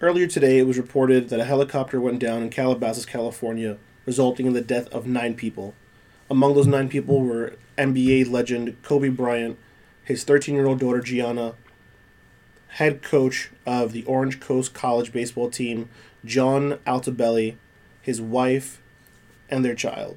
Earlier 0.00 0.28
today, 0.28 0.58
it 0.60 0.66
was 0.66 0.78
reported 0.78 1.28
that 1.28 1.40
a 1.40 1.44
helicopter 1.44 2.00
went 2.00 2.20
down 2.20 2.40
in 2.44 2.50
Calabasas, 2.50 3.04
California, 3.04 3.78
resulting 4.06 4.46
in 4.46 4.52
the 4.52 4.60
death 4.60 4.86
of 4.90 5.08
nine 5.08 5.34
people. 5.34 5.74
Among 6.30 6.54
those 6.54 6.68
nine 6.68 6.88
people 6.88 7.20
were 7.20 7.56
NBA 7.76 8.30
legend 8.30 8.80
Kobe 8.82 9.08
Bryant, 9.08 9.58
his 10.04 10.22
13 10.22 10.54
year 10.54 10.66
old 10.66 10.78
daughter 10.78 11.00
Gianna, 11.00 11.54
head 12.68 13.02
coach 13.02 13.50
of 13.66 13.92
the 13.92 14.04
Orange 14.04 14.38
Coast 14.38 14.72
College 14.72 15.12
baseball 15.12 15.50
team, 15.50 15.88
John 16.24 16.78
Altobelli, 16.86 17.56
his 18.00 18.20
wife, 18.20 18.80
and 19.50 19.64
their 19.64 19.74
child. 19.74 20.16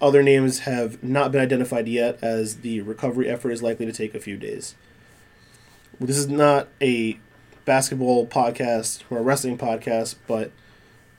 Other 0.00 0.22
names 0.22 0.60
have 0.60 1.02
not 1.02 1.32
been 1.32 1.42
identified 1.42 1.86
yet, 1.86 2.18
as 2.22 2.58
the 2.58 2.80
recovery 2.80 3.28
effort 3.28 3.50
is 3.50 3.62
likely 3.62 3.84
to 3.84 3.92
take 3.92 4.14
a 4.14 4.20
few 4.20 4.38
days. 4.38 4.74
This 6.00 6.16
is 6.16 6.28
not 6.28 6.68
a 6.80 7.18
basketball 7.68 8.26
podcast 8.26 9.02
or 9.10 9.18
a 9.18 9.22
wrestling 9.22 9.58
podcast, 9.58 10.14
but 10.26 10.50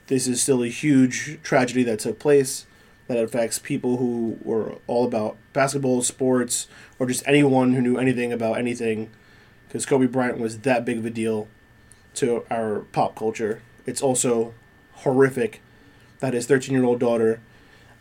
this 0.08 0.26
is 0.26 0.42
still 0.42 0.64
a 0.64 0.66
huge 0.66 1.38
tragedy 1.44 1.84
that 1.84 2.00
took 2.00 2.18
place 2.18 2.66
that 3.06 3.18
affects 3.18 3.60
people 3.60 3.98
who 3.98 4.36
were 4.42 4.74
all 4.88 5.04
about 5.04 5.36
basketball, 5.52 6.02
sports, 6.02 6.66
or 6.98 7.06
just 7.06 7.22
anyone 7.24 7.74
who 7.74 7.80
knew 7.80 7.96
anything 7.98 8.32
about 8.32 8.58
anything. 8.58 9.08
Because 9.68 9.86
Kobe 9.86 10.06
Bryant 10.06 10.40
was 10.40 10.58
that 10.58 10.84
big 10.84 10.98
of 10.98 11.06
a 11.06 11.10
deal 11.10 11.46
to 12.14 12.42
our 12.50 12.80
pop 12.90 13.14
culture. 13.14 13.62
It's 13.86 14.02
also 14.02 14.52
horrific 14.94 15.62
that 16.18 16.34
his 16.34 16.46
13 16.46 16.74
year 16.74 16.82
old 16.82 16.98
daughter 16.98 17.40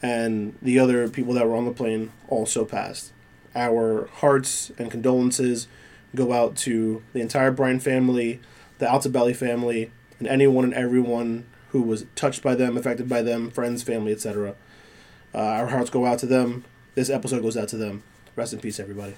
and 0.02 0.58
the 0.60 0.80
other 0.80 1.08
people 1.08 1.36
that 1.36 1.48
were 1.48 1.56
on 1.56 1.66
the 1.66 1.72
plane 1.72 2.12
also 2.28 2.66
passed. 2.66 3.12
Our 3.54 4.08
hearts 4.08 4.72
and 4.80 4.90
condolences 4.90 5.68
go 6.16 6.34
out 6.34 6.56
to 6.58 7.04
the 7.14 7.22
entire 7.22 7.52
Bryant 7.52 7.84
family, 7.84 8.40
the 8.80 8.86
Altobelli 8.86 9.36
family, 9.36 9.92
and 10.18 10.28
anyone 10.28 10.66
and 10.66 10.74
everyone 10.74 11.46
who 11.70 11.82
was 11.82 12.06
touched 12.16 12.42
by 12.42 12.56
them, 12.56 12.78
affected 12.78 13.08
by 13.08 13.22
them, 13.22 13.52
friends, 13.52 13.84
family, 13.84 14.12
etc. 14.12 14.56
Uh, 15.34 15.38
our 15.38 15.68
hearts 15.68 15.90
go 15.90 16.06
out 16.06 16.20
to 16.20 16.26
them. 16.26 16.66
This 16.96 17.10
episode 17.10 17.42
goes 17.42 17.56
out 17.56 17.70
to 17.70 17.78
them. 17.78 18.04
Rest 18.36 18.54
in 18.54 18.60
peace, 18.60 18.80
everybody. 18.80 19.14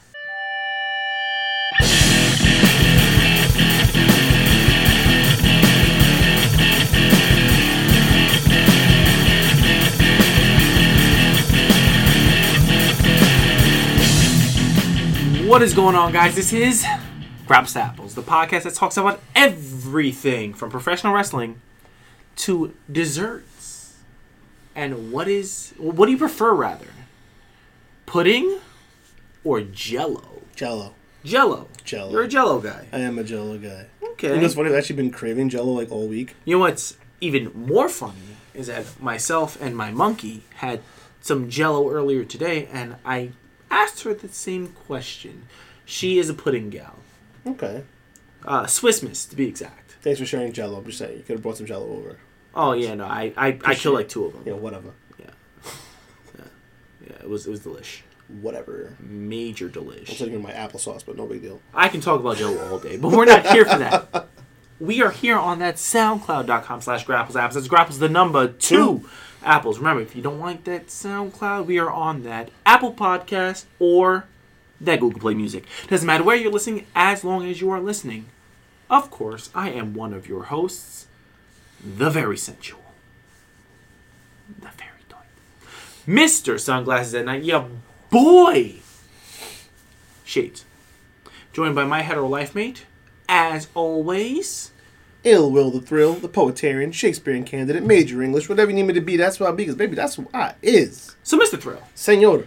What 15.51 15.61
is 15.61 15.73
going 15.73 15.95
on, 15.95 16.13
guys? 16.13 16.33
This 16.33 16.53
is 16.53 16.85
to 17.45 17.75
Apples, 17.75 18.15
the 18.15 18.21
podcast 18.21 18.63
that 18.63 18.73
talks 18.73 18.95
about 18.95 19.21
everything 19.35 20.53
from 20.53 20.71
professional 20.71 21.13
wrestling 21.13 21.59
to 22.37 22.73
desserts. 22.89 23.97
And 24.73 25.11
what 25.11 25.27
is 25.27 25.73
what 25.77 26.05
do 26.05 26.13
you 26.13 26.17
prefer 26.17 26.53
rather? 26.53 26.87
Pudding 28.05 28.59
or 29.43 29.59
jello? 29.59 30.43
Jello. 30.55 30.93
Jello. 31.25 31.67
Jello. 31.83 32.11
You're 32.13 32.23
a 32.23 32.29
jello 32.29 32.61
guy. 32.61 32.87
I 32.93 32.99
am 32.99 33.19
a 33.19 33.23
Jello 33.25 33.57
guy. 33.57 33.87
Okay. 34.01 34.29
You 34.29 34.35
know 34.35 34.43
what's 34.43 34.55
funny? 34.55 34.69
I've 34.69 34.75
actually 34.75 34.95
been 34.95 35.11
craving 35.11 35.49
Jello 35.49 35.73
like 35.73 35.91
all 35.91 36.07
week. 36.07 36.33
You 36.45 36.55
know 36.55 36.61
what's 36.61 36.95
even 37.19 37.51
more 37.53 37.89
funny 37.89 38.37
is 38.53 38.67
that 38.67 39.01
myself 39.01 39.61
and 39.61 39.75
my 39.75 39.91
monkey 39.91 40.43
had 40.55 40.79
some 41.19 41.49
jello 41.49 41.91
earlier 41.91 42.23
today 42.23 42.67
and 42.71 42.95
I 43.03 43.33
asked 43.71 44.03
her 44.03 44.13
the 44.13 44.27
same 44.29 44.67
question. 44.67 45.47
She 45.85 46.19
is 46.19 46.29
a 46.29 46.33
pudding 46.33 46.69
gal. 46.69 46.95
Okay. 47.47 47.83
Uh, 48.45 48.67
Swiss 48.67 49.01
Miss 49.01 49.25
to 49.25 49.35
be 49.35 49.47
exact. 49.47 49.95
Thanks 50.01 50.19
for 50.19 50.25
sharing 50.25 50.51
Jello. 50.53 50.77
I'm 50.77 50.85
just 50.85 50.97
saying 50.99 51.17
you 51.17 51.23
could 51.23 51.33
have 51.33 51.43
brought 51.43 51.57
some 51.57 51.65
Jello 51.65 51.87
over. 51.87 52.17
Oh 52.53 52.73
yeah, 52.73 52.93
no, 52.95 53.05
I 53.05 53.33
I, 53.37 53.59
I 53.63 53.75
killed 53.75 53.95
like 53.95 54.09
two 54.09 54.25
of 54.25 54.33
them. 54.33 54.43
Know, 54.45 54.55
whatever. 54.57 54.91
Yeah, 55.19 55.25
yeah, 57.07 57.13
it 57.21 57.29
was 57.29 57.47
it 57.47 57.49
was 57.51 57.61
delish, 57.61 58.01
Whatever. 58.41 58.95
major 58.99 59.69
delish. 59.69 60.09
I'm 60.09 60.15
taking 60.15 60.41
my 60.41 60.51
applesauce, 60.51 61.05
but 61.05 61.17
no 61.17 61.25
big 61.27 61.41
deal. 61.41 61.61
I 61.73 61.87
can 61.89 62.01
talk 62.01 62.19
about 62.19 62.37
Jello 62.37 62.71
all 62.71 62.79
day, 62.79 62.97
but 62.97 63.11
we're 63.11 63.25
not 63.25 63.45
here 63.47 63.65
for 63.65 63.77
that. 63.77 64.27
We 64.79 65.03
are 65.03 65.11
here 65.11 65.37
on 65.37 65.59
that 65.59 65.75
SoundCloud.com 65.75 66.81
slash 66.81 67.05
Grapples 67.05 67.35
Apples. 67.35 67.53
That's 67.53 67.67
Grapples 67.67 67.99
the 67.99 68.09
number 68.09 68.47
two 68.47 69.07
apples. 69.43 69.79
Remember, 69.79 70.01
if 70.01 70.15
you 70.15 70.21
don't 70.21 70.39
like 70.39 70.63
that 70.65 70.87
SoundCloud, 70.87 71.65
we 71.65 71.79
are 71.79 71.89
on 71.89 72.23
that 72.23 72.49
Apple 72.65 72.93
Podcast 72.93 73.65
or 73.79 74.25
that 74.79 74.99
Google 74.99 75.19
Play 75.19 75.33
Music. 75.33 75.65
Doesn't 75.87 76.05
matter 76.07 76.23
where 76.23 76.35
you're 76.35 76.51
listening, 76.51 76.85
as 76.95 77.23
long 77.23 77.47
as 77.47 77.61
you 77.61 77.69
are 77.71 77.79
listening. 77.79 78.27
Of 78.89 79.09
course, 79.09 79.49
I 79.55 79.69
am 79.69 79.93
one 79.93 80.13
of 80.13 80.27
your 80.27 80.43
hosts, 80.43 81.07
the 81.83 82.09
very 82.09 82.37
sensual, 82.37 82.81
the 84.49 84.69
very 84.77 85.03
tight, 85.07 85.27
Mr. 86.07 86.59
Sunglasses 86.59 87.15
at 87.15 87.25
Night, 87.25 87.43
yeah, 87.43 87.65
boy, 88.09 88.75
Shades. 90.25 90.65
Joined 91.53 91.75
by 91.75 91.85
my 91.85 92.01
hetero 92.01 92.27
life 92.27 92.55
mate, 92.55 92.85
as 93.29 93.67
always, 93.75 94.70
Ill 95.23 95.51
Will 95.51 95.69
the 95.69 95.81
Thrill, 95.81 96.13
the 96.13 96.29
Poetarian, 96.29 96.93
Shakespearean 96.93 97.43
candidate, 97.43 97.83
major 97.83 98.21
English, 98.23 98.49
whatever 98.49 98.71
you 98.71 98.75
need 98.75 98.83
me 98.83 98.93
to 98.93 99.01
be, 99.01 99.17
that's 99.17 99.39
what 99.39 99.47
I'll 99.47 99.55
be, 99.55 99.63
because 99.63 99.75
baby, 99.75 99.95
that's 99.95 100.15
who 100.15 100.27
I 100.33 100.55
is. 100.61 101.15
so 101.23 101.37
Mr. 101.39 101.59
Thrill. 101.59 101.83
Senor. 101.93 102.45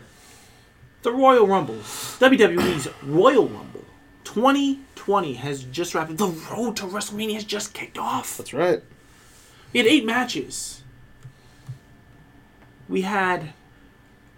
The 1.02 1.12
Royal 1.12 1.46
Rumble, 1.46 1.76
WWE's 1.76 2.88
Royal 3.02 3.46
Rumble 3.46 3.84
2020 4.24 5.34
has 5.34 5.62
just 5.64 5.94
wrapped. 5.94 6.16
The 6.16 6.26
road 6.26 6.76
to 6.78 6.86
WrestleMania 6.86 7.34
has 7.34 7.44
just 7.44 7.74
kicked 7.74 7.98
off. 7.98 8.36
That's 8.38 8.52
right. 8.52 8.82
We 9.72 9.78
had 9.78 9.86
eight 9.86 10.04
matches. 10.04 10.82
We 12.88 13.02
had 13.02 13.52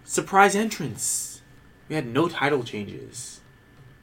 surprise 0.03 0.55
entrance. 0.55 1.41
We 1.89 1.95
had 1.95 2.05
no 2.05 2.27
title 2.27 2.63
changes. 2.63 3.39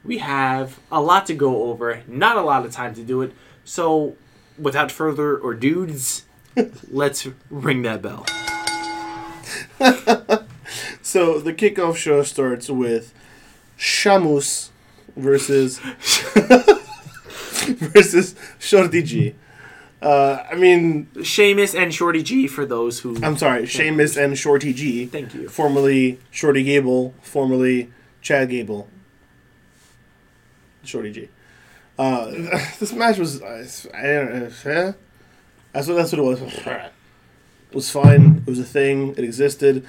We 0.03 0.17
have 0.19 0.79
a 0.91 1.01
lot 1.01 1.25
to 1.27 1.33
go 1.33 1.63
over, 1.63 2.03
not 2.07 2.35
a 2.35 2.41
lot 2.41 2.65
of 2.65 2.71
time 2.71 2.93
to 2.95 3.01
do 3.03 3.21
it. 3.21 3.33
So, 3.63 4.15
without 4.57 4.91
further 4.91 5.37
or 5.37 5.53
dudes, 5.53 6.25
let's 6.91 7.27
ring 7.49 7.81
that 7.83 8.01
bell. 8.01 8.25
So 11.05 11.39
the 11.39 11.53
kickoff 11.53 11.95
show 11.97 12.23
starts 12.23 12.67
with 12.67 13.13
Shamus 13.77 14.71
versus 15.15 15.79
versus 17.93 18.35
Shorty 18.59 19.03
G. 19.03 19.35
Uh, 20.01 20.43
I 20.51 20.55
mean, 20.55 21.07
Sheamus 21.23 21.73
and 21.73 21.93
Shorty 21.93 22.21
G 22.23 22.47
for 22.47 22.65
those 22.65 22.99
who. 22.99 23.17
I'm 23.23 23.37
sorry, 23.37 23.65
Sheamus 23.65 24.17
and 24.17 24.37
Shorty 24.37 24.73
G. 24.73 25.05
Thank 25.05 25.33
you. 25.35 25.47
Formerly 25.47 26.19
Shorty 26.31 26.63
Gable, 26.63 27.13
formerly 27.21 27.93
Chad 28.21 28.49
Gable. 28.49 28.89
Shorty 30.83 31.11
G. 31.11 31.29
Uh, 31.97 32.25
this 32.79 32.93
match 32.93 33.17
was, 33.17 33.41
I 33.41 34.01
don't 34.01 34.33
know, 34.65 34.93
that's 35.71 35.87
what 35.87 35.95
that's 35.95 36.11
what 36.11 36.19
it 36.19 36.23
was. 36.23 36.41
It 36.41 36.91
was 37.73 37.89
fine. 37.89 38.37
It 38.45 38.49
was 38.49 38.59
a 38.59 38.63
thing. 38.63 39.11
It 39.17 39.23
existed. 39.23 39.85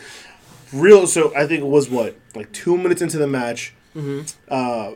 Real. 0.72 1.06
So 1.06 1.32
I 1.36 1.46
think 1.46 1.60
it 1.60 1.66
was 1.66 1.88
what 1.88 2.16
like 2.34 2.50
two 2.52 2.76
minutes 2.76 3.02
into 3.02 3.18
the 3.18 3.26
match. 3.28 3.72
Uh, 4.48 4.92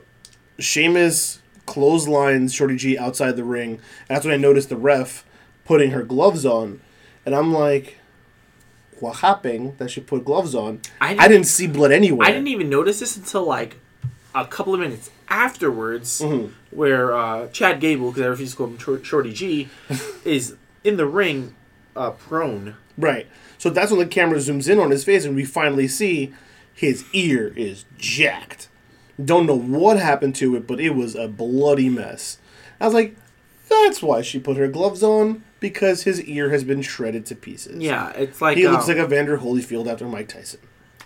Sheamus 0.58 1.40
clotheslines 1.66 2.52
Shorty 2.52 2.76
G 2.76 2.98
outside 2.98 3.36
the 3.36 3.44
ring. 3.44 3.74
And 3.74 3.80
that's 4.08 4.24
when 4.24 4.34
I 4.34 4.36
noticed 4.36 4.68
the 4.68 4.76
ref 4.76 5.24
putting 5.64 5.92
her 5.92 6.02
gloves 6.02 6.44
on, 6.44 6.80
and 7.24 7.34
I'm 7.34 7.52
like, 7.54 7.96
"What 8.98 9.18
happened 9.18 9.78
that 9.78 9.90
she 9.92 10.00
put 10.00 10.24
gloves 10.24 10.54
on?" 10.54 10.80
I 11.00 11.10
I 11.10 11.14
didn't- 11.14 11.30
didn't, 11.30 11.46
see 11.46 11.66
blood 11.68 11.92
anywhere. 11.92 12.26
I 12.26 12.32
didn't 12.32 12.48
even 12.48 12.68
notice 12.68 12.98
this 12.98 13.16
until 13.16 13.44
like 13.44 13.76
a 14.34 14.44
couple 14.46 14.74
of 14.74 14.80
minutes 14.80 15.10
afterwards, 15.30 16.20
Mm-hmm. 16.20 16.52
where 16.76 17.16
uh, 17.16 17.48
Chad 17.48 17.80
Gable, 17.80 18.10
because 18.10 18.22
I 18.22 18.26
refuse 18.26 18.50
to 18.52 18.56
call 18.56 18.66
him 18.66 18.78
Shor- 18.78 19.02
Shorty 19.04 19.32
G, 19.32 19.68
is 20.24 20.56
in 20.84 20.96
the 20.96 21.06
ring, 21.06 21.54
uh, 21.96 22.10
prone. 22.10 22.76
Right. 22.98 23.26
So 23.58 23.70
that's 23.70 23.90
when 23.90 24.00
the 24.00 24.06
camera 24.06 24.38
zooms 24.38 24.68
in 24.68 24.78
on 24.78 24.90
his 24.90 25.04
face, 25.04 25.24
and 25.24 25.34
we 25.34 25.44
finally 25.44 25.88
see 25.88 26.32
his 26.74 27.04
ear 27.12 27.52
is 27.56 27.84
jacked. 27.98 28.68
Don't 29.22 29.46
know 29.46 29.58
what 29.58 29.98
happened 29.98 30.34
to 30.36 30.56
it, 30.56 30.66
but 30.66 30.80
it 30.80 30.90
was 30.90 31.14
a 31.14 31.28
bloody 31.28 31.88
mess. 31.90 32.38
I 32.80 32.86
was 32.86 32.94
like, 32.94 33.16
that's 33.68 34.02
why 34.02 34.22
she 34.22 34.38
put 34.38 34.56
her 34.56 34.66
gloves 34.68 35.02
on 35.02 35.44
because 35.60 36.04
his 36.04 36.22
ear 36.24 36.48
has 36.50 36.64
been 36.64 36.80
shredded 36.80 37.26
to 37.26 37.34
pieces. 37.34 37.82
Yeah, 37.82 38.10
it's 38.12 38.40
like 38.40 38.56
He 38.56 38.66
looks 38.66 38.88
um, 38.88 38.96
like 38.96 39.04
a 39.04 39.06
Vander 39.06 39.38
Holyfield 39.38 39.86
after 39.86 40.06
Mike 40.08 40.28
Tyson. 40.28 40.60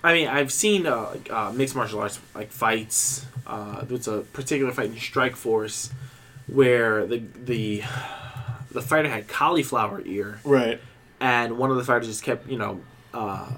I 0.04 0.12
mean, 0.12 0.28
I've 0.28 0.52
seen 0.52 0.86
uh, 0.86 1.16
uh, 1.30 1.50
mixed 1.54 1.74
martial 1.74 1.98
arts 2.00 2.20
like 2.34 2.52
fights. 2.52 3.24
Uh, 3.46 3.84
there's 3.84 4.06
a 4.06 4.20
particular 4.20 4.70
fight 4.70 4.90
in 4.90 4.96
Strikeforce 4.96 5.90
where 6.46 7.06
the 7.06 7.22
the 7.44 7.82
the 8.70 8.82
fighter 8.82 9.08
had 9.08 9.26
cauliflower 9.28 10.02
ear, 10.04 10.40
Right. 10.44 10.78
and 11.20 11.56
one 11.56 11.70
of 11.70 11.76
the 11.78 11.84
fighters 11.84 12.06
just 12.08 12.22
kept 12.22 12.46
you 12.48 12.58
know 12.58 12.80
uh, 13.14 13.48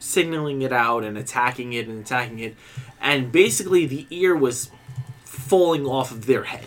signaling 0.00 0.62
it 0.62 0.72
out 0.72 1.04
and 1.04 1.16
attacking 1.16 1.72
it 1.72 1.86
and 1.86 2.04
attacking 2.04 2.40
it, 2.40 2.56
and 3.00 3.30
basically 3.30 3.86
the 3.86 4.06
ear 4.10 4.34
was 4.34 4.70
falling 5.24 5.86
off 5.86 6.10
of 6.10 6.26
their 6.26 6.44
head, 6.44 6.66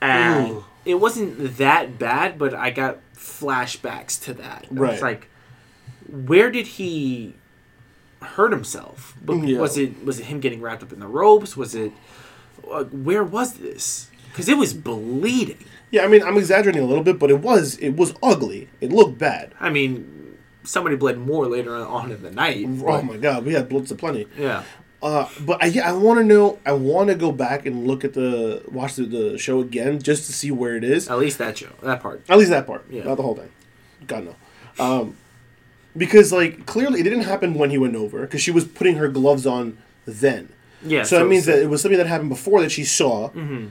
and 0.00 0.50
Ooh. 0.50 0.64
it 0.84 0.96
wasn't 0.96 1.58
that 1.58 2.00
bad, 2.00 2.36
but 2.36 2.52
I 2.52 2.70
got 2.70 2.98
flashbacks 3.14 4.20
to 4.24 4.34
that. 4.34 4.66
Right. 4.72 4.92
was 4.94 5.02
like, 5.02 5.28
where 6.10 6.50
did 6.50 6.66
he 6.66 7.34
hurt 8.22 8.52
himself? 8.52 9.14
But 9.24 9.38
Yeah. 9.38 9.58
Was 9.60 9.76
it 9.78 10.04
was 10.04 10.20
it 10.20 10.26
him 10.26 10.40
getting 10.40 10.60
wrapped 10.60 10.82
up 10.82 10.92
in 10.92 11.00
the 11.00 11.06
ropes? 11.08 11.56
Was 11.56 11.74
it 11.74 11.92
uh, 12.70 12.84
where 12.84 13.24
was 13.24 13.54
this? 13.54 14.10
Because 14.30 14.48
it 14.48 14.56
was 14.58 14.74
bleeding. 14.74 15.58
Yeah, 15.90 16.04
I 16.04 16.08
mean, 16.08 16.22
I'm 16.22 16.36
exaggerating 16.36 16.82
a 16.82 16.86
little 16.86 17.04
bit, 17.04 17.18
but 17.18 17.30
it 17.30 17.40
was 17.40 17.76
it 17.78 17.96
was 17.96 18.12
ugly. 18.22 18.68
It 18.80 18.90
looked 18.92 19.18
bad. 19.18 19.54
I 19.60 19.70
mean, 19.70 20.36
somebody 20.64 20.96
bled 20.96 21.18
more 21.18 21.46
later 21.46 21.74
on 21.76 22.10
in 22.10 22.22
the 22.22 22.30
night. 22.30 22.66
Oh 22.66 23.02
my 23.02 23.16
god, 23.16 23.44
we 23.46 23.52
had 23.54 23.68
bloods 23.68 23.90
aplenty. 23.90 24.26
Yeah. 24.36 24.64
Uh, 25.02 25.28
but 25.42 25.62
I, 25.62 25.66
yeah, 25.66 25.88
I 25.88 25.92
want 25.92 26.18
to 26.18 26.24
know. 26.24 26.58
I 26.66 26.72
want 26.72 27.08
to 27.10 27.14
go 27.14 27.30
back 27.30 27.66
and 27.66 27.86
look 27.86 28.04
at 28.04 28.14
the 28.14 28.62
watch 28.70 28.96
the, 28.96 29.04
the 29.04 29.38
show 29.38 29.60
again 29.60 30.00
just 30.00 30.26
to 30.26 30.32
see 30.32 30.50
where 30.50 30.74
it 30.74 30.82
is. 30.84 31.08
At 31.08 31.18
least 31.18 31.38
that 31.38 31.58
show, 31.58 31.68
that 31.82 32.00
part. 32.00 32.22
At 32.28 32.38
least 32.38 32.50
that 32.50 32.66
part, 32.66 32.84
Yeah. 32.90 33.04
not 33.04 33.16
the 33.16 33.22
whole 33.22 33.36
thing. 33.36 33.50
God 34.06 34.24
no. 34.24 34.34
Um, 34.84 35.16
because 35.96 36.32
like 36.32 36.66
clearly 36.66 37.00
it 37.00 37.04
didn't 37.04 37.22
happen 37.22 37.54
when 37.54 37.70
he 37.70 37.78
went 37.78 37.96
over 37.96 38.22
because 38.22 38.40
she 38.42 38.50
was 38.50 38.64
putting 38.64 38.96
her 38.96 39.08
gloves 39.08 39.46
on 39.46 39.78
then. 40.06 40.48
Yeah. 40.84 41.02
so, 41.04 41.18
that 41.18 41.26
means 41.26 41.46
that 41.46 41.58
it 41.60 41.68
was 41.70 41.82
something 41.82 41.98
that 41.98 42.06
happened 42.06 42.28
before 42.28 42.60
that 42.60 42.70
she 42.70 42.84
saw. 42.84 43.30
Mhm. 43.30 43.70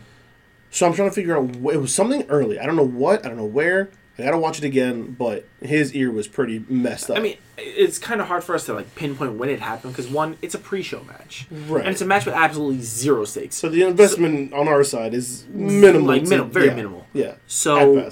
So 0.71 0.85
I'm 0.85 0.93
trying 0.93 1.09
to 1.09 1.15
figure 1.15 1.37
out. 1.37 1.55
Wh- 1.55 1.73
it 1.73 1.77
was 1.81 1.93
something 1.93 2.23
early. 2.29 2.59
I 2.59 2.65
don't 2.65 2.75
know 2.75 2.83
what. 2.87 3.25
I 3.25 3.29
don't 3.29 3.37
know 3.37 3.45
where. 3.45 3.89
I 4.19 4.23
gotta 4.23 4.37
watch 4.37 4.57
it 4.57 4.63
again. 4.65 5.15
But 5.17 5.47
his 5.61 5.93
ear 5.93 6.11
was 6.11 6.27
pretty 6.27 6.65
messed 6.67 7.09
up. 7.09 7.17
I 7.17 7.21
mean, 7.21 7.37
it's 7.57 7.97
kind 7.97 8.19
of 8.19 8.27
hard 8.27 8.43
for 8.43 8.55
us 8.55 8.65
to 8.65 8.73
like 8.73 8.93
pinpoint 8.95 9.33
when 9.37 9.49
it 9.49 9.59
happened 9.61 9.93
because 9.93 10.09
one, 10.11 10.37
it's 10.41 10.55
a 10.55 10.57
pre-show 10.59 11.03
match, 11.03 11.47
Right. 11.69 11.81
and 11.85 11.91
it's 11.91 12.01
a 12.01 12.05
match 12.05 12.25
with 12.25 12.35
absolutely 12.35 12.81
zero 12.81 13.23
stakes. 13.25 13.55
so 13.55 13.69
the 13.69 13.83
investment 13.83 14.51
on 14.53 14.67
our 14.67 14.83
side 14.83 15.13
is 15.13 15.45
minimal. 15.53 16.07
Like, 16.07 16.23
to- 16.23 16.29
minim- 16.29 16.49
very 16.49 16.67
yeah, 16.67 16.75
minimal. 16.75 17.07
Yeah. 17.13 17.35
So- 17.47 18.09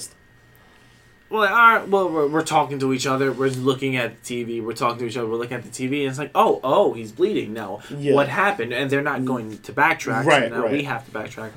Well, 1.33 1.51
all 1.51 1.57
right, 1.80 1.88
well, 1.88 2.09
we're, 2.09 2.27
we're 2.27 2.44
talking 2.44 2.77
to 2.77 2.94
each 2.94 3.07
other. 3.07 3.31
We're 3.31 3.50
looking 3.50 3.95
at 3.95 4.21
the 4.24 4.45
TV. 4.45 4.63
We're 4.63 4.74
talking 4.74 5.00
to 5.00 5.06
each 5.07 5.18
other. 5.18 5.25
We're 5.27 5.38
looking 5.38 5.57
at 5.57 5.63
the 5.63 5.69
TV, 5.69 6.01
and 6.01 6.09
it's 6.12 6.19
like, 6.19 6.30
oh, 6.35 6.59
oh, 6.63 6.94
he's 6.94 7.12
bleeding 7.12 7.53
now. 7.53 7.80
Yeah. 7.89 8.13
What 8.13 8.30
happened? 8.30 8.71
And 8.71 8.88
they're 8.88 9.01
not 9.01 9.25
going 9.25 9.57
to 9.57 9.74
backtrack. 9.74 10.25
Right, 10.25 10.44
so 10.44 10.56
now 10.56 10.62
right. 10.62 10.71
we 10.71 10.83
have 10.83 11.03
to 11.06 11.12
backtrack 11.12 11.50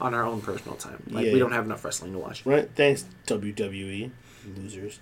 on 0.00 0.14
our 0.14 0.24
own 0.24 0.40
personal 0.40 0.76
time. 0.76 1.00
Like 1.08 1.26
Yeah. 1.26 1.32
we 1.32 1.38
don't 1.38 1.52
have 1.52 1.64
enough 1.64 1.84
wrestling 1.84 2.12
to 2.14 2.18
watch. 2.18 2.44
Right. 2.44 2.68
Thanks 2.74 3.04
WWE 3.28 4.10
losers. 4.56 4.98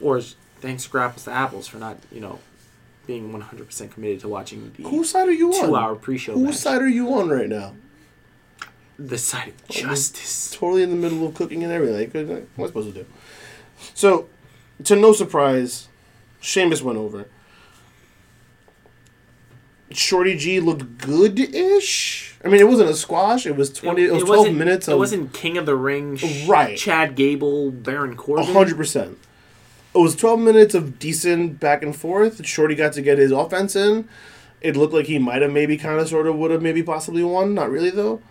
Or 0.00 0.22
thanks 0.62 0.86
Grapples 0.86 1.24
to 1.24 1.30
Apples 1.30 1.68
for 1.68 1.76
not, 1.76 1.98
you 2.10 2.20
know, 2.20 2.38
being 3.06 3.30
one 3.30 3.42
hundred 3.42 3.66
percent 3.66 3.92
committed 3.92 4.20
to 4.20 4.28
watching 4.28 4.72
the 4.74 4.88
Whose 4.88 5.10
side 5.10 5.28
are 5.28 5.32
you 5.32 5.52
on? 5.52 5.66
two-hour 5.66 5.96
pre-show 5.96 6.32
Whose 6.32 6.42
match. 6.44 6.54
side 6.54 6.80
are 6.80 6.88
you 6.88 7.12
on 7.12 7.28
right 7.28 7.48
now? 7.48 7.74
The 8.98 9.18
side 9.18 9.48
of 9.48 9.68
justice. 9.68 10.50
Totally 10.52 10.82
in 10.82 10.90
the 10.90 10.96
middle 10.96 11.26
of 11.26 11.34
cooking 11.34 11.62
and 11.62 11.72
everything. 11.72 12.10
What 12.10 12.26
am 12.30 12.64
I 12.64 12.66
supposed 12.66 12.94
to 12.94 13.02
do? 13.02 13.06
So, 13.94 14.28
to 14.84 14.96
no 14.96 15.12
surprise, 15.12 15.88
Sheamus 16.40 16.82
went 16.82 16.98
over. 16.98 17.26
Shorty 19.92 20.36
G 20.36 20.60
looked 20.60 20.98
good-ish. 20.98 22.36
I 22.44 22.48
mean, 22.48 22.60
it 22.60 22.68
wasn't 22.68 22.90
a 22.90 22.94
squash. 22.94 23.44
It 23.44 23.56
was 23.56 23.70
twenty. 23.72 24.04
It, 24.04 24.12
was 24.12 24.22
twelve 24.22 24.52
minutes. 24.54 24.86
It 24.86 24.96
wasn't 24.96 25.32
King 25.32 25.58
of 25.58 25.66
the 25.66 25.74
Ring. 25.74 26.16
sh- 26.16 26.46
Right. 26.46 26.78
Chad 26.78 27.16
Gable, 27.16 27.70
Baron 27.72 28.16
Corbin. 28.16 28.46
hundred 28.54 28.76
percent. 28.76 29.18
It 29.94 29.98
was 29.98 30.14
twelve 30.14 30.38
minutes 30.38 30.74
of 30.76 31.00
decent 31.00 31.58
back 31.58 31.82
and 31.82 31.94
forth. 31.94 32.46
Shorty 32.46 32.76
got 32.76 32.92
to 32.92 33.02
get 33.02 33.18
his 33.18 33.32
offense 33.32 33.74
in. 33.74 34.08
It 34.60 34.76
looked 34.76 34.94
like 34.94 35.06
he 35.06 35.18
might 35.18 35.42
have 35.42 35.50
maybe 35.50 35.76
kind 35.76 35.98
of 35.98 36.08
sort 36.08 36.28
of 36.28 36.36
would 36.36 36.52
have 36.52 36.62
maybe 36.62 36.82
possibly 36.84 37.24
won. 37.24 37.52
Not 37.54 37.70
really 37.70 37.90
though. 37.90 38.22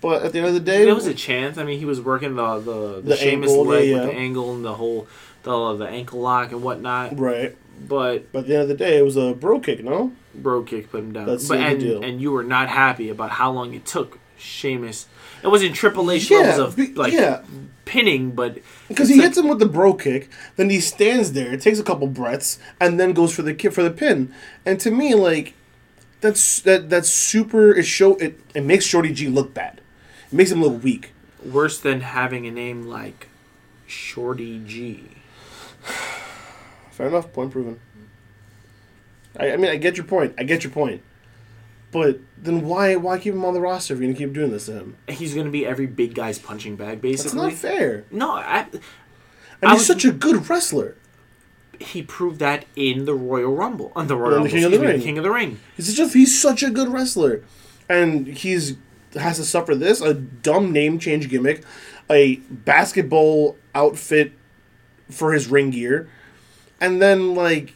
But 0.00 0.22
at 0.24 0.32
the 0.32 0.38
end 0.40 0.48
of 0.48 0.54
the 0.54 0.60
day, 0.60 0.84
There 0.84 0.94
was 0.94 1.06
a 1.06 1.14
chance. 1.14 1.56
I 1.58 1.64
mean, 1.64 1.78
he 1.78 1.84
was 1.84 2.00
working 2.00 2.36
the 2.36 2.58
the, 2.58 2.94
the, 2.96 3.00
The 3.02 3.16
Sheamus 3.16 3.50
ankle, 3.50 3.64
leg 3.66 3.88
yeah, 3.88 3.94
with 3.96 4.04
the 4.10 4.12
angle 4.16 4.54
and 4.54 4.64
the 4.64 4.74
whole 4.74 5.08
the 5.42 5.74
the 5.76 5.86
ankle 5.88 6.20
lock 6.20 6.52
and 6.52 6.62
whatnot. 6.62 7.18
right. 7.18 7.56
But 7.88 8.32
But 8.32 8.40
at 8.40 8.46
the 8.46 8.52
end 8.54 8.62
of 8.62 8.68
the 8.68 8.74
day, 8.74 8.98
it 8.98 9.02
was 9.04 9.16
a 9.16 9.34
bro 9.34 9.60
kick. 9.60 9.84
No. 9.84 10.12
bro 10.34 10.62
kick 10.62 10.90
put 10.90 11.00
him 11.00 11.12
down. 11.12 11.26
That's 11.26 11.46
but 11.48 11.56
the 11.58 11.62
and 11.64 11.80
deal. 11.80 12.02
and 12.02 12.20
you 12.20 12.30
were 12.32 12.42
not 12.44 12.68
happy 12.68 13.08
about 13.10 13.30
how 13.32 13.50
long 13.50 13.74
it 13.74 13.84
took 13.84 14.18
Sheamus. 14.38 15.06
It 15.42 15.48
wasn't 15.48 15.74
Triple 15.74 16.10
H 16.10 16.30
levels 16.30 16.58
of 16.58 16.96
like 16.96 17.12
yeah, 17.12 17.42
pinning, 17.84 18.30
but 18.32 18.58
because 18.88 19.08
he 19.08 19.16
like- 19.16 19.24
hits 19.26 19.38
him 19.38 19.48
with 19.48 19.58
the 19.58 19.66
bro 19.66 19.92
kick, 19.94 20.28
then 20.56 20.70
he 20.70 20.80
stands 20.80 21.32
there, 21.32 21.56
takes 21.56 21.78
a 21.78 21.82
couple 21.84 22.06
breaths, 22.06 22.58
and 22.80 22.98
then 22.98 23.12
goes 23.12 23.34
for 23.34 23.42
the 23.42 23.52
ki- 23.54 23.68
for 23.68 23.82
the 23.82 23.90
pin. 23.90 24.32
And 24.64 24.80
to 24.80 24.90
me, 24.90 25.14
like 25.14 25.52
that's 26.22 26.60
that 26.60 26.88
that's 26.90 27.10
super. 27.10 27.74
It 27.74 27.84
show 27.84 28.16
it. 28.16 28.40
It 28.54 28.64
makes 28.64 28.84
Shorty 28.86 29.12
G 29.12 29.28
look 29.28 29.52
bad. 29.54 29.80
It 30.26 30.32
makes 30.32 30.50
him 30.50 30.62
look 30.62 30.82
weak. 30.82 31.12
worse 31.44 31.78
than 31.78 32.00
having 32.00 32.46
a 32.46 32.50
name 32.50 32.86
like 32.86 33.28
Shorty 33.86 34.60
G. 34.66 35.04
Fair 36.90 37.08
enough. 37.08 37.32
Point 37.32 37.50
proven. 37.52 37.78
I, 39.38 39.52
I 39.52 39.56
mean, 39.56 39.70
I 39.70 39.76
get 39.76 39.96
your 39.96 40.06
point. 40.06 40.34
I 40.38 40.44
get 40.44 40.64
your 40.64 40.72
point. 40.72 41.02
But 41.92 42.18
then 42.36 42.66
why 42.66 42.96
why 42.96 43.18
keep 43.18 43.32
him 43.34 43.44
on 43.44 43.54
the 43.54 43.60
roster 43.60 43.94
if 43.94 44.00
you're 44.00 44.08
gonna 44.08 44.18
keep 44.18 44.32
doing 44.34 44.50
this 44.50 44.66
to 44.66 44.72
him? 44.72 44.96
He's 45.08 45.34
gonna 45.34 45.50
be 45.50 45.64
every 45.64 45.86
big 45.86 46.14
guy's 46.14 46.38
punching 46.38 46.76
bag, 46.76 47.00
basically. 47.00 47.38
That's 47.50 47.62
not 47.62 47.70
fair. 47.70 48.04
No, 48.10 48.32
I, 48.32 48.66
And 48.72 48.80
I 49.62 49.70
he's 49.72 49.80
was- 49.80 49.86
such 49.86 50.04
a 50.04 50.10
good 50.12 50.48
wrestler. 50.50 50.96
he 51.78 52.02
proved 52.02 52.38
that 52.40 52.64
in 52.74 53.04
the 53.04 53.14
Royal 53.14 53.54
Rumble, 53.54 53.92
on 53.94 54.08
the 54.08 54.16
Royal 54.16 54.26
On 54.26 54.42
the 54.42 54.48
Rumble, 54.48 54.50
King 54.50 54.64
of 54.64 54.72
the 54.72 54.78
me, 54.78 54.86
Ring. 54.86 55.00
King 55.00 55.18
of 55.18 55.24
the 55.24 55.30
Ring. 55.30 55.60
He's 55.76 55.94
just 55.94 56.12
he's 56.14 56.40
such 56.40 56.62
a 56.62 56.70
good 56.70 56.88
wrestler, 56.88 57.42
and 57.88 58.26
he's 58.26 58.76
has 59.14 59.36
to 59.38 59.44
suffer 59.44 59.74
this 59.74 60.00
a 60.00 60.14
dumb 60.14 60.72
name 60.72 60.98
change 60.98 61.28
gimmick, 61.28 61.62
a 62.10 62.36
basketball 62.50 63.56
outfit 63.74 64.32
for 65.10 65.32
his 65.32 65.48
ring 65.48 65.70
gear, 65.70 66.08
and 66.80 67.00
then 67.00 67.34
like 67.34 67.74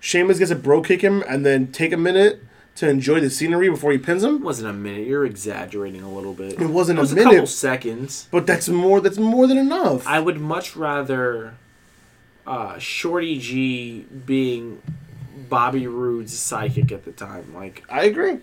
Sheamus 0.00 0.38
gets 0.38 0.50
a 0.50 0.56
bro 0.56 0.82
kick 0.82 1.00
him, 1.02 1.22
and 1.28 1.44
then 1.46 1.68
take 1.72 1.92
a 1.92 1.96
minute 1.96 2.42
to 2.76 2.88
enjoy 2.88 3.20
the 3.20 3.30
scenery 3.30 3.70
before 3.70 3.90
he 3.90 3.96
pins 3.98 4.22
It 4.22 4.28
him. 4.28 4.42
wasn't 4.42 4.68
a 4.68 4.72
minute. 4.74 5.06
You're 5.06 5.24
exaggerating 5.24 6.02
a 6.02 6.10
little 6.12 6.34
bit. 6.34 6.60
It 6.60 6.66
wasn't 6.68 6.98
It 6.98 7.00
was 7.00 7.12
a 7.12 7.14
a 7.14 7.18
couple 7.18 7.32
minute, 7.32 7.48
seconds. 7.48 8.28
but 8.30 8.46
that's 8.46 8.68
more 8.68 9.00
that's 9.00 9.16
more 9.18 9.46
than 9.46 9.56
enough. 9.58 10.06
I 10.06 10.20
would 10.20 10.38
much 10.40 10.76
rather 10.76 11.54
uh, 12.46 12.78
Shorty 12.78 13.38
G 13.38 14.00
being 14.26 14.82
Bobby 15.48 15.86
Roode's 15.86 16.38
psychic 16.38 16.92
at 16.92 17.04
the 17.04 17.12
time. 17.12 17.54
Like, 17.54 17.82
I 17.88 18.04
agree. 18.04 18.38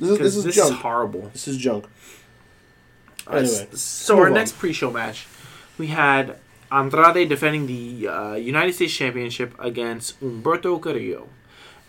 This 0.00 0.10
is 0.10 0.18
this 0.18 0.36
is 0.36 0.44
this 0.44 0.56
junk. 0.56 0.72
is 0.72 0.78
horrible. 0.78 1.30
this 1.32 1.46
is 1.48 1.56
junk. 1.56 1.84
Uh, 3.26 3.36
Anyway, 3.36 3.68
so 3.74 4.18
our 4.18 4.26
on. 4.26 4.34
next 4.34 4.58
pre-show 4.58 4.90
match, 4.90 5.26
we 5.78 5.88
had 5.88 6.36
Andrade 6.72 7.28
defending 7.28 7.66
the 7.66 8.08
uh, 8.08 8.34
United 8.34 8.72
States 8.74 8.92
Championship 8.94 9.54
against 9.60 10.18
Humberto 10.20 10.80
Carrillo, 10.80 11.28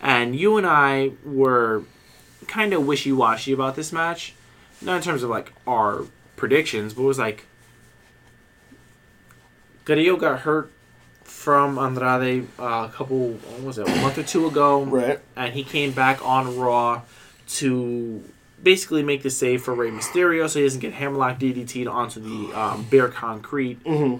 and 0.00 0.36
you 0.36 0.56
and 0.58 0.66
I 0.66 1.12
were 1.24 1.82
kind 2.46 2.72
of 2.74 2.86
wishy-washy 2.86 3.52
about 3.52 3.74
this 3.76 3.92
match, 3.92 4.34
not 4.80 4.96
in 4.96 5.02
terms 5.02 5.22
of 5.22 5.30
like 5.30 5.52
our 5.66 6.04
predictions, 6.36 6.92
but 6.94 7.02
it 7.02 7.06
was 7.06 7.18
like 7.18 7.46
Carrillo 9.84 10.16
got 10.16 10.40
hurt 10.40 10.70
from 11.24 11.78
Andrade 11.78 12.46
uh, 12.58 12.88
a 12.88 12.92
couple, 12.92 13.32
what 13.32 13.62
was 13.62 13.78
it, 13.78 13.88
a 13.88 13.96
month 14.02 14.18
or 14.18 14.22
two 14.22 14.46
ago, 14.46 14.84
Right. 14.84 15.18
and 15.36 15.54
he 15.54 15.64
came 15.64 15.92
back 15.92 16.24
on 16.24 16.56
Raw 16.56 17.02
to 17.48 18.22
basically 18.62 19.02
make 19.02 19.22
the 19.22 19.30
save 19.30 19.62
for 19.62 19.74
Rey 19.74 19.90
Mysterio 19.90 20.48
so 20.48 20.58
he 20.60 20.64
doesn't 20.64 20.80
get 20.80 20.92
hammerlock 20.94 21.38
DDT'd 21.38 21.86
onto 21.88 22.20
the 22.20 22.58
um, 22.58 22.84
bare 22.90 23.08
concrete. 23.08 23.78
hmm 23.84 24.16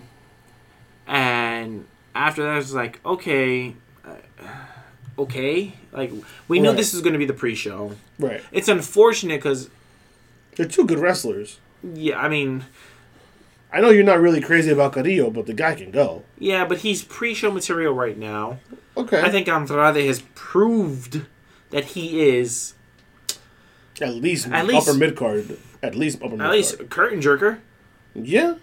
And 1.06 1.86
after 2.14 2.42
that, 2.42 2.54
it 2.54 2.56
was 2.56 2.74
like, 2.74 3.00
okay, 3.04 3.74
uh, 4.04 4.16
okay. 5.18 5.74
Like, 5.92 6.12
we 6.48 6.60
knew 6.60 6.68
Right. 6.70 6.76
this 6.76 6.92
was 6.92 7.02
going 7.02 7.12
to 7.12 7.18
be 7.18 7.24
the 7.26 7.34
pre 7.34 7.54
show. 7.54 7.92
Right. 8.18 8.42
It's 8.52 8.68
unfortunate 8.68 9.36
because, 9.38 9.68
They're 10.56 10.66
two 10.66 10.86
good 10.86 10.98
wrestlers. 10.98 11.58
yeah, 11.94 12.18
I 12.18 12.28
mean, 12.28 12.64
I 13.72 13.80
know 13.80 13.90
you're 13.90 14.04
not 14.04 14.20
really 14.20 14.40
crazy 14.40 14.70
about 14.70 14.92
Carrillo, 14.92 15.30
but 15.30 15.46
the 15.46 15.54
guy 15.54 15.74
can 15.74 15.90
go. 15.90 16.24
yeah, 16.38 16.64
but 16.64 16.78
he's 16.78 17.02
pre 17.02 17.34
show 17.34 17.50
material 17.50 17.94
right 17.94 18.18
now. 18.18 18.58
Okay. 18.96 19.20
I 19.22 19.30
think 19.30 19.48
Andrade 19.48 20.04
has 20.06 20.22
proved 20.34 21.22
that 21.70 21.84
he 21.86 22.20
is 22.28 22.74
At 24.02 24.14
least 24.14 24.48
At 24.48 24.66
least- 24.66 24.88
upper 24.88 24.98
mid 24.98 25.16
card. 25.16 25.56
At 25.82 25.94
least 25.94 26.18
upper 26.18 26.30
mid 26.30 26.40
card. 26.40 26.50
at 26.50 26.56
least 26.56 26.90
curtain 26.90 27.20
jerker. 27.20 27.58
Yeah. 28.14 28.56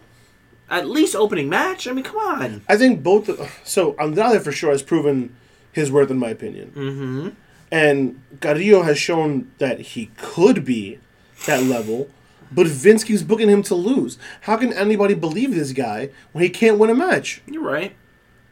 At 0.69 0.87
least 0.87 1.15
opening 1.15 1.49
match. 1.49 1.87
I 1.87 1.93
mean, 1.93 2.03
come 2.03 2.17
on. 2.17 2.61
I 2.69 2.77
think 2.77 3.01
both. 3.01 3.27
So 3.67 3.95
Andrade 3.97 4.41
for 4.43 4.51
sure 4.51 4.71
has 4.71 4.83
proven 4.83 5.35
his 5.71 5.91
worth, 5.91 6.11
in 6.11 6.19
my 6.19 6.29
opinion. 6.29 6.71
Mm-hmm. 6.75 7.29
And 7.71 8.21
Carrillo 8.41 8.83
has 8.83 8.97
shown 8.99 9.51
that 9.59 9.79
he 9.79 10.11
could 10.17 10.65
be 10.65 10.99
that 11.45 11.63
level, 11.63 12.09
but 12.51 12.67
Vince 12.67 13.03
keeps 13.03 13.21
booking 13.21 13.49
him 13.49 13.61
to 13.63 13.75
lose. 13.75 14.17
How 14.41 14.57
can 14.57 14.73
anybody 14.73 15.13
believe 15.13 15.53
this 15.55 15.71
guy 15.71 16.09
when 16.31 16.43
he 16.43 16.49
can't 16.49 16.77
win 16.79 16.89
a 16.89 16.95
match? 16.95 17.41
You're 17.47 17.63
right. 17.63 17.95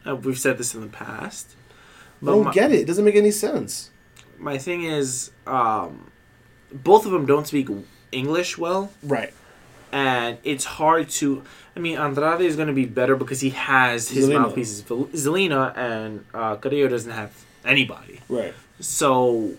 Uh, 0.06 0.16
we've 0.16 0.38
said 0.40 0.58
this 0.58 0.74
in 0.76 0.82
the 0.82 0.88
past. 0.88 1.56
I 2.22 2.26
don't 2.28 2.46
my, 2.46 2.54
get 2.54 2.72
it. 2.72 2.82
It 2.82 2.88
doesn't 2.88 3.06
make 3.06 3.16
any 3.16 3.32
sense. 3.32 3.92
my 4.40 4.58
thing 4.58 4.84
is, 4.84 5.32
um, 5.46 6.12
both 6.72 7.06
of 7.06 7.12
them 7.12 7.26
don't 7.26 7.48
speak 7.48 7.70
English 8.12 8.58
well, 8.58 8.92
Right. 9.04 9.34
and 9.92 10.38
it's 10.44 10.66
hard 10.66 11.10
to. 11.10 11.44
I 11.76 11.80
mean, 11.80 11.98
Andrade 11.98 12.42
is 12.42 12.56
going 12.56 12.68
to 12.70 12.74
be 12.74 12.86
better 12.86 13.16
because 13.16 13.42
he 13.42 13.52
has 13.52 14.10
his 14.10 14.28
Zelina. 14.28 14.42
mouthpieces. 14.42 14.82
Zelina 14.84 15.78
and 15.78 16.26
uh, 16.34 16.56
Carrillo 16.56 16.88
doesn't 16.88 17.12
have 17.12 17.32
anybody. 17.64 18.20
Right. 18.30 18.54
So, 18.80 19.52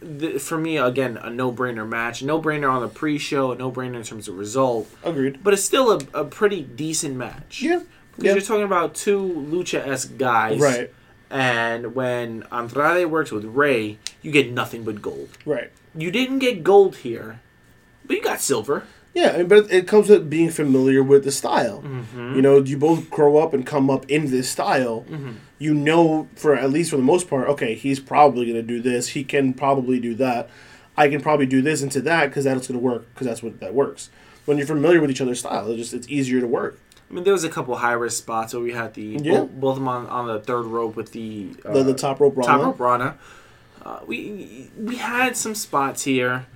th- 0.00 0.40
for 0.40 0.58
me, 0.58 0.76
again, 0.76 1.16
a 1.16 1.30
no-brainer 1.30 1.88
match. 1.88 2.22
No-brainer 2.22 2.70
on 2.70 2.82
the 2.82 2.88
pre-show. 2.88 3.54
No-brainer 3.54 3.96
in 3.96 4.02
terms 4.02 4.28
of 4.28 4.36
result. 4.36 4.88
Agreed. 5.02 5.42
But 5.42 5.54
it's 5.54 5.64
still 5.64 5.92
a, 5.92 6.00
a 6.20 6.24
pretty 6.24 6.62
decent 6.62 7.16
match. 7.16 7.62
Yeah. 7.62 7.80
Because 8.10 8.24
Yeah. 8.24 8.32
you're 8.32 8.40
talking 8.42 8.64
about 8.64 8.94
two 8.94 9.20
lucha-esque 9.50 10.16
guys. 10.18 10.60
Right. 10.60 10.92
And 11.32 11.94
when 11.94 12.44
Andrade 12.52 13.06
works 13.06 13.32
with 13.32 13.46
Rey, 13.46 13.98
you 14.20 14.30
get 14.30 14.52
nothing 14.52 14.84
but 14.84 15.00
gold. 15.00 15.30
Right. 15.46 15.72
You 15.94 16.10
didn't 16.10 16.40
get 16.40 16.62
gold 16.62 16.96
here, 16.96 17.40
but 18.04 18.16
you 18.18 18.22
got 18.22 18.42
silver. 18.42 18.84
Yeah, 19.14 19.42
but 19.42 19.72
it 19.72 19.88
comes 19.88 20.10
with 20.10 20.28
being 20.28 20.50
familiar 20.50 21.02
with 21.02 21.24
the 21.24 21.32
style. 21.32 21.82
Mm-hmm. 21.82 22.34
You 22.36 22.42
know, 22.42 22.58
you 22.58 22.76
both 22.76 23.08
grow 23.08 23.38
up 23.38 23.54
and 23.54 23.66
come 23.66 23.88
up 23.88 24.04
in 24.10 24.30
this 24.30 24.50
style. 24.50 25.06
Mm-hmm. 25.08 25.32
You 25.58 25.72
know, 25.74 26.28
for 26.36 26.54
at 26.54 26.70
least 26.70 26.90
for 26.90 26.96
the 26.96 27.02
most 27.02 27.30
part, 27.30 27.48
okay, 27.48 27.74
he's 27.74 27.98
probably 27.98 28.44
going 28.44 28.56
to 28.56 28.62
do 28.62 28.82
this. 28.82 29.08
He 29.08 29.24
can 29.24 29.54
probably 29.54 30.00
do 30.00 30.14
that. 30.16 30.50
I 30.98 31.08
can 31.08 31.22
probably 31.22 31.46
do 31.46 31.62
this 31.62 31.80
into 31.80 32.02
that 32.02 32.26
because 32.26 32.44
that's 32.44 32.68
going 32.68 32.78
to 32.78 32.84
work 32.84 33.06
because 33.14 33.26
that's 33.26 33.42
what 33.42 33.58
that 33.60 33.72
works. 33.72 34.10
When 34.44 34.58
you're 34.58 34.66
familiar 34.66 35.00
with 35.00 35.10
each 35.10 35.20
other's 35.22 35.40
style, 35.40 35.70
it's 35.70 35.78
just 35.78 35.94
it's 35.94 36.08
easier 36.08 36.40
to 36.40 36.46
work. 36.46 36.78
I 37.12 37.14
mean, 37.14 37.24
there 37.24 37.34
was 37.34 37.44
a 37.44 37.50
couple 37.50 37.76
high 37.76 37.92
risk 37.92 38.16
spots 38.18 38.54
where 38.54 38.62
we 38.62 38.72
had 38.72 38.94
the 38.94 39.18
Yeah. 39.20 39.40
both, 39.40 39.50
both 39.52 39.70
of 39.72 39.76
them 39.76 39.88
on, 39.88 40.06
on 40.06 40.26
the 40.28 40.40
third 40.40 40.62
rope 40.64 40.96
with 40.96 41.12
the 41.12 41.50
uh, 41.64 41.74
The, 41.74 41.82
the 41.82 41.94
top 41.94 42.20
rope 42.20 42.36
Rana. 42.38 42.46
top 42.48 42.62
rope 42.64 42.80
Rana. 42.80 43.18
Uh, 43.84 43.98
we 44.06 44.70
we 44.78 44.96
had 44.96 45.36
some 45.36 45.54
spots 45.54 46.04
here. 46.04 46.46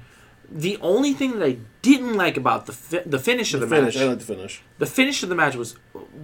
The 0.51 0.79
only 0.81 1.13
thing 1.13 1.39
that 1.39 1.45
I 1.45 1.59
didn't 1.83 2.15
like 2.15 2.37
about 2.39 2.67
the 2.67 2.73
fi- 2.73 3.03
the 3.05 3.19
finish 3.19 3.53
of 3.53 3.61
the, 3.61 3.67
finish. 3.67 3.97
match, 3.97 4.03
I 4.03 4.09
like 4.09 4.19
the 4.21 4.25
finish. 4.25 4.63
the 4.79 4.87
finish 4.87 5.23
of 5.23 5.29
the 5.29 5.35
match 5.35 5.57
was 5.57 5.77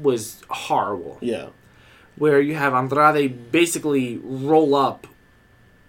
was 0.02 0.40
horrible. 0.48 1.18
Yeah. 1.20 1.48
Where 2.16 2.40
you 2.40 2.54
have 2.54 2.72
Andrade 2.72 3.50
basically 3.52 4.18
roll 4.22 4.74
up. 4.74 5.06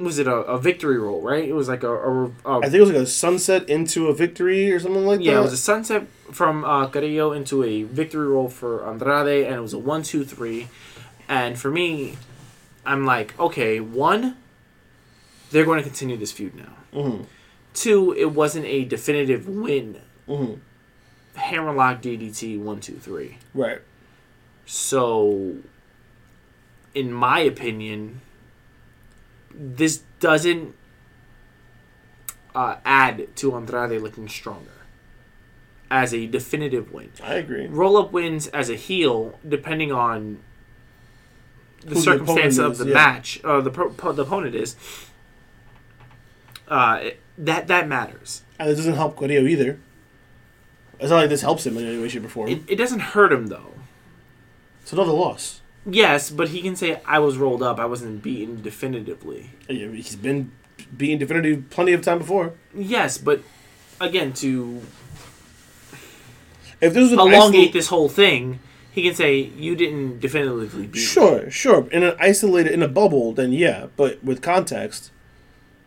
Was 0.04 0.20
it 0.20 0.28
a, 0.28 0.36
a 0.36 0.60
victory 0.60 0.98
roll? 0.98 1.22
Right? 1.22 1.48
It 1.48 1.54
was 1.54 1.68
like 1.70 1.84
a, 1.84 1.92
a, 1.92 2.26
a 2.26 2.58
I 2.60 2.62
think 2.64 2.76
it 2.76 2.80
was 2.82 2.90
like 2.90 3.00
a 3.00 3.06
sunset 3.06 3.70
into 3.70 4.08
a 4.08 4.14
victory 4.14 4.72
or 4.72 4.80
something 4.80 5.06
like 5.06 5.20
Yeah, 5.22 5.26
that. 5.26 5.32
Yeah, 5.36 5.40
it 5.40 5.44
was 5.44 5.54
a 5.54 5.58
sunset 5.58 6.08
from 6.32 6.64
uh, 6.66 6.88
Carrillo 6.88 7.32
into 7.32 7.64
a 7.64 7.84
victory 7.84 8.28
roll 8.28 8.50
for 8.50 8.88
Andrade, 8.88 9.46
and 9.48 9.56
it 9.56 9.62
was 9.62 9.74
a 9.74 9.80
one, 9.80 10.04
two, 10.04 10.24
three. 10.26 10.68
And 11.30 11.58
for 11.58 11.72
me, 11.72 12.18
I'm 12.86 13.06
like, 13.06 13.38
okay, 13.40 13.80
one, 13.80 14.36
they're 15.52 15.66
going 15.66 15.78
to 15.80 15.84
continue 15.84 16.18
this 16.18 16.32
feud 16.32 16.56
now. 16.56 16.74
Mhm. 16.94 17.26
Two, 17.74 18.14
it 18.14 18.32
wasn't 18.32 18.66
a 18.66 18.86
definitive 18.86 19.48
win. 19.48 20.02
Mhm. 20.28 20.60
Hammerlock 21.36 22.02
DDT 22.02 22.60
one, 22.60 22.80
two, 22.80 22.94
three. 22.96 23.38
Right. 23.54 23.80
So, 24.66 25.56
in 26.94 27.12
my 27.12 27.40
opinion, 27.40 28.22
this 29.54 30.04
doesn't 30.20 30.76
uh, 32.56 32.78
add 32.86 33.36
to 33.38 33.56
Andrade 33.56 34.02
looking 34.02 34.28
stronger 34.30 34.70
as 35.92 36.14
a 36.14 36.26
definitive 36.28 36.92
win. 36.92 37.12
I 37.24 37.36
agree. 37.36 37.68
Roll 37.68 37.98
up 37.98 38.12
wins 38.12 38.48
as 38.48 38.70
a 38.70 38.76
heel, 38.76 39.38
depending 39.48 39.92
on 39.92 40.40
the 41.82 41.96
Who 41.96 42.02
circumstance 42.02 42.58
opponent 42.58 42.60
of 42.60 42.72
is, 42.74 42.78
the 42.80 42.88
yeah. 42.88 42.94
match, 42.94 43.40
or 43.44 43.62
the 43.62 43.70
pro- 43.70 44.12
the 44.14 44.24
opponent 44.24 44.56
is. 44.56 44.76
Uh, 46.68 47.00
it- 47.04 47.20
that 47.38 47.68
that 47.68 47.88
matters. 47.88 48.44
And 48.60 48.70
it 48.70 48.76
doesn't 48.76 48.94
help 48.94 49.16
Correa 49.16 49.42
either. 49.42 49.80
It's 51.00 51.10
not 51.10 51.18
like 51.18 51.30
this 51.30 51.42
helps 51.42 51.66
him 51.66 51.76
in 51.78 51.86
any 51.86 52.00
way, 52.00 52.08
shape, 52.08 52.24
or 52.24 52.30
form. 52.30 52.48
It, 52.50 52.62
it 52.68 52.76
doesn't 52.76 53.00
hurt 53.00 53.34
him 53.34 53.48
though. 53.48 53.74
it's 54.82 54.94
another 54.94 55.12
loss. 55.12 55.62
Yes, 55.86 56.30
but 56.30 56.50
he 56.50 56.62
can 56.62 56.76
say 56.76 57.00
I 57.06 57.20
was 57.20 57.38
rolled 57.38 57.62
up. 57.62 57.78
I 57.80 57.86
wasn't 57.86 58.24
beaten 58.24 58.62
definitively. 58.62 59.50
Yeah, 59.70 59.88
He's 59.90 60.16
been 60.16 60.52
being 60.96 61.18
definitive 61.20 61.70
plenty 61.70 61.94
of 61.94 62.02
time 62.02 62.20
before. 62.20 62.54
Yes, 62.74 63.18
but 63.18 63.42
again, 64.00 64.34
to 64.34 64.82
If 66.82 66.94
this 66.94 67.12
was 67.12 67.14
elongate 67.14 67.70
isol- 67.70 67.74
this 67.74 67.88
whole 67.88 68.10
thing, 68.10 68.60
he 68.92 69.04
can 69.04 69.16
say 69.16 69.38
you 69.58 69.76
didn't 69.76 70.20
definitively 70.20 70.84
beat. 70.88 70.96
me." 70.96 71.00
Sure, 71.00 71.50
sure. 71.50 71.88
In 71.92 72.04
an 72.04 72.16
isolated, 72.20 72.72
in 72.74 72.84
a 72.84 72.88
bubble, 72.88 73.32
then 73.34 73.52
yeah. 73.54 73.88
But 73.96 74.24
with 74.24 74.42
context, 74.42 75.12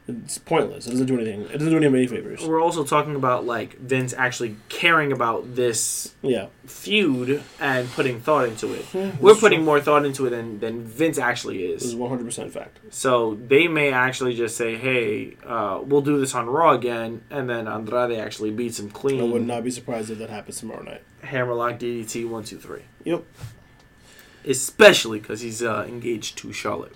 it's 0.09 0.39
pointless. 0.39 0.87
It 0.87 0.91
doesn't 0.91 1.07
do 1.07 1.17
anything. 1.17 1.43
It 1.43 1.53
doesn't 1.59 1.71
do 1.71 1.77
any 1.77 1.87
any 1.87 2.07
favors. 2.07 2.47
We're 2.47 2.63
also 2.63 2.85
talking 2.85 3.17
about 3.17 3.45
like 3.45 3.77
Vince 3.79 4.13
actually 4.13 4.57
caring 4.69 5.11
about 5.13 5.57
this 5.57 6.15
Yeah. 6.23 6.47
feud 6.67 7.43
and 7.61 7.91
putting 7.91 8.21
thought 8.21 8.47
into 8.49 8.73
it. 8.73 8.85
Yeah, 8.95 9.11
We're 9.21 9.35
putting 9.35 9.59
true. 9.61 9.67
more 9.67 9.81
thought 9.81 10.05
into 10.07 10.27
it 10.27 10.31
than, 10.31 10.61
than 10.61 10.85
Vince 10.85 11.19
actually 11.19 11.65
is. 11.65 11.81
This 11.81 11.83
is 11.85 11.91
is. 11.91 11.97
one 11.97 12.09
hundred 12.11 12.25
percent 12.27 12.53
fact. 12.53 12.79
So 12.91 13.35
they 13.49 13.67
may 13.69 13.91
actually 13.93 14.35
just 14.35 14.57
say, 14.57 14.77
"Hey, 14.77 15.37
uh, 15.45 15.81
we'll 15.85 16.03
do 16.03 16.21
this 16.21 16.35
on 16.35 16.47
Raw 16.47 16.73
again," 16.73 17.23
and 17.31 17.49
then 17.51 17.67
Andrade 17.67 18.19
actually 18.19 18.51
beats 18.53 18.79
him 18.79 18.91
clean. 18.91 19.21
I 19.21 19.25
would 19.25 19.47
not 19.47 19.65
be 19.65 19.71
surprised 19.71 20.11
if 20.11 20.19
that 20.19 20.31
happens 20.31 20.59
tomorrow 20.61 20.83
night. 20.83 21.03
Hammerlock 21.23 21.79
DDT 21.81 22.29
one 22.29 22.45
two 22.45 22.59
three. 22.59 22.83
Yep. 23.05 23.25
Especially 24.45 25.19
because 25.19 25.41
he's 25.41 25.63
uh, 25.63 25.85
engaged 25.89 26.39
to 26.39 26.53
Charlotte. 26.53 26.93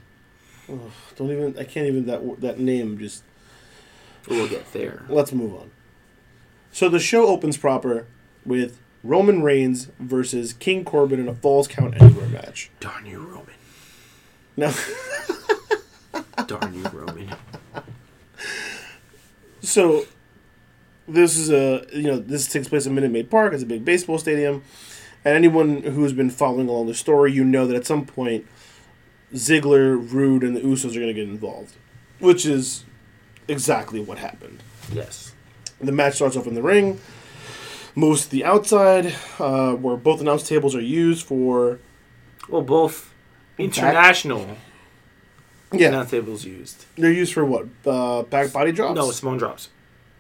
Ugh, 0.71 0.79
don't 1.17 1.31
even. 1.31 1.59
I 1.59 1.65
can't 1.65 1.87
even 1.87 2.07
that 2.07 2.41
that 2.41 2.59
name. 2.59 2.99
Just 2.99 3.25
We'll 4.29 4.49
get 4.49 4.73
there. 4.73 5.05
let's 5.09 5.33
move 5.33 5.55
on. 5.55 5.71
So 6.73 6.89
the 6.89 7.01
show 7.01 7.27
opens 7.27 7.57
proper 7.57 8.07
with 8.45 8.79
Roman 9.03 9.43
Reigns 9.43 9.89
versus 9.99 10.53
King 10.53 10.85
Corbin 10.85 11.19
in 11.19 11.29
a 11.29 11.35
Falls 11.35 11.67
Count 11.67 12.01
Anywhere 12.01 12.29
match. 12.29 12.71
Darn 12.81 13.07
you, 13.07 13.19
Roman. 13.19 13.55
No. 14.57 14.73
Darn 16.47 16.75
you, 16.75 16.85
Roman. 16.93 17.31
so 19.63 20.05
this 21.09 21.37
is 21.37 21.51
a 21.51 21.87
you 21.93 22.03
know 22.05 22.19
this 22.19 22.47
takes 22.47 22.69
place 22.69 22.87
at 22.87 22.93
Minute 22.93 23.11
Maid 23.11 23.31
Park. 23.31 23.53
It's 23.53 23.63
a 23.63 23.67
big 23.67 23.85
baseball 23.85 24.19
stadium, 24.19 24.63
and 25.25 25.35
anyone 25.35 25.83
who's 25.83 26.13
been 26.13 26.31
following 26.31 26.69
along 26.69 26.87
the 26.87 26.95
story, 26.95 27.33
you 27.33 27.43
know 27.45 27.67
that 27.67 27.77
at 27.77 27.87
some 27.87 28.05
point 28.07 28.47
Ziggler, 29.35 29.97
Roode, 30.13 30.43
and 30.43 30.57
the 30.57 30.61
Usos 30.61 30.91
are 30.97 31.01
going 31.01 31.07
to 31.09 31.15
get 31.15 31.29
involved, 31.29 31.77
which 32.19 32.45
is 32.47 32.85
exactly 33.49 34.01
what 34.01 34.19
happened. 34.19 34.63
Yes. 34.93 35.35
The 35.81 35.93
match 35.93 36.15
starts 36.17 36.37
off 36.37 36.47
in 36.47 36.55
the 36.55 36.63
ring, 36.63 37.01
moves 37.95 38.25
to 38.25 38.31
the 38.31 38.45
outside, 38.45 39.15
uh, 39.39 39.75
where 39.75 39.97
both 39.97 40.21
announce 40.21 40.47
tables 40.47 40.75
are 40.75 40.81
used 40.81 41.25
for 41.27 41.79
Well, 42.49 42.63
both 42.63 43.13
international 43.59 44.57
yeah. 45.73 45.89
announce 45.89 46.11
tables 46.11 46.45
used. 46.45 46.85
They're 46.97 47.13
used 47.13 47.33
for 47.33 47.45
what? 47.45 47.67
Uh, 47.87 48.23
back 48.23 48.53
body 48.53 48.73
drops. 48.73 48.97
No, 48.97 49.11
Samoan 49.11 49.39
drops. 49.39 49.69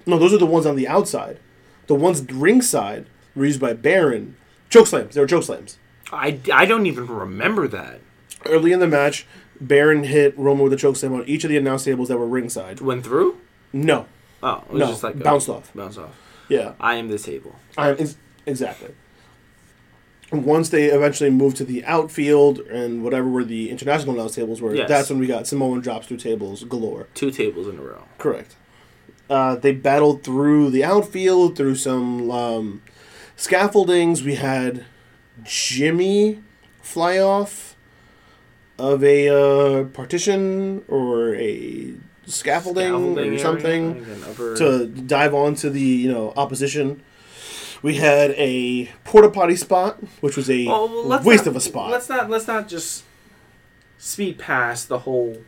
no, 0.06 0.18
those 0.18 0.32
are 0.32 0.38
the 0.38 0.46
ones 0.46 0.66
on 0.66 0.76
the 0.76 0.88
outside. 0.88 1.38
The 1.88 1.94
ones 1.94 2.22
ringside 2.32 3.06
were 3.34 3.46
used 3.46 3.60
by 3.60 3.72
Baron. 3.72 4.36
Choke 4.70 4.86
slams. 4.86 5.14
They 5.14 5.20
were 5.20 5.26
choke 5.26 5.42
slams. 5.42 5.76
I, 6.12 6.38
I 6.52 6.64
don't 6.66 6.86
even 6.86 7.06
remember 7.08 7.66
that. 7.68 8.00
Early 8.46 8.72
in 8.72 8.80
the 8.80 8.86
match, 8.88 9.26
Baron 9.60 10.04
hit 10.04 10.36
Roman 10.38 10.64
with 10.64 10.72
a 10.72 10.76
choke 10.76 10.96
slam 10.96 11.12
on 11.14 11.24
each 11.26 11.44
of 11.44 11.50
the 11.50 11.56
announce 11.56 11.84
tables 11.84 12.08
that 12.08 12.18
were 12.18 12.26
ringside. 12.26 12.80
Went 12.80 13.04
through? 13.04 13.38
No, 13.72 14.06
Oh, 14.42 14.64
it 14.68 14.72
was 14.72 14.80
no, 14.80 14.86
just 14.86 15.02
like 15.02 15.14
a- 15.16 15.18
bounced 15.18 15.48
off. 15.48 15.70
Bounced 15.74 15.98
off. 15.98 16.16
Yeah, 16.48 16.72
I 16.80 16.94
am 16.96 17.08
this 17.08 17.22
table. 17.24 17.54
I, 17.76 17.90
ex- 17.92 18.16
exactly. 18.46 18.94
Once 20.32 20.68
they 20.70 20.86
eventually 20.86 21.28
moved 21.30 21.56
to 21.56 21.64
the 21.64 21.84
outfield 21.84 22.60
and 22.60 23.02
whatever 23.02 23.28
where 23.28 23.44
the 23.44 23.68
international 23.68 24.14
announce 24.14 24.34
tables 24.36 24.60
were, 24.62 24.74
Yes. 24.74 24.88
that's 24.88 25.10
when 25.10 25.18
we 25.18 25.26
got 25.26 25.46
Samoan 25.46 25.80
drops 25.80 26.06
through 26.06 26.18
tables 26.18 26.62
galore. 26.64 27.08
Two 27.14 27.30
tables 27.32 27.66
in 27.68 27.78
a 27.78 27.82
row. 27.82 28.04
Correct. 28.18 28.54
Uh, 29.28 29.56
they 29.56 29.72
battled 29.72 30.22
through 30.22 30.70
the 30.70 30.82
outfield, 30.84 31.56
through 31.56 31.74
some 31.74 32.30
um, 32.30 32.82
scaffoldings. 33.36 34.22
We 34.24 34.36
had 34.36 34.84
Jimmy 35.44 36.40
fly 36.80 37.18
off 37.18 37.76
of 38.80 39.04
a 39.04 39.28
uh, 39.28 39.84
partition 39.84 40.82
or 40.88 41.34
a 41.36 41.92
scaffolding, 42.26 42.84
Scaffolding 42.88 43.34
or 43.34 43.38
something 43.38 44.06
upper- 44.28 44.56
to 44.56 44.86
dive 44.86 45.34
onto 45.34 45.68
the 45.70 45.80
you 45.80 46.10
know 46.10 46.32
opposition. 46.36 47.02
We 47.82 47.96
had 47.96 48.32
a 48.32 48.86
porta 49.04 49.30
potty 49.30 49.56
spot, 49.56 49.98
which 50.20 50.36
was 50.36 50.50
a 50.50 50.66
Oh, 50.68 51.06
well, 51.08 51.22
waste 51.22 51.44
not- 51.46 51.50
of 51.52 51.56
a 51.56 51.60
spot. 51.60 51.90
Let's 51.90 52.08
not 52.08 52.28
let's 52.30 52.46
not 52.46 52.68
just 52.68 53.04
speed 53.98 54.38
past 54.38 54.88
the 54.88 55.00
whole 55.00 55.38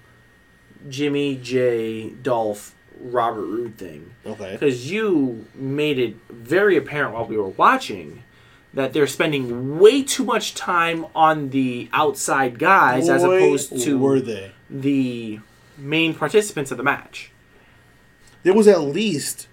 Jimmy 0.89 1.37
J 1.37 2.11
Dolph 2.11 2.75
Robert 3.01 3.47
Roode 3.47 3.77
thing 3.79 4.11
Okay. 4.27 4.53
because 4.53 4.91
you 4.91 5.47
made 5.55 5.99
it 5.99 6.17
very 6.31 6.77
apparent 6.77 7.15
while 7.15 7.25
we 7.27 7.37
were 7.37 7.49
watching 7.49 8.23
that 8.75 8.93
they're 8.93 9.07
spending 9.07 9.79
way 9.79 10.03
too 10.03 10.25
much 10.25 10.55
time 10.55 11.07
on 11.15 11.51
the 11.51 11.89
outside 11.93 12.59
guys 12.59 13.09
as 13.09 13.23
opposed 13.23 13.79
to 13.83 13.99
were 13.99 14.21
they? 14.21 14.53
the 14.71 15.41
main 15.77 16.15
participants 16.15 16.71
of 16.71 16.77
the 16.77 16.83
match. 16.83 17.31
There 18.43 18.55
was 18.55 18.67
at 18.67 18.81
least 18.81 19.47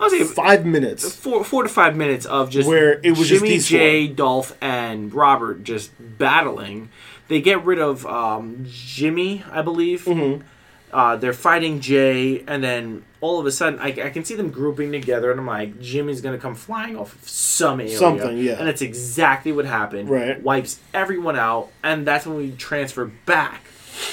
I 0.00 0.04
was 0.04 0.12
saying 0.12 0.26
five 0.26 0.66
minutes. 0.66 1.14
four 1.14 1.44
four 1.44 1.62
to 1.62 1.68
five 1.68 1.96
minutes 1.96 2.26
of 2.26 2.50
just 2.50 2.68
Where 2.68 3.00
it 3.02 3.10
was 3.10 3.28
just 3.28 3.44
Jimmy 3.44 3.58
J, 3.58 4.08
Dolph, 4.08 4.56
and 4.60 5.12
Robert 5.12 5.64
just 5.64 5.90
battling. 5.98 6.90
They 7.28 7.40
get 7.40 7.64
rid 7.64 7.78
of 7.78 8.06
um, 8.06 8.64
Jimmy, 8.68 9.44
I 9.50 9.62
believe. 9.62 10.04
Mm-hmm. 10.04 10.46
Uh, 10.92 11.16
they're 11.16 11.32
fighting 11.32 11.80
Jey, 11.80 12.42
and 12.46 12.62
then 12.64 13.04
all 13.20 13.38
of 13.40 13.46
a 13.46 13.52
sudden, 13.52 13.78
I, 13.80 13.88
I 13.88 14.10
can 14.10 14.24
see 14.24 14.34
them 14.36 14.50
grouping 14.50 14.90
together, 14.92 15.30
and 15.30 15.38
I'm 15.40 15.46
like, 15.46 15.80
Jimmy's 15.80 16.20
gonna 16.20 16.38
come 16.38 16.54
flying 16.54 16.96
off 16.96 17.14
of 17.14 17.28
some 17.28 17.80
area, 17.80 17.96
Something, 17.98 18.38
yeah. 18.38 18.52
and 18.58 18.66
that's 18.66 18.80
exactly 18.82 19.52
what 19.52 19.64
happened. 19.66 20.08
Right. 20.08 20.42
wipes 20.42 20.80
everyone 20.94 21.36
out, 21.36 21.68
and 21.82 22.06
that's 22.06 22.26
when 22.26 22.36
we 22.36 22.52
transfer 22.52 23.04
back 23.26 23.64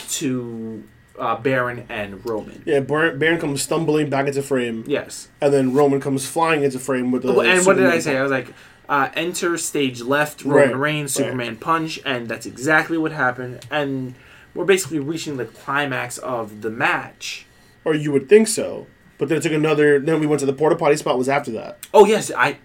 to 0.09 0.83
uh, 1.17 1.37
Baron 1.37 1.85
and 1.89 2.25
Roman. 2.25 2.61
Yeah, 2.65 2.81
Baron, 2.81 3.17
Baron 3.19 3.39
comes 3.39 3.61
stumbling 3.61 4.09
back 4.09 4.27
into 4.27 4.41
frame, 4.41 4.83
Yes. 4.87 5.29
and 5.41 5.53
then 5.53 5.73
Roman 5.73 6.01
comes 6.01 6.27
flying 6.27 6.63
into 6.63 6.79
frame 6.79 7.11
with 7.11 7.21
the. 7.23 7.29
Oh, 7.33 7.39
and 7.41 7.65
what 7.65 7.77
did 7.77 7.85
I 7.87 7.99
say? 7.99 8.17
I 8.17 8.21
was 8.21 8.31
like, 8.31 8.53
uh, 8.89 9.09
enter 9.15 9.57
stage 9.57 10.01
left, 10.01 10.43
Roman 10.43 10.69
Right, 10.71 10.75
Reigns, 10.77 11.17
right. 11.17 11.25
Superman 11.25 11.55
punch, 11.55 11.99
and 12.05 12.27
that's 12.27 12.45
exactly 12.45 12.97
what 12.97 13.11
happened. 13.11 13.65
And 13.71 14.15
we're 14.55 14.65
basically 14.65 14.99
reaching 14.99 15.37
the 15.37 15.45
climax 15.45 16.17
of 16.17 16.61
the 16.61 16.71
match. 16.71 17.45
Or 17.83 17.93
you 17.93 18.11
would 18.11 18.27
think 18.27 18.47
so, 18.47 18.87
but 19.19 19.29
then 19.29 19.37
it 19.37 19.41
took 19.41 19.51
another. 19.51 19.99
Then 19.99 20.19
we 20.19 20.25
went 20.25 20.39
to 20.39 20.47
the 20.47 20.53
porta 20.53 20.75
potty 20.75 20.95
spot. 20.95 21.17
Was 21.17 21.29
after 21.29 21.51
that. 21.51 21.85
Oh 21.93 22.05
yes, 22.05 22.31
I. 22.31 22.57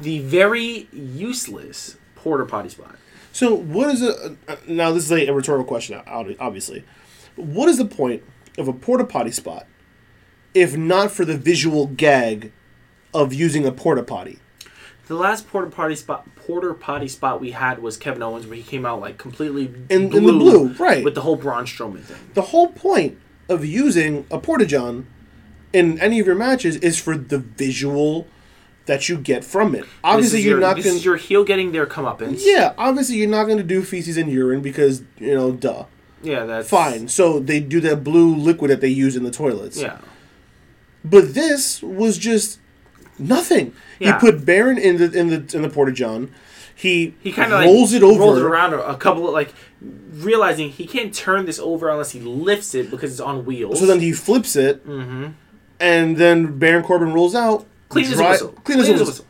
The 0.00 0.20
very 0.20 0.88
useless 0.92 1.98
porta 2.14 2.46
potty 2.46 2.70
spot. 2.70 2.96
So 3.32 3.54
what 3.54 3.90
is 3.90 4.02
a 4.02 4.36
now? 4.66 4.92
This 4.92 5.04
is 5.04 5.12
a, 5.12 5.26
a 5.26 5.34
rhetorical 5.34 5.66
question, 5.66 6.00
obviously. 6.06 6.84
What 7.36 7.68
is 7.68 7.76
the 7.78 7.84
point 7.84 8.22
of 8.56 8.68
a 8.68 8.72
porta 8.72 9.04
potty 9.04 9.32
spot, 9.32 9.66
if 10.54 10.76
not 10.76 11.10
for 11.10 11.24
the 11.24 11.36
visual 11.36 11.88
gag 11.88 12.52
of 13.12 13.34
using 13.34 13.66
a 13.66 13.72
porta 13.72 14.04
potty? 14.04 14.38
The 15.06 15.14
last 15.14 15.46
porter 15.48 15.68
potty 15.68 15.96
spot, 15.96 16.26
porter 16.36 16.72
potty 16.72 17.08
spot 17.08 17.40
we 17.40 17.50
had 17.50 17.82
was 17.82 17.96
Kevin 17.96 18.22
Owens, 18.22 18.46
where 18.46 18.56
he 18.56 18.62
came 18.62 18.86
out 18.86 19.00
like 19.00 19.18
completely 19.18 19.64
In- 19.90 20.12
in 20.14 20.24
the 20.24 20.32
blue, 20.32 20.68
right. 20.74 21.04
with 21.04 21.14
the 21.14 21.20
whole 21.20 21.36
Braun 21.36 21.66
Strowman 21.66 22.00
thing. 22.02 22.16
The 22.34 22.42
whole 22.42 22.68
point 22.68 23.18
of 23.48 23.64
using 23.64 24.26
a 24.30 24.38
porta 24.38 24.64
john 24.64 25.06
in 25.74 25.98
any 26.00 26.20
of 26.20 26.26
your 26.26 26.34
matches 26.36 26.76
is 26.76 26.98
for 26.98 27.16
the 27.18 27.38
visual 27.38 28.26
that 28.86 29.08
you 29.08 29.16
get 29.18 29.44
from 29.44 29.74
it. 29.74 29.84
Obviously, 30.02 30.40
you're 30.40 30.52
your, 30.52 30.60
not 30.60 30.76
going. 30.76 30.96
is 30.96 31.04
your 31.04 31.16
heel 31.16 31.44
getting 31.44 31.72
their 31.72 31.86
comeuppance. 31.86 32.40
Yeah, 32.42 32.72
obviously 32.78 33.16
you're 33.16 33.28
not 33.28 33.44
going 33.44 33.58
to 33.58 33.64
do 33.64 33.82
feces 33.82 34.16
and 34.16 34.30
urine 34.30 34.62
because 34.62 35.02
you 35.18 35.34
know, 35.34 35.52
duh. 35.52 35.84
yeah, 36.22 36.44
that's 36.46 36.68
Fine. 36.68 37.08
So 37.08 37.40
they 37.40 37.60
do 37.60 37.80
that 37.80 38.04
blue 38.04 38.34
liquid 38.34 38.70
that 38.70 38.80
they 38.80 38.88
use 38.88 39.16
in 39.16 39.24
the 39.24 39.30
toilets. 39.30 39.78
Yeah, 39.80 39.98
But 41.04 41.34
this 41.34 41.82
was 41.82 42.16
just 42.18 42.58
nothing. 43.18 43.74
Yeah. 43.98 44.14
He 44.14 44.20
put 44.20 44.44
Baron 44.44 44.78
in 44.78 44.96
the 44.96 45.10
in 45.12 45.28
the 45.28 45.56
in 45.56 45.62
the 45.62 45.68
porta 45.68 45.92
john. 45.92 46.30
He 46.74 47.14
he 47.20 47.32
kind 47.32 47.52
of 47.52 47.60
like 47.60 47.66
rolls 47.66 47.92
it 47.92 48.02
over. 48.02 48.20
rolls 48.20 48.38
it 48.38 48.44
around 48.44 48.74
a, 48.74 48.96
couple 48.96 49.28
of 49.28 49.32
like 49.32 49.54
realizing 49.80 50.70
he 50.70 50.86
can't 50.86 51.14
turn 51.14 51.46
this 51.46 51.58
over 51.58 51.88
unless 51.88 52.10
he 52.10 52.20
lifts 52.20 52.74
it 52.74 52.90
because 52.90 53.12
it's 53.12 53.20
on 53.20 53.44
wheels. 53.44 53.78
So 53.78 53.86
then 53.86 54.00
he 54.00 54.12
flips 54.12 54.56
it, 54.56 54.84
and 54.84 56.16
then 56.16 56.58
Baron 56.58 56.82
Corbin 56.84 57.12
rolls 57.12 57.34
out. 57.34 57.60
Mm-hmm. 57.60 57.88
clean 57.88 58.04
as 58.06 58.12
a 58.12 58.16
dry- 58.16 58.30
whistle. 58.30 58.48
Clean 58.64 58.80
as 58.80 58.88
a 58.88 58.92
whistle. 58.92 59.26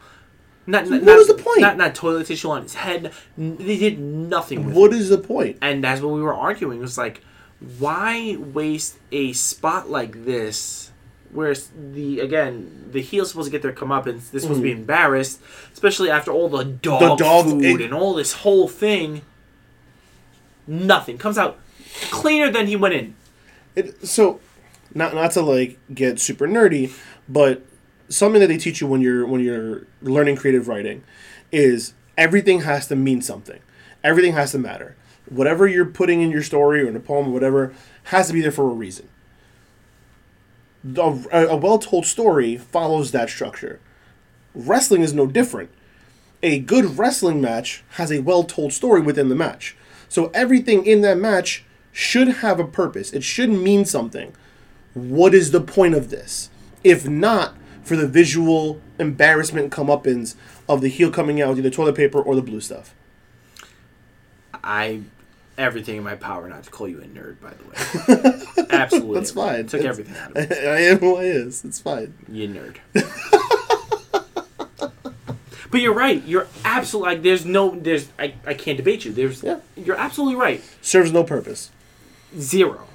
Not, 0.66 0.84
not, 0.86 1.00
What 1.00 1.02
not, 1.04 1.18
was 1.18 1.26
the 1.28 1.34
point? 1.34 1.60
Not, 1.60 1.76
not 1.76 1.94
toilet 1.94 2.26
tissue 2.26 2.48
on 2.48 2.62
his 2.62 2.74
head. 2.74 3.12
They 3.36 3.76
did 3.76 3.98
nothing 3.98 4.64
with 4.64 4.74
it. 4.74 4.78
What 4.80 4.94
is 4.94 5.10
the 5.10 5.18
point? 5.18 5.58
And 5.60 5.84
that's 5.84 6.00
what 6.00 6.14
we 6.14 6.22
were 6.22 6.34
arguing. 6.34 6.78
It 6.78 6.80
was 6.80 6.96
like, 6.96 7.22
why 7.78 8.36
waste 8.38 8.96
a 9.12 9.34
spot 9.34 9.90
like 9.90 10.24
this, 10.24 10.83
where 11.34 11.50
s- 11.50 11.68
the 11.92 12.20
again 12.20 12.88
the 12.92 13.02
heel's 13.02 13.28
supposed 13.28 13.46
to 13.46 13.50
get 13.52 13.60
their 13.60 13.72
comeuppance, 13.72 14.30
they're 14.30 14.40
supposed 14.40 14.60
to 14.60 14.64
be 14.64 14.72
embarrassed, 14.72 15.40
especially 15.74 16.10
after 16.10 16.30
all 16.32 16.48
the 16.48 16.64
dog, 16.64 17.02
Mm. 17.02 17.08
The 17.08 17.16
dog- 17.24 17.44
food 17.46 17.64
it- 17.80 17.84
and 17.84 17.92
all 17.92 18.14
this 18.14 18.32
whole 18.32 18.68
thing. 18.68 19.20
Nothing 20.66 21.18
comes 21.18 21.36
out 21.36 21.58
cleaner 22.10 22.50
than 22.50 22.66
he 22.66 22.76
went 22.76 22.94
in. 22.94 23.14
It, 23.76 24.06
so, 24.06 24.40
not 24.94 25.14
not 25.14 25.32
to 25.32 25.42
like 25.42 25.78
get 25.92 26.18
super 26.20 26.46
nerdy, 26.46 26.92
but 27.28 27.62
something 28.08 28.40
that 28.40 28.46
they 28.46 28.56
teach 28.56 28.80
you 28.80 28.86
when 28.86 29.00
you're 29.02 29.26
when 29.26 29.40
you're 29.42 29.86
learning 30.00 30.36
creative 30.36 30.68
writing 30.68 31.02
is 31.52 31.92
everything 32.16 32.60
has 32.62 32.86
to 32.88 32.96
mean 32.96 33.20
something. 33.20 33.58
Everything 34.02 34.32
has 34.32 34.52
to 34.52 34.58
matter. 34.58 34.96
Whatever 35.28 35.66
you're 35.66 35.84
putting 35.86 36.20
in 36.22 36.30
your 36.30 36.42
story 36.42 36.82
or 36.82 36.88
in 36.88 36.96
a 36.96 37.00
poem 37.00 37.28
or 37.28 37.32
whatever 37.32 37.72
has 38.04 38.26
to 38.28 38.32
be 38.32 38.40
there 38.40 38.52
for 38.52 38.64
a 38.70 38.74
reason. 38.74 39.08
A, 40.84 41.56
well 41.56 41.78
told 41.78 42.06
story 42.06 42.56
follows 42.56 43.12
that 43.12 43.30
structure. 43.30 43.80
Wrestling 44.54 45.02
is 45.02 45.14
no 45.14 45.26
different. 45.26 45.70
A 46.42 46.58
good 46.58 46.98
wrestling 46.98 47.40
match 47.40 47.82
has 47.92 48.12
a 48.12 48.20
well 48.20 48.44
told 48.44 48.72
story 48.72 49.00
within 49.00 49.28
the 49.28 49.34
match. 49.34 49.76
So 50.08 50.30
everything 50.34 50.84
in 50.84 51.00
that 51.00 51.18
match 51.18 51.64
should 51.90 52.28
have 52.28 52.60
a 52.60 52.66
purpose. 52.66 53.12
It 53.12 53.24
should 53.24 53.50
mean 53.50 53.84
something. 53.84 54.34
What 54.92 55.34
is 55.34 55.50
the 55.52 55.60
point 55.60 55.94
of 55.94 56.10
this? 56.10 56.50
If 56.82 57.08
not 57.08 57.56
for 57.82 57.96
the 57.96 58.06
visual 58.06 58.80
embarrassment 58.98 59.72
comeuppance 59.72 60.34
of 60.68 60.80
the 60.80 60.88
heel 60.88 61.10
coming 61.10 61.40
out 61.40 61.50
with 61.50 61.58
either 61.58 61.70
toilet 61.70 61.94
paper 61.94 62.20
or 62.20 62.34
the 62.34 62.42
blue 62.42 62.60
stuff. 62.60 62.94
I 64.62 65.02
everything 65.58 65.96
in 65.96 66.02
my 66.04 66.14
power 66.16 66.48
not 66.48 66.64
to 66.64 66.70
call 66.70 66.88
you 66.88 67.00
a 67.00 67.04
nerd. 67.04 67.36
By 67.40 67.50
the 67.50 67.64
way, 67.64 68.66
absolutely, 68.70 69.14
That's 69.20 69.30
fine. 69.30 69.66
Took 69.66 69.80
It's- 69.80 69.98
everything 69.98 70.16
out 70.16 70.30
of 70.30 70.36
it. 70.50 70.68
I 70.68 70.80
am 70.80 70.98
who 70.98 71.16
I 71.16 71.24
is. 71.24 71.64
It's 71.64 71.80
fine. 71.80 72.14
You 72.28 72.48
nerd. 72.48 72.76
but 75.70 75.80
you're 75.80 75.94
right. 75.94 76.22
You're 76.24 76.46
absolutely 76.64 77.14
like. 77.14 77.22
There's 77.22 77.44
no. 77.44 77.74
There's. 77.78 78.08
I. 78.18 78.34
I 78.46 78.54
can't 78.54 78.76
debate 78.76 79.04
you. 79.04 79.12
There's. 79.12 79.42
Yeah. 79.42 79.58
You're 79.76 79.96
absolutely 79.96 80.36
right. 80.36 80.62
Serves 80.82 81.12
no 81.12 81.24
purpose. 81.24 81.70
Zero. 82.38 82.86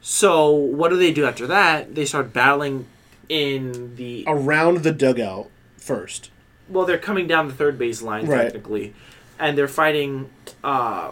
So 0.00 0.50
what 0.50 0.90
do 0.90 0.96
they 0.96 1.12
do 1.12 1.24
after 1.24 1.46
that? 1.46 1.94
They 1.94 2.04
start 2.04 2.32
battling 2.32 2.86
in 3.28 3.96
the. 3.96 4.24
Around 4.26 4.78
the 4.82 4.92
dugout 4.92 5.48
first. 5.76 6.30
Well, 6.68 6.86
they're 6.86 6.98
coming 6.98 7.26
down 7.26 7.48
the 7.48 7.54
third 7.54 7.78
base 7.78 8.02
line 8.02 8.26
Right. 8.26 8.44
technically, 8.44 8.94
and 9.38 9.56
they're 9.56 9.68
fighting. 9.68 10.30
uh 10.64 11.10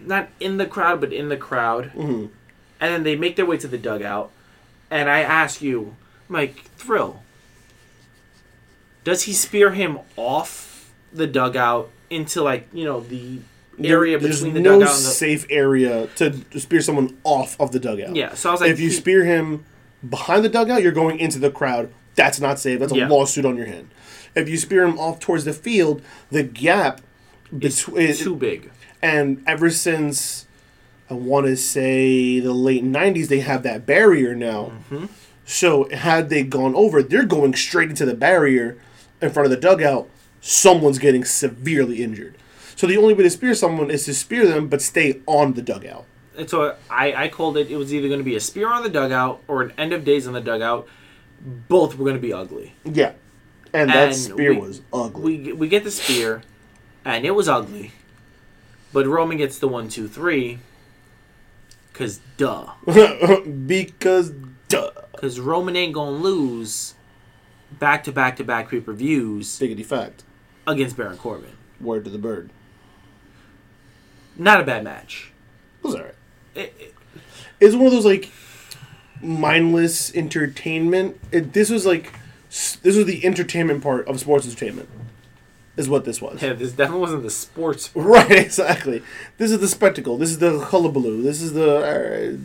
Not 0.00 0.28
in 0.40 0.56
the 0.58 0.66
crowd, 0.66 1.00
but 1.00 1.12
in 1.12 1.28
the 1.28 1.36
crowd. 1.36 1.92
Mm-hmm. 1.94 2.26
And 2.80 2.94
then 2.94 3.02
they 3.02 3.16
make 3.16 3.34
their 3.36 3.46
way 3.46 3.56
to 3.58 3.66
the 3.68 3.78
dugout, 3.78 4.30
and 4.90 5.10
I 5.10 5.20
ask 5.20 5.60
you, 5.60 5.96
Mike 6.28 6.62
Thrill, 6.76 7.22
does 9.04 9.22
he 9.24 9.32
spear 9.32 9.72
him 9.72 9.98
off 10.16 10.92
the 11.12 11.26
dugout 11.26 11.90
into 12.10 12.42
like 12.42 12.68
you 12.72 12.84
know 12.84 13.00
the 13.00 13.38
area 13.82 14.18
There's 14.18 14.36
between 14.38 14.54
the 14.54 14.60
no 14.60 14.78
dugout 14.78 14.96
and 14.96 15.04
the 15.04 15.10
safe 15.10 15.46
area 15.50 16.08
to 16.16 16.32
spear 16.60 16.80
someone 16.80 17.16
off 17.24 17.58
of 17.60 17.72
the 17.72 17.78
dugout. 17.80 18.14
yeah? 18.16 18.34
So 18.34 18.48
I 18.50 18.52
was 18.52 18.60
like, 18.60 18.70
if 18.70 18.80
you 18.80 18.88
he- 18.88 18.94
spear 18.94 19.24
him 19.24 19.64
behind 20.08 20.44
the 20.44 20.48
dugout, 20.48 20.82
you're 20.82 20.92
going 20.92 21.18
into 21.18 21.38
the 21.38 21.50
crowd. 21.50 21.92
That's 22.16 22.40
not 22.40 22.58
safe. 22.58 22.80
That's 22.80 22.92
a 22.92 22.96
Yeah. 22.96 23.08
lawsuit 23.08 23.44
on 23.44 23.56
your 23.56 23.66
hand. 23.66 23.88
If 24.34 24.48
you 24.48 24.56
spear 24.56 24.84
him 24.84 24.98
off 24.98 25.20
towards 25.20 25.44
the 25.44 25.52
field, 25.52 26.02
the 26.30 26.42
gap 26.42 27.00
it's 27.60 27.84
between 27.84 28.14
too 28.14 28.36
big. 28.36 28.70
and 29.02 29.42
ever 29.46 29.70
since 29.70 30.46
I 31.10 31.14
want 31.14 31.46
to 31.46 31.56
say 31.56 32.40
the 32.40 32.52
late 32.52 32.84
'90s, 32.84 33.28
they 33.28 33.40
have 33.40 33.62
that 33.62 33.86
barrier 33.86 34.34
now. 34.34 34.72
Mm-hmm. 34.90 35.06
So 35.44 35.88
had 35.90 36.28
they 36.28 36.42
gone 36.42 36.74
over, 36.74 37.02
they're 37.02 37.24
going 37.24 37.54
straight 37.54 37.88
into 37.90 38.04
the 38.04 38.14
barrier 38.14 38.76
in 39.22 39.30
front 39.30 39.46
of 39.46 39.50
the 39.50 39.56
dugout. 39.56 40.08
Someone's 40.40 40.98
getting 40.98 41.24
severely 41.24 42.02
injured. 42.02 42.36
So 42.76 42.86
the 42.86 42.96
only 42.96 43.14
way 43.14 43.22
to 43.24 43.30
spear 43.30 43.54
someone 43.54 43.90
is 43.90 44.04
to 44.04 44.14
spear 44.14 44.46
them, 44.46 44.68
but 44.68 44.80
stay 44.82 45.20
on 45.26 45.54
the 45.54 45.62
dugout. 45.62 46.04
And 46.36 46.48
so 46.48 46.76
I, 46.88 47.24
I 47.24 47.28
called 47.28 47.56
it. 47.56 47.70
It 47.70 47.76
was 47.76 47.92
either 47.92 48.06
going 48.06 48.20
to 48.20 48.24
be 48.24 48.36
a 48.36 48.40
spear 48.40 48.68
on 48.72 48.84
the 48.84 48.88
dugout 48.90 49.42
or 49.48 49.62
an 49.62 49.72
end 49.76 49.92
of 49.92 50.04
days 50.04 50.26
on 50.28 50.34
the 50.34 50.40
dugout. 50.40 50.86
Both 51.40 51.96
were 51.96 52.04
going 52.04 52.16
to 52.16 52.22
be 52.22 52.32
ugly. 52.32 52.74
Yeah, 52.84 53.12
and 53.72 53.90
that 53.90 54.14
spear 54.14 54.52
we- 54.54 54.60
was 54.60 54.82
ugly. 54.92 55.38
We 55.40 55.52
we 55.54 55.68
get 55.68 55.82
the 55.82 55.90
spear, 55.90 56.42
and 57.16 57.24
it 57.26 57.32
was 57.32 57.48
ugly. 57.48 57.92
But 58.92 59.06
Roman 59.06 59.38
gets 59.38 59.58
the 59.58 59.68
one, 59.68 59.88
two, 59.88 60.08
three. 60.08 60.58
Cause 61.92 62.20
duh. 62.36 62.66
because 63.66 64.32
duh, 64.68 64.90
Cause 65.16 65.40
Roman 65.40 65.74
ain't 65.76 65.94
gonna 65.94 66.12
lose 66.12 66.94
back 67.72 68.04
to 68.04 68.12
back 68.12 68.36
to 68.36 68.44
back 68.44 68.70
pay 68.70 68.80
per 68.80 68.92
views 68.92 69.58
diggity 69.58 69.82
fact. 69.82 70.22
against 70.66 70.96
Baron 70.96 71.18
Corbin. 71.18 71.50
Word 71.80 72.04
to 72.04 72.10
the 72.10 72.18
bird. 72.18 72.50
Not 74.36 74.60
a 74.60 74.64
bad 74.64 74.84
match. 74.84 75.32
It 75.82 75.86
was 75.86 75.94
alright. 75.96 76.14
It- 76.54 76.74
it- 76.78 76.94
It's 77.60 77.74
one 77.74 77.86
of 77.86 77.92
those 77.92 78.04
like 78.04 78.30
mindless 79.20 80.14
entertainment. 80.14 81.18
It, 81.32 81.52
this 81.52 81.68
was 81.70 81.84
like 81.84 82.12
this 82.48 82.96
was 82.96 83.04
the 83.06 83.24
entertainment 83.26 83.82
part 83.82 84.06
of 84.06 84.20
sports 84.20 84.46
entertainment. 84.46 84.88
Is 85.78 85.88
what 85.88 86.04
this 86.04 86.20
was. 86.20 86.42
Yeah, 86.42 86.52
this 86.52 86.72
definitely 86.72 87.00
wasn't 87.00 87.22
the 87.22 87.30
sports. 87.30 87.90
Right, 87.94 88.30
exactly. 88.32 89.02
This 89.38 89.50
is 89.50 89.60
the 89.60 89.68
spectacle. 89.68 90.18
This 90.18 90.30
is 90.30 90.38
the 90.38 90.58
hullabaloo. 90.58 91.22
This 91.22 91.40
is 91.40 91.52
the 91.54 91.78
uh, 91.78 92.36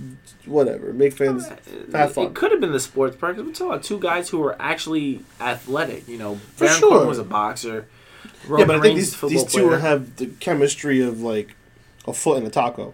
whatever. 0.50 0.94
Make 0.94 1.12
fans 1.14 1.48
have 1.48 1.60
It, 1.68 1.92
fun. 2.14 2.28
it 2.28 2.34
could 2.36 2.52
have 2.52 2.62
been 2.62 2.72
the 2.72 2.80
sports 2.80 3.18
part 3.18 3.36
because 3.36 3.48
we're 3.48 3.54
talking 3.54 3.72
about 3.74 3.84
two 3.84 4.00
guys 4.00 4.30
who 4.30 4.38
were 4.40 4.56
actually 4.62 5.22
athletic. 5.42 6.08
You 6.08 6.18
know, 6.20 6.36
For 6.56 6.66
Baron 6.66 6.80
sure. 6.80 6.90
Corbin 6.92 7.08
was 7.10 7.20
a 7.20 7.24
boxer. 7.26 7.88
yeah, 8.24 8.30
but 8.66 8.78
I 8.78 8.80
think 8.80 8.84
Reigns, 8.98 9.20
these, 9.20 9.32
these 9.32 9.44
two 9.46 9.68
player. 9.68 9.80
have 9.80 10.16
the 10.18 10.28
chemistry 10.28 11.02
of 11.02 11.22
like 11.22 11.56
a 12.08 12.14
foot 12.14 12.38
in 12.38 12.46
a 12.46 12.50
taco. 12.50 12.94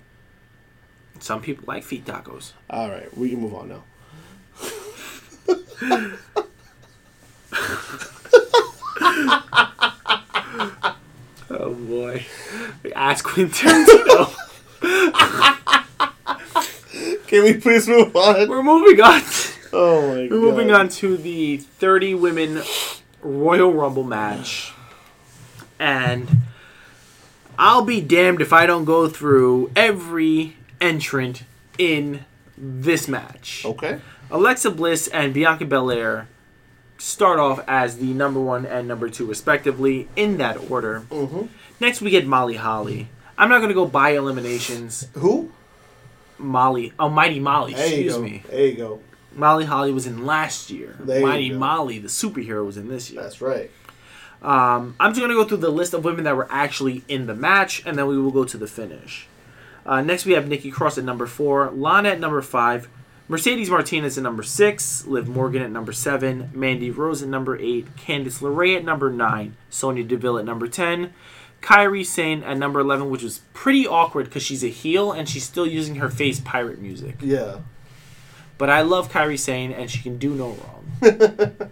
Some 1.20 1.42
people 1.42 1.66
like 1.68 1.84
feet 1.84 2.06
tacos. 2.06 2.54
All 2.70 2.90
right, 2.90 3.16
we 3.18 3.30
can 3.32 3.42
move 3.42 3.54
on 3.54 3.68
now. 3.68 3.84
Oh 11.62 11.74
boy, 11.74 12.26
ask 12.96 13.26
Quentin 13.26 13.84
Tarantino. 13.84 14.34
Can 17.28 17.44
we 17.44 17.56
please 17.56 17.86
move 17.86 18.16
on? 18.16 18.48
we're 18.48 18.64
moving 18.64 19.02
on. 19.02 19.22
Oh 19.74 20.08
my 20.08 20.22
god. 20.22 20.32
We're 20.32 20.40
moving 20.40 20.72
on 20.72 20.88
to 20.90 21.18
the 21.18 21.58
30 21.58 22.16
women 22.16 22.62
Royal 23.22 23.74
Rumble 23.74 24.06
match. 24.06 24.72
And 25.78 26.30
I'll 27.58 27.84
be 27.84 28.00
damned 28.00 28.40
if 28.40 28.54
I 28.54 28.66
don't 28.66 28.86
go 28.86 29.10
through 29.10 29.70
every 29.76 30.56
entrant 30.80 31.44
in 31.78 32.24
this 32.58 33.10
match. 33.10 33.64
Okay. 33.66 34.00
Alexa 34.32 34.72
Bliss 34.72 35.10
and 35.10 35.34
Bianca 35.34 35.66
Belair 35.66 36.30
start 37.00 37.40
off 37.40 37.64
as 37.68 37.98
the 37.98 38.14
number 38.14 38.40
one 38.40 38.66
and 38.66 38.88
number 38.88 39.10
two, 39.10 39.26
respectively, 39.26 40.08
in 40.16 40.38
that 40.38 40.70
order. 40.70 41.06
Mm-hmm. 41.10 41.48
Next, 41.80 42.02
we 42.02 42.12
get 42.12 42.28
Molly 42.28 42.56
Holly. 42.56 43.08
I'm 43.38 43.50
not 43.50 43.58
going 43.58 43.70
to 43.70 43.76
go 43.76 43.86
by 43.86 44.12
eliminations. 44.12 45.08
Who? 45.14 45.52
Molly, 46.38 46.94
oh, 47.00 47.10
Mighty 47.10 47.40
Molly, 47.40 47.74
There 47.74 47.86
excuse 47.86 48.18
me. 48.18 48.44
There 48.50 48.68
you 48.68 48.76
go. 48.76 49.00
Molly 49.34 49.66
Holly 49.66 49.92
was 49.92 50.08
in 50.08 50.26
last 50.26 50.70
year. 50.70 50.96
There 51.00 51.20
you 51.20 51.26
Mighty. 51.26 51.52
Molly, 51.52 52.00
the 52.00 52.08
superhero, 52.08 52.66
was 52.66 52.78
in 52.78 52.88
this 52.88 53.12
year. 53.12 53.22
That's 53.22 53.42
right. 53.42 53.72
Um, 54.42 54.96
I'm 55.00 55.12
just 55.12 55.20
going 55.20 55.30
to 55.30 55.36
go 55.36 55.46
through 55.46 55.58
the 55.58 55.70
list 55.70 55.94
of 55.94 56.06
women 56.06 56.24
that 56.24 56.36
were 56.36 56.48
actually 56.50 57.04
in 57.08 57.28
the 57.28 57.36
match, 57.36 57.84
and 57.86 57.98
then 57.98 58.08
we 58.08 58.18
will 58.18 58.32
go 58.32 58.46
to 58.46 58.58
the 58.58 58.68
finish. 58.68 59.28
Uh, 59.86 60.02
next, 60.02 60.26
we 60.26 60.34
have 60.34 60.48
Nikki 60.48 60.72
Cross 60.72 60.98
at 60.98 61.04
number 61.04 61.26
four, 61.26 61.72
Lana 61.72 62.10
at 62.10 62.20
number 62.20 62.42
five, 62.42 62.88
Mercedes 63.30 63.70
Martinez 63.70 64.18
at 64.18 64.24
number 64.24 64.44
six, 64.44 65.06
Liv 65.06 65.30
Morgan 65.30 65.62
at 65.62 65.70
number 65.72 65.94
seven, 65.94 66.50
Mandy 66.54 66.90
Rose 66.90 67.22
at 67.22 67.30
number 67.30 67.58
eight, 67.58 67.96
Candice 67.96 68.42
LeRae 68.42 68.76
at 68.76 68.84
number 68.84 69.12
nine, 69.12 69.56
Sonya 69.70 70.04
Deville 70.04 70.40
at 70.40 70.46
number 70.46 70.68
ten, 70.68 71.14
Kairi 71.62 72.06
Sane 72.06 72.42
at 72.44 72.58
number 72.58 72.80
11, 72.80 73.10
which 73.10 73.22
was 73.22 73.42
pretty 73.54 73.86
awkward 73.86 74.26
because 74.26 74.44
she's 74.44 74.64
a 74.64 74.70
heel 74.70 75.12
and 75.12 75.30
she's 75.30 75.44
still 75.44 75.68
using 75.68 75.96
her 75.96 76.10
face 76.10 76.40
pirate 76.40 76.80
music. 76.80 77.18
Yeah. 77.22 77.60
But 78.58 78.70
I 78.70 78.82
love 78.82 79.12
Kairi 79.12 79.38
Sane, 79.38 79.72
and 79.72 79.90
she 79.90 80.02
can 80.02 80.18
do 80.18 80.34
no 80.34 80.58
wrong. 81.02 81.72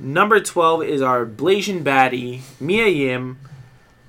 Number 0.00 0.40
12 0.40 0.82
is 0.84 1.02
our 1.02 1.26
Blasian 1.26 1.84
baddie, 1.84 2.40
Mia 2.58 2.88
Yim. 2.88 3.38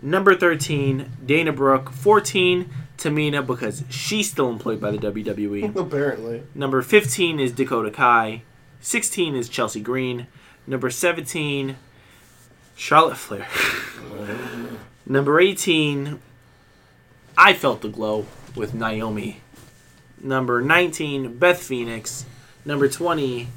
Number 0.02 0.34
13, 0.34 1.12
Dana 1.26 1.52
Brooke. 1.52 1.92
14, 1.92 2.70
Tamina, 3.02 3.46
because 3.46 3.84
she's 3.90 4.30
still 4.30 4.50
employed 4.50 4.80
by 4.80 4.92
the 4.92 4.98
WWE. 4.98 5.76
Apparently. 5.80 6.44
Number 6.54 6.82
15 6.82 7.40
is 7.40 7.52
Dakota 7.52 7.92
Kai. 7.92 8.44
16 8.82 9.36
is 9.36 9.50
Chelsea 9.50 9.82
Green. 9.82 10.28
Number 10.68 10.90
17, 10.90 11.76
Charlotte 12.76 13.18
Flair. 13.18 13.48
Number 15.06 15.40
18, 15.40 16.20
I 17.38 17.54
felt 17.54 17.82
the 17.82 17.90
glow 17.90 18.26
with 18.56 18.74
Naomi. 18.74 19.42
Number 20.22 20.62
19, 20.62 21.38
Beth 21.38 21.62
Phoenix. 21.62 22.26
Number 22.64 22.88
20, 22.88 23.48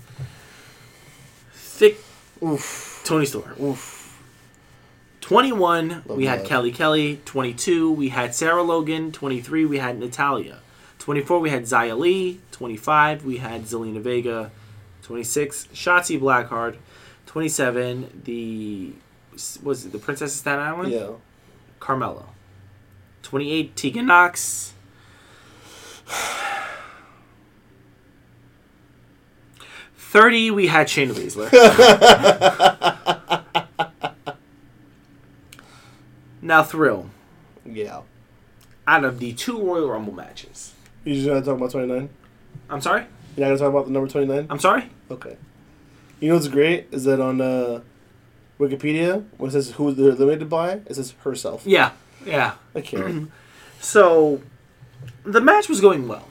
Thick 1.53 1.99
Oof. 2.43 3.03
Toni 3.05 3.27
Storm. 3.27 3.55
Oof. 3.61 4.04
21, 5.25 5.89
Love 5.89 6.19
we 6.19 6.27
had 6.27 6.41
that. 6.41 6.47
Kelly 6.47 6.71
Kelly. 6.71 7.19
22, 7.25 7.91
we 7.91 8.11
had 8.11 8.35
Sarah 8.35 8.63
Logan. 8.63 9.11
23, 9.11 9.65
we 9.65 9.79
had 9.79 9.99
Natalya. 9.99 10.59
24, 10.99 11.41
we 11.41 11.49
had 11.49 11.63
Xia 11.63 11.99
Li. 11.99 12.43
25, 12.53 13.25
we 13.25 13.39
had 13.39 13.63
Zelina 13.63 14.03
Vega. 14.03 14.51
26, 15.03 15.69
Shotzi 15.69 16.21
Blackheart. 16.21 16.77
27, 17.25 18.21
the 18.25 18.93
was 19.63 19.87
it 19.87 19.93
the 19.93 19.99
Princess 19.99 20.35
of 20.35 20.41
Staten 20.41 20.63
Island? 20.63 20.93
Yeah. 20.93 21.13
Carmella. 21.81 22.25
28, 23.23 23.75
Tegan 23.77 24.05
Knox. 24.07 24.75
Thirty, 29.97 30.51
we 30.51 30.67
had 30.67 30.87
Shayna 30.87 31.15
Baszler. 31.15 31.51
now, 36.45 36.63
Thrill. 36.63 37.11
Yeah. 37.67 38.03
Out 38.87 39.05
of 39.05 39.19
the 39.19 39.33
two 39.33 39.61
Royal 39.61 39.89
Rumble 39.89 40.13
matches, 40.13 40.75
You 41.05 41.15
just 41.15 41.27
gonna 41.27 41.43
talk 41.43 41.57
about 41.57 41.71
twenty 41.71 41.87
nine? 41.93 42.11
I'm 42.69 42.81
sorry. 42.81 43.07
You're 43.37 43.49
not 43.49 43.57
gonna 43.57 43.59
talk 43.59 43.71
about 43.71 43.87
the 43.87 43.93
number 43.93 44.09
twenty 44.09 44.27
nine? 44.27 44.47
I'm 44.51 44.61
sorry. 44.61 44.91
Okay. 45.11 45.37
You 46.21 46.29
know 46.29 46.35
what's 46.35 46.49
great 46.49 46.87
is 46.93 47.05
that 47.05 47.21
on 47.21 47.41
uh, 47.41 47.81
Wikipedia, 48.61 49.25
when 49.39 49.49
it 49.49 49.53
says 49.53 49.73
who 49.73 49.93
they're 49.93 50.13
limited 50.13 50.49
by, 50.49 50.73
it 50.87 50.95
says 50.95 51.13
herself. 51.25 51.67
Yeah, 51.67 51.93
yeah. 52.25 52.55
I 52.75 52.81
can't. 52.81 53.31
So, 53.81 54.41
the 55.25 55.43
match 55.43 55.69
was 55.69 55.83
going 55.83 56.09
well. 56.09 56.27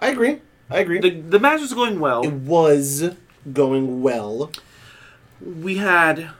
I 0.00 0.10
agree. 0.10 0.40
I 0.70 0.78
agree. 0.78 1.00
The 1.00 1.10
the 1.10 1.40
match 1.40 1.60
was 1.60 1.72
going 1.74 1.98
well. 1.98 2.22
it 2.22 2.32
was 2.32 3.10
going 3.52 4.02
well. 4.02 4.52
we 5.40 5.78
had 5.78 6.30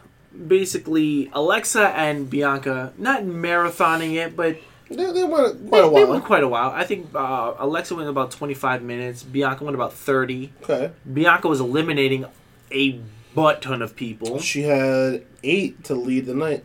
basically 0.47 1.31
Alexa 1.33 1.89
and 1.89 2.29
Bianca 2.31 2.93
not 2.99 3.23
marathoning 3.23 4.15
it, 4.15 4.37
but 4.37 4.57
They, 4.89 4.97
they 5.13 5.25
went 5.25 5.65
they, 5.65 5.69
quite 5.69 5.85
a 5.85 5.89
they 5.89 5.89
while. 5.89 6.07
went 6.09 6.25
quite 6.25 6.43
a 6.43 6.49
while. 6.49 6.71
I 6.71 6.85
think 6.85 7.09
uh, 7.15 7.55
Alexa 7.59 7.95
went 7.95 8.09
about 8.09 8.31
25 8.31 8.83
minutes. 8.83 9.23
Bianca 9.23 9.65
went 9.65 9.75
about 9.75 9.93
30. 9.93 10.53
okay. 10.63 10.91
Bianca 11.13 11.49
was 11.49 11.61
eliminating 11.61 12.27
a 12.73 13.01
butt 13.35 13.63
ton 13.63 13.83
of 13.83 13.95
people. 13.97 14.41
She 14.41 14.63
had 14.63 15.25
eight 15.43 15.85
to 15.85 15.95
lead 15.95 16.27
the 16.27 16.35
night. 16.35 16.65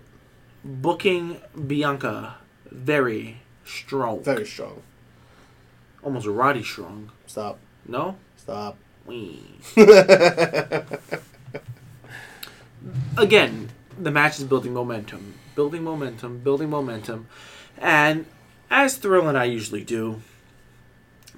Booking 0.63 1.37
Bianca 1.67 2.37
very 2.71 3.41
strong. 3.63 4.23
Very 4.23 4.45
strong. 4.45 4.81
Almost 6.03 6.27
Roddy 6.27 6.63
strong. 6.63 7.11
Stop. 7.27 7.59
No? 7.87 8.15
Stop. 8.37 8.77
Wee. 9.05 9.41
Again, 13.17 13.69
the 13.99 14.11
match 14.11 14.37
is 14.39 14.45
building 14.45 14.73
momentum. 14.73 15.33
Building 15.55 15.83
momentum, 15.83 16.39
building 16.39 16.69
momentum. 16.69 17.27
And 17.77 18.25
as 18.69 18.97
Thrill 18.97 19.27
and 19.27 19.37
I 19.37 19.45
usually 19.45 19.83
do, 19.83 20.21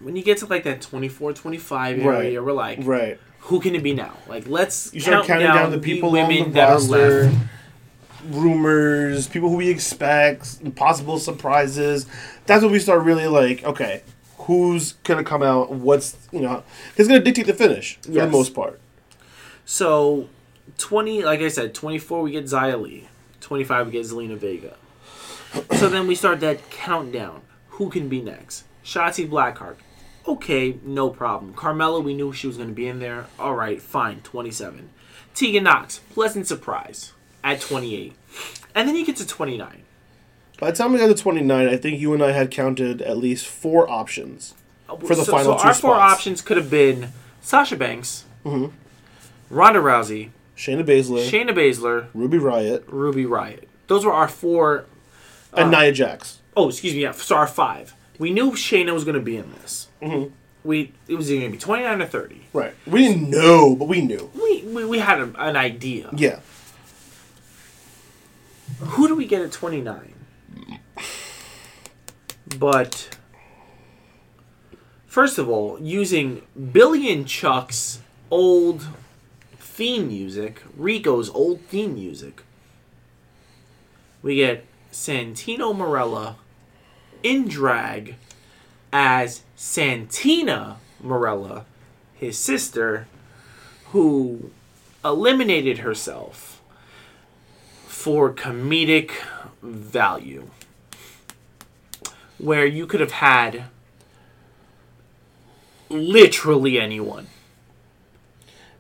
when 0.02 0.16
you 0.16 0.24
get 0.24 0.38
to 0.40 0.46
like 0.46 0.64
that 0.64 0.82
24 0.82 1.34
25 1.34 2.00
area, 2.00 2.40
Right. 2.42 2.46
we're 2.46 2.54
like, 2.54 2.80
Right. 2.82 3.20
who 3.42 3.60
can 3.60 3.76
it 3.76 3.84
be 3.84 3.94
now? 3.94 4.14
Like, 4.28 4.48
let's 4.48 4.94
You 4.94 5.00
start 5.02 5.26
count 5.26 5.42
counting 5.42 5.48
down 5.48 5.72
the 5.72 5.78
people 5.80 6.12
the 6.12 6.22
that 6.54 6.70
roster, 6.70 6.96
are 7.20 7.24
left. 7.24 7.36
rumors, 8.30 9.28
people 9.28 9.50
who 9.50 9.56
we 9.58 9.70
expect, 9.70 10.76
possible 10.76 11.20
surprises. 11.20 12.06
That's 12.46 12.64
when 12.64 12.72
we 12.72 12.80
start 12.80 13.04
really 13.04 13.28
like, 13.28 13.64
okay, 13.64 14.02
who's 14.40 14.94
gonna 15.04 15.24
come 15.24 15.44
out? 15.44 15.72
What's 15.72 16.16
you 16.32 16.42
know, 16.42 16.64
it's 16.98 17.08
gonna 17.08 17.20
dictate 17.24 17.46
the 17.48 17.54
finish 17.54 17.98
for 18.02 18.12
Yes. 18.12 18.26
the 18.26 18.32
most 18.32 18.54
part. 18.54 18.80
So, 19.66 20.28
20, 20.78 21.24
like 21.24 21.40
I 21.42 21.48
said, 21.48 21.74
24 21.74 22.22
we 22.22 22.32
get 22.32 22.46
Xia 22.46 22.80
Li. 22.82 23.08
25 23.42 23.86
we 23.88 23.92
get 23.92 24.06
Zelina 24.06 24.38
Vega. 24.38 24.76
so 25.78 25.90
then 25.90 26.08
we 26.08 26.16
start 26.16 26.40
that 26.42 26.70
countdown. 26.70 27.42
Who 27.70 27.90
can 27.90 28.10
be 28.10 28.22
next? 28.22 28.66
Shotzi 28.84 29.28
Blackheart. 29.30 29.76
Okay, 30.28 30.78
no 30.84 31.10
problem. 31.10 31.54
Carmella, 31.54 32.04
we 32.04 32.14
knew 32.14 32.34
she 32.34 32.48
was 32.48 32.58
going 32.58 32.70
to 32.70 32.76
be 32.76 32.88
in 32.88 33.00
there. 33.00 33.28
All 33.40 33.56
right, 33.56 33.82
fine, 33.82 34.22
27. 34.22 34.90
Tegan 35.34 35.64
Knox, 35.64 36.00
pleasant 36.14 36.48
surprise 36.48 37.14
at 37.44 37.62
28. 37.62 38.14
And 38.76 38.88
then 38.88 38.96
you 38.96 39.06
get 39.06 39.16
to 39.18 39.28
29. 39.28 39.84
By 40.60 40.72
the 40.72 40.78
time 40.78 40.92
we 40.92 40.98
got 40.98 41.06
to 41.08 41.14
twenty 41.14 41.42
nine, 41.42 41.68
I 41.68 41.78
think 41.78 42.00
you 42.00 42.16
and 42.16 42.24
I 42.24 42.32
had 42.32 42.50
counted 42.50 43.00
at 43.04 43.18
least 43.20 43.46
four 43.46 43.88
options. 43.88 44.56
For 44.88 45.14
the 45.16 45.24
so, 45.24 45.32
final 45.32 45.56
so 45.56 45.62
two 45.62 45.68
our 45.68 45.74
four 45.76 45.94
options 45.94 46.42
could 46.42 46.58
have 46.58 46.72
been 46.72 47.10
Sasha 47.42 47.76
Banks, 47.76 48.24
Mhm. 48.44 48.72
Ronda 49.52 49.80
Rousey, 49.80 50.32
Shayna 50.58 50.84
Baszler, 50.84 51.24
Shayna 51.30 51.52
Baszler, 51.52 52.08
Ruby 52.14 52.38
Riot, 52.40 52.84
Ruby 52.88 53.26
Riot. 53.26 53.70
Those 53.88 54.04
were 54.06 54.12
our 54.12 54.28
four 54.28 54.86
and 55.54 55.74
Uh, 55.74 55.82
Nia 55.82 55.92
Jax. 55.92 56.40
Oh, 56.56 56.68
excuse 56.70 56.94
me. 56.94 57.02
Yeah, 57.04 57.12
so 57.12 57.36
our 57.36 57.48
five. 57.48 57.94
We 58.18 58.32
knew 58.32 58.52
Shayna 58.54 58.94
was 58.94 59.04
going 59.04 59.16
to 59.16 59.22
be 59.22 59.38
in 59.38 59.52
this. 59.62 59.88
Mhm. 60.02 60.32
We 60.64 60.92
it 61.08 61.16
was 61.16 61.32
either 61.32 61.42
going 61.42 61.52
to 61.52 61.58
be 61.58 61.62
twenty 61.62 61.84
nine 61.84 62.02
or 62.02 62.08
thirty. 62.08 62.42
Right. 62.52 62.74
We 62.88 63.08
didn't 63.08 63.30
know, 63.30 63.76
but 63.76 63.88
we 63.88 64.02
knew. 64.02 64.32
We 64.34 64.64
we, 64.64 64.84
we 64.86 65.00
had 65.00 65.20
a, 65.20 65.32
an 65.38 65.56
idea. 65.56 66.10
Yeah. 66.14 66.40
Who 68.80 69.08
do 69.08 69.16
we 69.16 69.26
get 69.26 69.42
at 69.42 69.52
29? 69.52 70.14
But 72.60 73.18
first 75.06 75.38
of 75.38 75.48
all, 75.50 75.80
using 75.82 76.42
Billy 76.74 77.12
and 77.12 77.28
Chuck's 77.28 78.02
old 78.30 78.86
theme 79.78 80.08
music, 80.08 80.64
Rico's 80.76 81.30
old 81.30 81.62
theme 81.62 81.94
music, 81.94 82.42
we 84.24 84.38
get 84.38 84.66
Santino 84.92 85.72
Marella 85.72 86.38
in 87.22 87.48
drag 87.48 88.16
as 88.92 89.44
Santina 89.56 90.78
Marella, 91.00 91.66
his 92.16 92.40
sister, 92.40 93.08
who 93.90 94.50
eliminated 95.06 95.78
herself 95.78 96.60
for 97.86 98.34
comedic 98.34 99.12
value. 99.62 100.50
Where 102.40 102.66
you 102.66 102.88
could 102.88 103.00
have 103.00 103.12
had 103.12 103.66
literally 105.88 106.80
anyone. 106.80 107.28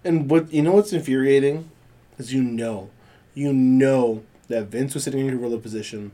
And 0.08 0.32
what 0.32 0.54
you 0.54 0.62
know 0.62 0.72
what's 0.72 0.94
infuriating 0.94 1.70
is 2.18 2.34
you 2.34 2.42
know, 2.42 2.90
you 3.34 3.52
know 3.52 4.24
that 4.48 4.68
Vince 4.68 4.94
was 4.94 5.04
sitting 5.04 5.28
in 5.28 5.34
a 5.34 5.38
gorilla 5.38 5.58
position, 5.58 6.14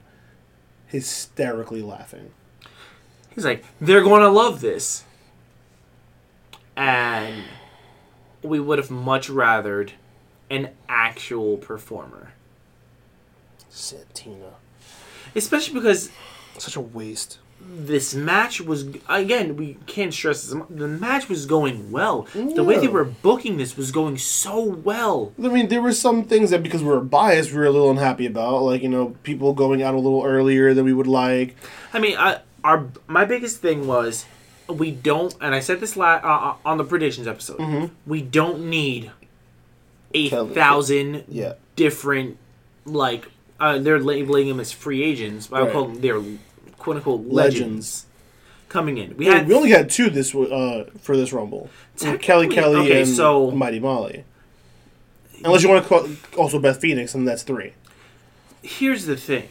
hysterically 0.87 1.83
laughing. 1.83 2.31
He's 3.35 3.45
like, 3.45 3.63
they're 3.79 4.01
going 4.01 4.21
to 4.21 4.29
love 4.29 4.61
this. 4.61 5.03
And 6.75 7.43
we 8.41 8.59
would 8.59 8.79
have 8.79 8.89
much 8.89 9.29
rathered 9.29 9.91
an 10.49 10.69
actual 10.89 11.57
performer. 11.57 12.33
Santina, 13.69 14.53
Especially 15.35 15.75
because 15.75 16.09
such 16.57 16.75
a 16.75 16.81
waste. 16.81 17.37
This 17.75 18.13
match 18.13 18.61
was, 18.61 18.85
again, 19.09 19.55
we 19.57 19.77
can't 19.87 20.13
stress 20.13 20.43
this, 20.47 20.61
the 20.69 20.87
match 20.87 21.27
was 21.29 21.45
going 21.45 21.91
well. 21.91 22.27
The 22.33 22.63
way 22.63 22.77
they 22.79 22.87
were 22.87 23.03
booking 23.05 23.57
this 23.57 23.75
was 23.77 23.91
going 23.91 24.17
so 24.17 24.61
well. 24.63 25.31
I 25.43 25.47
mean, 25.47 25.67
there 25.69 25.81
were 25.81 25.91
some 25.93 26.23
things 26.23 26.49
that 26.51 26.61
because 26.63 26.81
we 26.83 26.89
were 26.89 26.99
biased, 27.01 27.51
we 27.51 27.57
were 27.57 27.65
a 27.65 27.71
little 27.71 27.89
unhappy 27.89 28.25
about, 28.25 28.61
like 28.63 28.81
you 28.83 28.89
know, 28.89 29.15
people 29.23 29.53
going 29.53 29.81
out 29.81 29.93
a 29.93 29.97
little 29.99 30.23
earlier 30.23 30.73
than 30.73 30.85
we 30.85 30.93
would 30.93 31.07
like. 31.07 31.55
I 31.93 31.99
mean, 31.99 32.15
I, 32.17 32.41
our 32.63 32.87
my 33.07 33.25
biggest 33.25 33.57
thing 33.61 33.87
was 33.87 34.25
we 34.69 34.91
don't, 34.91 35.35
and 35.41 35.53
I 35.55 35.59
said 35.59 35.79
this 35.79 35.97
la- 35.97 36.21
uh, 36.23 36.55
on 36.65 36.77
the 36.77 36.83
predictions 36.85 37.27
episode. 37.27 37.89
We 38.07 38.21
don't 38.21 38.69
need 38.69 39.11
a 40.13 40.29
thousand 40.29 41.25
Yeah. 41.27 41.53
different 41.75 42.37
like 42.85 43.25
uh, 43.59 43.79
they're 43.79 43.99
labeling 43.99 44.47
them 44.47 44.59
as 44.59 44.71
free 44.71 45.03
agents. 45.03 45.47
But 45.47 45.57
I 45.57 45.63
Right. 45.65 45.73
call 45.73 45.85
them 45.87 46.01
they're 46.01 46.21
quote 46.83 46.97
unquote 46.97 47.25
legends, 47.27 47.33
Legends. 47.33 48.05
coming 48.69 48.97
in. 48.97 49.15
We 49.17 49.25
Yeah, 49.27 49.35
had 49.37 49.47
we 49.47 49.53
only 49.55 49.71
had 49.71 49.89
two 49.89 50.09
this 50.09 50.35
uh 50.35 50.89
for 51.01 51.15
this 51.17 51.31
rumble. 51.33 51.69
Kelly 52.19 52.47
Kelly 52.49 52.75
okay, 52.81 53.01
and 53.01 53.09
so- 53.09 53.51
Mighty 53.51 53.79
Molly. 53.79 54.25
Unless 55.45 55.63
you 55.63 55.69
want 55.69 55.83
to 55.83 55.89
call 55.89 56.07
also 56.37 56.59
Beth 56.59 56.79
Phoenix, 56.79 57.13
and 57.15 57.27
that's 57.27 57.43
three. 57.43 57.73
here's 58.61 59.05
the 59.05 59.17
thing: 59.17 59.49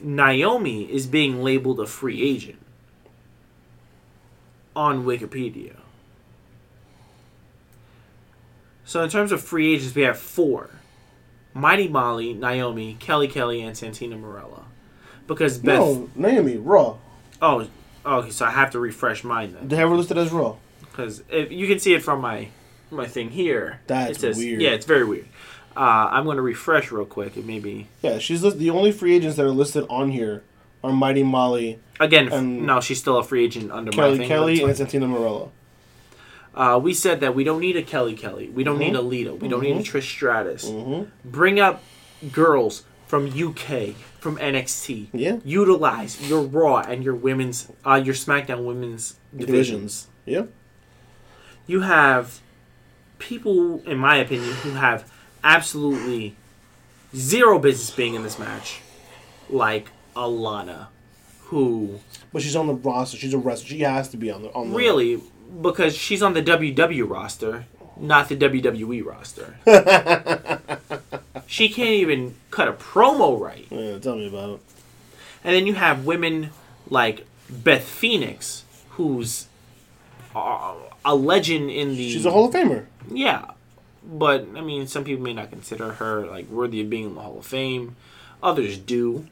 Naomi 0.00 0.84
is 0.84 1.06
being 1.06 1.42
labeled 1.42 1.80
a 1.80 1.86
free 1.86 2.22
agent 2.22 2.58
on 4.74 5.04
Wikipedia. 5.04 5.76
So 8.84 9.02
in 9.02 9.10
terms 9.10 9.32
of 9.32 9.42
free 9.42 9.74
agents, 9.74 9.94
we 9.94 10.02
have 10.02 10.18
four: 10.18 10.70
Mighty 11.52 11.88
Molly, 11.88 12.32
Naomi, 12.32 12.96
Kelly 12.98 13.28
Kelly, 13.28 13.60
and 13.60 13.76
Santina 13.76 14.16
Marella. 14.16 14.64
Because 15.28 15.58
Beth. 15.58 15.78
No, 15.78 16.10
Naomi 16.16 16.56
Raw. 16.56 16.96
Oh, 17.40 17.68
okay. 18.04 18.30
So 18.30 18.44
I 18.44 18.50
have 18.50 18.72
to 18.72 18.80
refresh 18.80 19.22
mine 19.22 19.52
then. 19.52 19.68
They 19.68 19.76
have 19.76 19.88
her 19.88 19.96
listed 19.96 20.18
as 20.18 20.32
Raw. 20.32 20.56
because 20.80 21.22
you 21.30 21.68
can 21.68 21.78
see 21.78 21.94
it 21.94 22.02
from 22.02 22.20
my 22.20 22.48
my 22.90 23.06
thing 23.06 23.30
here. 23.30 23.80
That's 23.86 24.18
it 24.18 24.20
says, 24.20 24.38
weird. 24.38 24.60
Yeah, 24.60 24.70
it's 24.70 24.86
very 24.86 25.04
weird. 25.04 25.28
Uh, 25.76 26.08
I'm 26.10 26.24
going 26.24 26.38
to 26.38 26.42
refresh 26.42 26.90
real 26.90 27.04
quick 27.04 27.36
and 27.36 27.46
maybe 27.46 27.86
Yeah, 28.02 28.18
she's 28.18 28.42
list- 28.42 28.58
the 28.58 28.70
only 28.70 28.90
free 28.90 29.14
agents 29.14 29.36
that 29.36 29.44
are 29.44 29.50
listed 29.50 29.86
on 29.88 30.10
here 30.10 30.42
are 30.82 30.90
Mighty 30.92 31.22
Molly, 31.22 31.78
again. 32.00 32.32
Um, 32.32 32.64
no, 32.66 32.80
she's 32.80 32.98
still 32.98 33.18
a 33.18 33.22
free 33.22 33.44
agent 33.44 33.70
under 33.70 33.90
my 33.92 33.96
Kelly 33.96 34.18
thing. 34.18 34.28
Kelly, 34.28 34.62
and 34.62 34.76
Santina 34.76 35.06
Marella. 35.06 35.50
fine. 36.54 36.74
Uh, 36.74 36.78
we 36.78 36.94
said 36.94 37.20
that 37.20 37.34
we 37.34 37.44
don't 37.44 37.60
need 37.60 37.76
a 37.76 37.82
Kelly 37.82 38.14
Kelly. 38.14 38.48
We 38.48 38.64
don't 38.64 38.78
need 38.78 38.96
a. 38.96 39.02
Lita. 39.02 39.34
We 39.34 39.46
don't 39.46 39.62
need 39.62 39.76
a 39.76 39.80
Trish 39.82 40.02
Stratus. 40.02 40.64
Mm-hmm. 40.68 41.30
Bring 41.30 41.60
up 41.60 41.82
girls 42.32 42.84
from 43.06 43.26
UK, 43.26 43.94
from 44.20 44.36
NXT. 44.38 45.08
Yeah. 45.12 45.38
Utilize 45.44 46.28
your 46.28 46.42
Raw 46.42 46.78
and 46.78 47.04
your 47.04 47.14
women's, 47.14 47.68
uh, 47.86 47.94
your 47.94 48.14
SmackDown 48.14 48.64
women's 48.66 49.14
divisions. 49.36 49.46
Divisions. 49.46 50.06
Yeah. 50.26 50.42
you 51.66 51.80
have 51.82 52.40
people, 53.18 53.80
in 53.86 53.98
my 53.98 54.16
opinion, 54.16 54.52
who 54.54 54.72
have 54.72 55.10
absolutely 55.44 56.36
zero 57.14 57.58
business 57.58 57.90
being 57.90 58.14
in 58.14 58.22
this 58.22 58.38
match, 58.38 58.80
like 59.48 59.88
Alana, 60.14 60.88
who 61.44 62.00
But 62.32 62.42
she's 62.42 62.56
on 62.56 62.66
the 62.66 62.74
roster. 62.74 63.16
She's 63.16 63.32
a 63.34 63.38
wrestler. 63.38 63.68
She 63.68 63.80
has 63.80 64.08
to 64.10 64.16
be 64.16 64.30
on 64.30 64.42
the 64.42 64.52
on 64.52 64.70
the 64.70 64.76
really, 64.76 65.22
because 65.62 65.96
she's 65.96 66.22
on 66.22 66.34
the 66.34 66.42
WW 66.42 67.08
roster, 67.08 67.66
not 67.96 68.28
the 68.28 68.36
WWE 68.36 69.04
roster. 69.04 69.56
she 71.48 71.70
can't 71.70 71.88
even 71.88 72.34
cut 72.50 72.68
a 72.68 72.74
promo 72.74 73.40
right. 73.40 73.66
Yeah, 73.70 73.98
tell 73.98 74.16
me 74.16 74.28
about 74.28 74.50
it. 74.50 74.60
And 75.42 75.54
then 75.54 75.66
you 75.66 75.74
have 75.74 76.04
women 76.04 76.50
like 76.90 77.26
Beth 77.48 77.84
Phoenix, 77.84 78.64
who's 78.90 79.46
uh, 80.36 80.74
a 81.04 81.14
legend 81.14 81.70
in 81.70 81.96
the. 81.96 82.10
She's 82.10 82.26
a 82.26 82.30
Hall 82.30 82.48
of 82.48 82.54
Famer. 82.54 82.84
Yeah, 83.10 83.52
but 84.04 84.46
I 84.54 84.60
mean, 84.60 84.86
some 84.86 85.04
people 85.04 85.24
may 85.24 85.32
not 85.32 85.48
consider 85.50 85.92
her 85.92 86.26
like 86.26 86.48
worthy 86.50 86.82
of 86.82 86.90
being 86.90 87.06
in 87.06 87.14
the 87.14 87.22
Hall 87.22 87.38
of 87.38 87.46
Fame. 87.46 87.96
Others 88.42 88.78
do. 88.78 89.26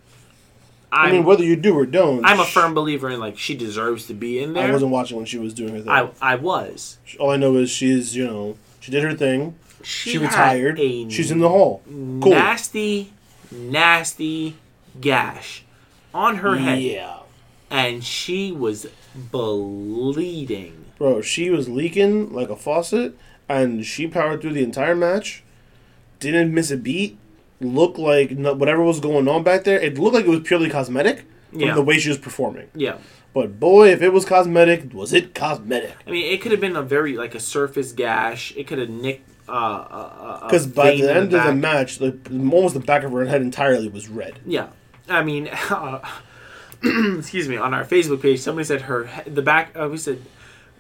I 0.91 1.09
I'm, 1.09 1.13
mean, 1.13 1.25
whether 1.25 1.45
you 1.45 1.55
do 1.55 1.79
or 1.79 1.85
don't. 1.85 2.25
I'm 2.25 2.41
a 2.41 2.47
firm 2.47 2.73
believer 2.73 3.11
in 3.11 3.21
like 3.21 3.37
she 3.37 3.55
deserves 3.55 4.07
to 4.07 4.15
be 4.15 4.43
in 4.43 4.55
there. 4.55 4.69
I 4.69 4.71
wasn't 4.71 4.91
watching 4.91 5.19
when 5.19 5.27
she 5.27 5.37
was 5.37 5.53
doing 5.53 5.75
her 5.75 5.81
thing. 5.81 5.91
I, 5.91 6.09
I 6.23 6.37
was. 6.37 6.97
All 7.21 7.31
I 7.31 7.37
know 7.37 7.57
is 7.57 7.69
she's 7.69 8.17
you 8.17 8.27
know 8.27 8.57
she 8.81 8.91
did 8.91 9.03
her 9.03 9.13
thing. 9.13 9.55
She, 9.83 10.11
She, 10.11 10.19
retired. 10.19 10.79
She's 10.79 11.31
in 11.31 11.39
the 11.41 11.49
hole. 11.49 11.83
Cool. 11.87 12.31
nasty, 12.31 13.13
nasty 13.53 14.57
gash 15.01 15.65
on 16.15 16.37
her 16.39 16.57
head, 16.57 16.81
Yeah, 16.83 17.19
and 17.71 18.03
she 18.03 18.51
was 18.53 18.87
bleeding. 19.15 20.85
bro. 20.99 21.21
She 21.21 21.51
was 21.51 21.69
leaking 21.69 22.33
like 22.33 22.49
a 22.49 22.57
faucet, 22.57 23.17
and 23.49 23.85
she 23.85 24.07
powered 24.07 24.41
through 24.41 24.55
the 24.55 24.63
entire 24.63 24.95
match. 24.97 25.43
Didn't 26.21 26.53
miss 26.55 26.71
a 26.71 26.77
beat. 26.77 27.19
Looked 27.61 27.99
like 27.99 28.33
whatever 28.39 28.83
was 28.83 29.01
going 29.01 29.29
on 29.29 29.43
back 29.43 29.65
there. 29.65 29.79
It 29.81 29.99
looked 29.99 30.15
like 30.15 30.25
it 30.27 30.31
was 30.31 30.41
purely 30.41 30.69
cosmetic 30.71 31.25
from 31.51 31.61
Yeah. 31.61 31.75
the 31.75 31.83
way 31.83 31.99
she 31.99 32.09
was 32.11 32.19
performing. 32.19 32.69
Yeah. 32.75 32.99
But 33.33 33.61
boy, 33.61 33.91
if 33.91 34.01
it 34.03 34.13
was 34.13 34.25
cosmetic, 34.25 34.93
was 34.95 35.13
it 35.13 35.35
cosmetic? 35.35 35.95
I 36.07 36.11
mean, 36.11 36.33
it 36.33 36.41
could 36.41 36.53
have 36.53 36.61
been 36.61 36.77
a 36.77 36.83
very 36.83 37.17
like 37.17 37.35
a 37.35 37.41
surface 37.41 37.93
gash. 37.93 38.53
It 38.57 38.67
could 38.67 38.79
have 38.79 38.89
nicked. 38.91 39.29
Uh 39.49 40.41
Because 40.47 40.67
by 40.67 40.97
the 40.97 41.13
end 41.15 41.33
of 41.35 41.45
the 41.45 41.55
match, 41.55 42.01
like 42.01 42.29
almost 42.31 42.75
the 42.75 42.81
back 42.81 43.03
of 43.05 43.13
her 43.13 43.25
head 43.27 43.43
entirely 43.43 43.89
was 43.89 44.09
red. 44.09 44.39
Yeah, 44.47 44.69
I 45.09 45.23
mean, 45.23 45.49
uh, 45.71 46.01
excuse 47.19 47.49
me. 47.49 47.57
On 47.57 47.73
our 47.75 47.85
Facebook 47.85 48.23
page, 48.23 48.41
somebody 48.41 48.65
said 48.65 48.83
her 48.83 49.09
the 49.27 49.43
back. 49.43 49.71
Uh, 49.79 49.89
we 49.91 49.97
said 49.99 50.21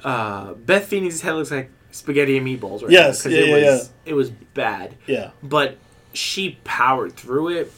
uh, 0.04 0.54
Beth 0.54 0.86
Phoenix's 0.86 1.22
head 1.22 1.32
looks 1.34 1.50
like 1.50 1.70
spaghetti 1.90 2.36
and 2.36 2.46
meatballs. 2.46 2.82
Right 2.82 2.90
Yes, 2.90 3.24
now, 3.24 3.32
yeah, 3.32 3.38
it 3.40 3.48
yeah, 3.48 3.70
was 3.72 3.90
it 4.04 4.14
was 4.14 4.30
bad, 4.30 4.94
Yeah, 5.06 5.30
but 5.42 5.76
she 6.12 6.58
powered 6.64 7.12
through 7.14 7.48
it 7.48 7.72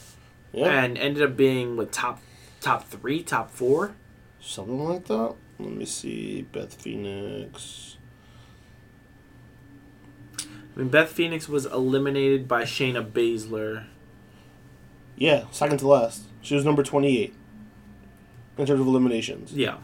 yeah, 0.53 0.83
and 0.83 0.97
ended 0.97 1.23
up 1.23 1.35
being 1.37 1.77
with 1.77 1.91
top 1.91 2.19
top 2.61 2.87
three, 2.87 3.23
top 3.23 3.51
four. 3.51 3.95
something 4.41 4.83
like 4.83 5.05
that. 5.05 5.35
Let 5.59 5.71
me 5.71 5.85
see, 5.85 6.43
Beth 6.51 6.73
Phoenix. 6.73 7.88
I 10.79 10.83
mean, 10.83 10.91
Beth 10.91 11.09
Phoenix 11.09 11.49
was 11.49 11.65
eliminated 11.65 12.47
by 12.47 12.63
Shayna 12.63 13.05
Baszler. 13.05 13.83
Yeah, 15.17 15.43
second 15.51 15.79
to 15.79 15.87
last. 15.89 16.23
She 16.41 16.55
was 16.55 16.63
number 16.63 16.83
twenty-eight 16.83 17.33
in 18.57 18.65
terms 18.65 18.79
of 18.79 18.87
eliminations. 18.87 19.51
Yeah, 19.51 19.77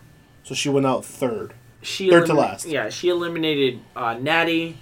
So 0.44 0.56
she 0.56 0.70
went 0.70 0.86
out 0.86 1.04
third. 1.04 1.54
she 1.82 2.10
Third 2.10 2.28
to 2.28 2.34
last. 2.34 2.66
Yeah, 2.66 2.88
she 2.88 3.10
eliminated 3.10 3.82
uh, 3.94 4.14
Natty. 4.14 4.78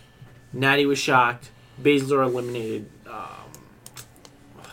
Natty 0.52 0.86
was 0.86 1.00
shocked. 1.00 1.50
Baszler 1.82 2.24
eliminated 2.28 2.88
um, 3.08 3.50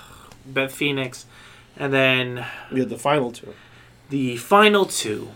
Beth 0.47 0.73
Phoenix, 0.75 1.25
and 1.79 1.91
then 1.91 2.45
We 2.71 2.81
had 2.81 2.91
the 2.91 2.99
final 2.99 3.33
two. 3.33 3.55
the 4.11 4.37
final 4.37 4.85
two, 4.85 5.31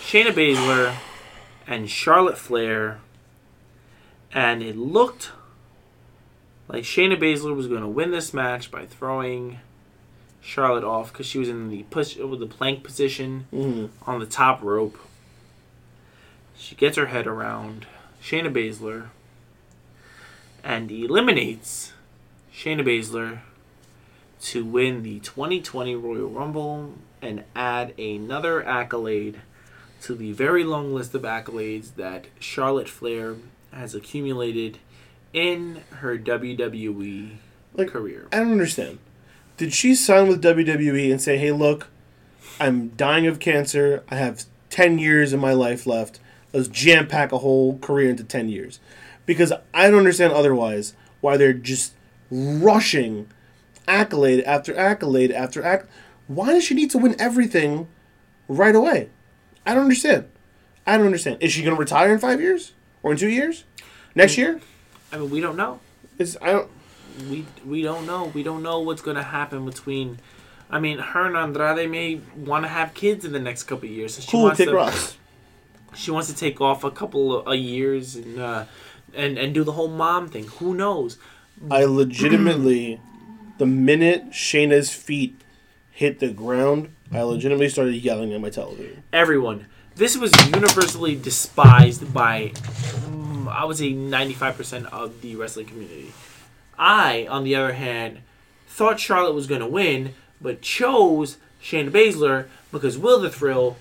Shayna 0.00 0.30
Baszler 0.32 0.94
and 1.66 1.90
Charlotte 1.90 2.38
Flair, 2.38 3.00
and 4.32 4.62
it 4.62 4.78
looked 4.78 5.30
like 6.72 6.84
Shayna 6.84 7.20
Baszler 7.20 7.54
was 7.54 7.66
going 7.68 7.82
to 7.82 7.88
win 7.88 8.10
this 8.10 8.32
match 8.32 8.70
by 8.70 8.86
throwing 8.86 9.60
Charlotte 10.40 10.84
off 10.84 11.12
because 11.12 11.26
she 11.26 11.38
was 11.38 11.48
in 11.48 11.68
the 11.68 11.82
push 11.84 12.16
with 12.16 12.40
the 12.40 12.46
plank 12.46 12.82
position 12.82 13.46
hmm 13.50 13.86
on 14.06 14.18
the 14.18 14.26
top 14.26 14.62
rope. 14.62 14.98
She 16.56 16.74
gets 16.74 16.96
her 16.96 17.06
head 17.06 17.26
around 17.26 17.86
Shayna 18.22 18.52
Baszler 18.52 19.08
and 20.64 20.90
eliminates 20.90 21.92
Shayna 22.52 22.82
Baszler 22.84 23.40
to 24.40 24.64
win 24.64 25.02
the 25.02 25.20
2020 25.20 25.94
Royal 25.94 26.28
Rumble 26.28 26.94
and 27.20 27.44
add 27.54 27.96
another 27.98 28.66
accolade 28.66 29.40
to 30.00 30.14
the 30.14 30.32
very 30.32 30.64
long 30.64 30.94
list 30.94 31.14
of 31.14 31.22
accolades 31.22 31.94
that 31.96 32.26
Charlotte 32.40 32.88
Flair 32.88 33.36
has 33.72 33.94
accumulated 33.94 34.78
in 35.32 35.82
her 35.90 36.18
WWE 36.18 37.36
Like, 37.74 37.88
career. 37.88 38.28
I 38.32 38.38
don't 38.38 38.52
understand. 38.52 38.98
Did 39.56 39.72
she 39.72 39.94
sign 39.94 40.28
with 40.28 40.42
WWE 40.42 41.10
and 41.10 41.20
say, 41.20 41.38
"Hey, 41.38 41.52
look, 41.52 41.88
I'm 42.60 42.88
dying 42.90 43.26
of 43.26 43.38
cancer. 43.38 44.02
I 44.08 44.16
have 44.16 44.44
ten 44.70 44.98
years 44.98 45.32
of 45.32 45.40
my 45.40 45.52
life 45.52 45.86
left. 45.86 46.20
Let's 46.52 46.68
jam 46.68 47.06
pack 47.06 47.32
a 47.32 47.38
whole 47.38 47.78
career 47.78 48.10
into 48.10 48.24
ten 48.24 48.48
years," 48.48 48.80
because 49.26 49.52
I 49.72 49.88
don't 49.90 49.98
understand 49.98 50.32
otherwise 50.32 50.94
why 51.20 51.36
they're 51.36 51.52
just 51.52 51.94
rushing 52.30 53.28
accolade 53.86 54.42
after 54.44 54.76
accolade 54.76 55.30
after 55.30 55.62
acc. 55.62 55.86
Why 56.28 56.52
does 56.52 56.64
she 56.64 56.74
need 56.74 56.90
to 56.90 56.98
win 56.98 57.14
everything 57.18 57.88
right 58.48 58.74
away? 58.74 59.10
I 59.66 59.74
don't 59.74 59.84
understand. 59.84 60.28
I 60.86 60.96
don't 60.96 61.06
understand. 61.06 61.38
Is 61.40 61.52
she 61.52 61.62
going 61.62 61.76
to 61.76 61.80
retire 61.80 62.12
in 62.12 62.18
five 62.18 62.40
years 62.40 62.72
or 63.02 63.12
in 63.12 63.18
two 63.18 63.28
years? 63.28 63.64
Next 64.14 64.34
mm. 64.34 64.38
year? 64.38 64.60
I 65.12 65.18
mean, 65.18 65.30
we 65.30 65.40
don't 65.40 65.56
know. 65.56 65.80
Is 66.18 66.38
I 66.40 66.52
don't. 66.52 66.70
we 67.30 67.46
we 67.64 67.82
don't 67.82 68.06
know. 68.06 68.30
We 68.34 68.42
don't 68.42 68.62
know 68.62 68.80
what's 68.80 69.02
going 69.02 69.16
to 69.16 69.22
happen 69.22 69.64
between. 69.64 70.18
I 70.70 70.80
mean, 70.80 70.98
her 70.98 71.26
and 71.26 71.36
Andrade 71.36 71.90
may 71.90 72.20
want 72.34 72.64
to 72.64 72.68
have 72.68 72.94
kids 72.94 73.24
in 73.26 73.32
the 73.32 73.38
next 73.40 73.64
couple 73.64 73.88
of 73.88 73.94
years. 73.94 74.14
So 74.14 74.22
she 74.22 74.30
Cool, 74.30 74.42
wants 74.44 74.58
to, 74.58 74.72
Ross. 74.72 75.16
She 75.94 76.10
wants 76.10 76.28
to 76.28 76.34
take 76.34 76.60
off 76.62 76.82
a 76.82 76.90
couple 76.90 77.36
of 77.40 77.48
uh, 77.48 77.50
years 77.52 78.16
and 78.16 78.38
uh, 78.40 78.64
and 79.14 79.36
and 79.38 79.52
do 79.52 79.64
the 79.64 79.72
whole 79.72 79.88
mom 79.88 80.28
thing. 80.28 80.46
Who 80.58 80.74
knows? 80.74 81.18
I 81.70 81.84
legitimately, 81.84 82.98
the 83.58 83.66
minute 83.66 84.30
Shayna's 84.30 84.92
feet 84.92 85.38
hit 85.90 86.18
the 86.18 86.30
ground, 86.30 86.88
I 87.12 87.20
legitimately 87.22 87.68
started 87.68 87.94
yelling 87.96 88.32
at 88.32 88.40
my 88.40 88.48
television. 88.50 89.02
Everyone, 89.12 89.66
this 89.94 90.16
was 90.16 90.32
universally 90.46 91.14
despised 91.14 92.12
by, 92.14 92.52
I 93.48 93.64
would 93.64 93.76
say, 93.76 93.92
ninety 93.92 94.34
five 94.34 94.56
percent 94.56 94.86
of 94.86 95.20
the 95.22 95.36
wrestling 95.36 95.66
community. 95.66 96.12
I, 96.78 97.26
on 97.30 97.44
the 97.44 97.54
other 97.54 97.74
hand, 97.74 98.20
thought 98.68 98.98
Charlotte 98.98 99.34
was 99.34 99.46
going 99.46 99.60
to 99.60 99.66
win, 99.66 100.14
but 100.40 100.62
chose 100.62 101.36
Shayna 101.62 101.90
Baszler 101.90 102.46
because 102.72 102.98
Will 102.98 103.20
the 103.20 103.30
Thrill 103.30 103.76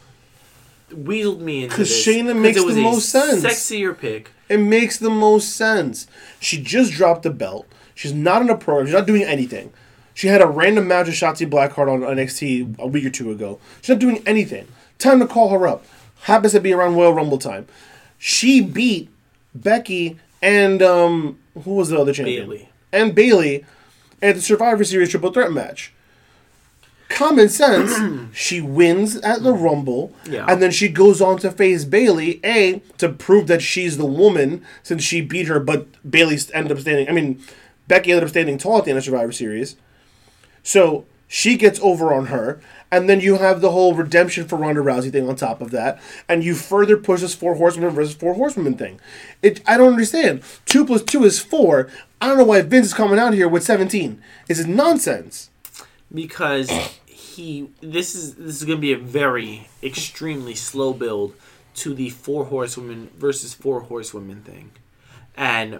weaseled 0.91 1.39
me 1.39 1.63
into 1.63 1.76
'Cause 1.76 1.89
this. 1.89 2.06
Shayna 2.06 2.38
makes 2.38 2.58
it 2.58 2.65
was 2.65 2.76
the 2.76 2.82
most 2.84 3.10
sense. 3.10 3.43
Sexier 3.43 3.97
pick. 3.97 4.32
It 4.50 4.58
makes 4.58 4.97
the 4.97 5.10
most 5.10 5.56
sense. 5.56 6.08
She 6.39 6.62
just 6.62 6.91
dropped 6.91 7.24
the 7.24 7.30
belt. 7.30 7.65
She's 7.95 8.13
not 8.13 8.41
in 8.41 8.50
a 8.50 8.58
program. 8.58 8.88
She's 8.88 8.93
not 8.95 9.08
doing 9.08 9.24
anything. 9.24 9.71
She 10.13 10.28
had 10.28 10.41
a 10.41 10.47
random 10.47 10.88
match 10.89 11.06
with 11.08 11.15
Shotzi 11.15 11.50
Blackheart 11.50 11.88
on 11.91 12.02
NXT 12.02 12.76
a 12.80 12.86
week 12.88 13.06
or 13.06 13.10
two 13.10 13.32
ago. 13.32 13.60
She's 13.82 13.89
not 13.89 14.00
doing 14.00 14.21
anything. 14.26 14.67
Time 15.00 15.19
to 15.19 15.26
call 15.28 15.50
her 15.50 15.65
up. 15.65 15.86
Happens 16.24 16.52
to 16.52 16.60
be 16.60 16.74
around 16.74 16.95
Royal 16.95 17.13
Rumble 17.13 17.38
time. 17.38 17.65
She 18.19 18.60
beat 18.62 19.10
Becky 19.53 20.19
and 20.41 20.81
um 20.81 21.37
who 21.63 21.75
was 21.75 21.89
the 21.89 21.99
other 21.99 22.13
champion? 22.13 22.43
Bayley. 22.49 22.69
And 22.93 23.13
Bayley 23.15 23.65
at 24.21 24.35
the 24.35 24.41
Survivor 24.41 24.83
Series 24.83 25.09
triple 25.09 25.31
threat 25.33 25.51
match. 25.51 25.93
Common 27.09 27.49
sense, 27.49 27.93
she 28.33 28.61
wins 28.61 29.17
at 29.17 29.43
the 29.43 29.53
Rumble, 29.53 30.13
Yeah. 30.25 30.45
and 30.47 30.61
then 30.61 30.71
she 30.71 30.87
goes 30.87 31.19
on 31.21 31.37
to 31.39 31.51
face 31.51 31.83
Bayley. 31.83 32.39
A 32.45 32.81
to 32.99 33.09
prove 33.09 33.47
that 33.47 33.61
she's 33.61 33.97
the 33.97 34.05
woman 34.05 34.63
since 34.81 35.03
she 35.03 35.19
beat 35.19 35.47
her, 35.47 35.59
but 35.59 35.87
Bayley 36.09 36.37
ended 36.53 36.71
up 36.71 36.79
standing. 36.79 37.09
I 37.09 37.11
mean, 37.11 37.41
Becky 37.89 38.11
ended 38.11 38.23
up 38.23 38.29
standing 38.29 38.57
tall 38.57 38.77
at 38.77 38.85
the 38.85 38.91
end 38.91 38.97
of 38.97 39.03
Survivor 39.03 39.33
Series. 39.33 39.75
So 40.63 41.05
she 41.27 41.57
gets 41.57 41.79
over 41.81 42.13
on 42.13 42.27
her, 42.27 42.61
and 42.91 43.10
then 43.10 43.19
you 43.21 43.38
have 43.38 43.62
the 43.62 43.71
whole 43.71 43.93
redemption 43.95 44.47
for 44.47 44.58
Ronda 44.58 44.82
Rousey 44.82 45.12
thing 45.12 45.30
on 45.30 45.36
top 45.36 45.62
of 45.62 45.71
that, 45.71 45.99
and 46.27 46.43
you 46.43 46.56
further 46.56 46.97
push 46.97 47.21
this 47.21 47.34
four 47.36 47.56
horsewomen 47.56 47.93
versus 47.95 48.15
four 48.15 48.34
horsewomen 48.36 48.75
thing. 48.75 48.99
It 49.41 49.62
I 49.67 49.77
don't 49.77 49.93
understand. 49.93 50.43
Two 50.65 50.86
plus 50.86 51.01
two 51.04 51.23
is 51.23 51.39
four. 51.39 51.89
I 52.19 52.27
don't 52.27 52.38
know 52.38 52.43
why 52.45 52.62
Vince 52.62 52.88
is 52.88 52.93
coming 52.93 53.19
out 53.19 53.34
here 53.34 53.47
with 53.49 53.63
seventeen. 53.63 54.21
This 54.47 54.60
is 54.60 54.67
nonsense. 54.67 55.49
because 56.13 56.69
he 57.08 57.69
this 57.82 58.15
is 58.15 58.36
this 58.36 58.58
is 58.58 58.63
going 58.65 58.77
to 58.77 58.82
be 58.82 58.93
a 58.93 58.97
very 58.97 59.69
extremely 59.82 60.54
slow 60.56 60.93
build 60.93 61.34
to 61.73 61.93
the 61.93 62.10
four 62.10 62.45
horsewomen 62.45 63.10
versus 63.17 63.54
four 63.54 63.82
horsewomen 63.82 64.41
thing 64.41 64.71
and 65.38 65.80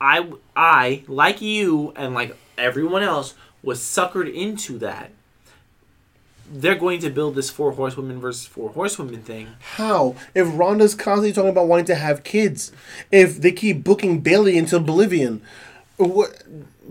i 0.00 0.26
i 0.56 1.04
like 1.06 1.42
you 1.42 1.92
and 1.96 2.14
like 2.14 2.36
everyone 2.56 3.02
else 3.02 3.34
was 3.62 3.80
suckered 3.80 4.32
into 4.32 4.78
that 4.78 5.10
they're 6.54 6.74
going 6.74 7.00
to 7.00 7.08
build 7.08 7.34
this 7.34 7.48
four 7.48 7.72
horsewomen 7.72 8.20
versus 8.20 8.46
four 8.46 8.70
horsewomen 8.70 9.22
thing 9.22 9.48
How? 9.76 10.14
If 10.34 10.46
Ronda's 10.52 10.94
constantly 10.94 11.32
talking 11.32 11.50
about 11.50 11.66
wanting 11.66 11.86
to 11.86 11.94
have 11.94 12.22
kids, 12.24 12.70
if 13.10 13.40
they 13.40 13.52
keep 13.52 13.82
booking 13.82 14.20
Bayley 14.20 14.58
into 14.58 14.76
Oblivion, 14.76 15.40
what? 15.96 16.42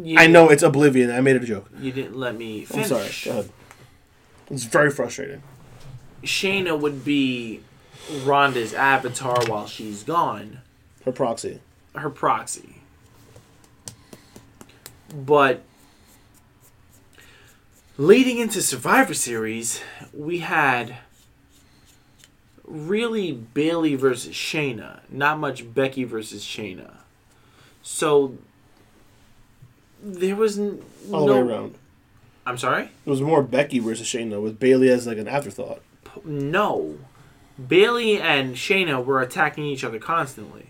you 0.02 0.18
I 0.18 0.26
know 0.28 0.50
it's 0.50 0.64
Oblivion. 0.64 1.12
I 1.12 1.22
made 1.22 1.36
it 1.36 1.44
a 1.44 1.46
joke. 1.46 1.70
you 1.80 1.92
didn't 1.92 2.18
let 2.18 2.36
me 2.36 2.66
I'm 2.74 2.86
sorry. 2.86 3.10
Go 3.24 3.32
ahead. 3.32 3.50
It's 4.50 4.64
very 4.64 4.90
frustrating. 4.90 5.44
shayna 6.24 6.78
would 6.80 7.06
be 7.06 7.62
ronda's 8.24 8.74
avatar 8.74 9.46
while 9.46 9.68
she's 9.68 10.02
gone 10.04 10.60
Her 11.06 11.12
proxy. 11.12 11.60
her 11.96 12.10
proxy. 12.10 12.78
But 15.14 15.62
leading 17.98 18.38
into 18.38 18.62
Survivor 18.62 19.14
Series, 19.14 19.82
we 20.14 20.40
had 20.40 20.98
really 22.66 23.32
Bayley 23.32 23.96
versus 23.96 24.34
Shayna, 24.34 25.02
not 25.10 25.40
much 25.40 25.74
Becky 25.74 26.04
versus 26.04 26.44
Shayna. 26.44 26.98
So 27.84 28.38
there 30.02 30.36
was 30.36 30.58
n- 30.58 30.82
All 31.12 31.26
the 31.28 31.34
no. 31.36 31.46
way 31.46 31.54
around. 31.54 31.76
I'm 32.46 32.58
sorry. 32.58 32.90
It 33.06 33.10
was 33.10 33.22
more 33.22 33.44
Becky 33.44 33.80
versus 33.80 34.08
Shayna 34.08 34.42
with 34.42 34.60
Bayley 34.60 34.90
as 34.90 35.06
like 35.06 35.18
an 35.18 35.28
afterthought. 35.28 35.82
P- 36.06 36.22
No, 36.26 36.98
Bayley 37.68 38.20
and 38.20 38.56
Shayna 38.56 39.04
were 39.04 39.22
attacking 39.22 39.66
each 39.66 39.84
other 39.84 40.00
constantly. 40.00 40.68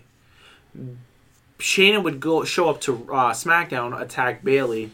Shayna 1.58 2.02
would 2.02 2.18
go 2.20 2.44
show 2.44 2.68
up 2.68 2.80
to 2.82 2.94
uh, 3.12 3.32
SmackDown, 3.32 3.98
attack 4.00 4.42
Bayley. 4.42 4.90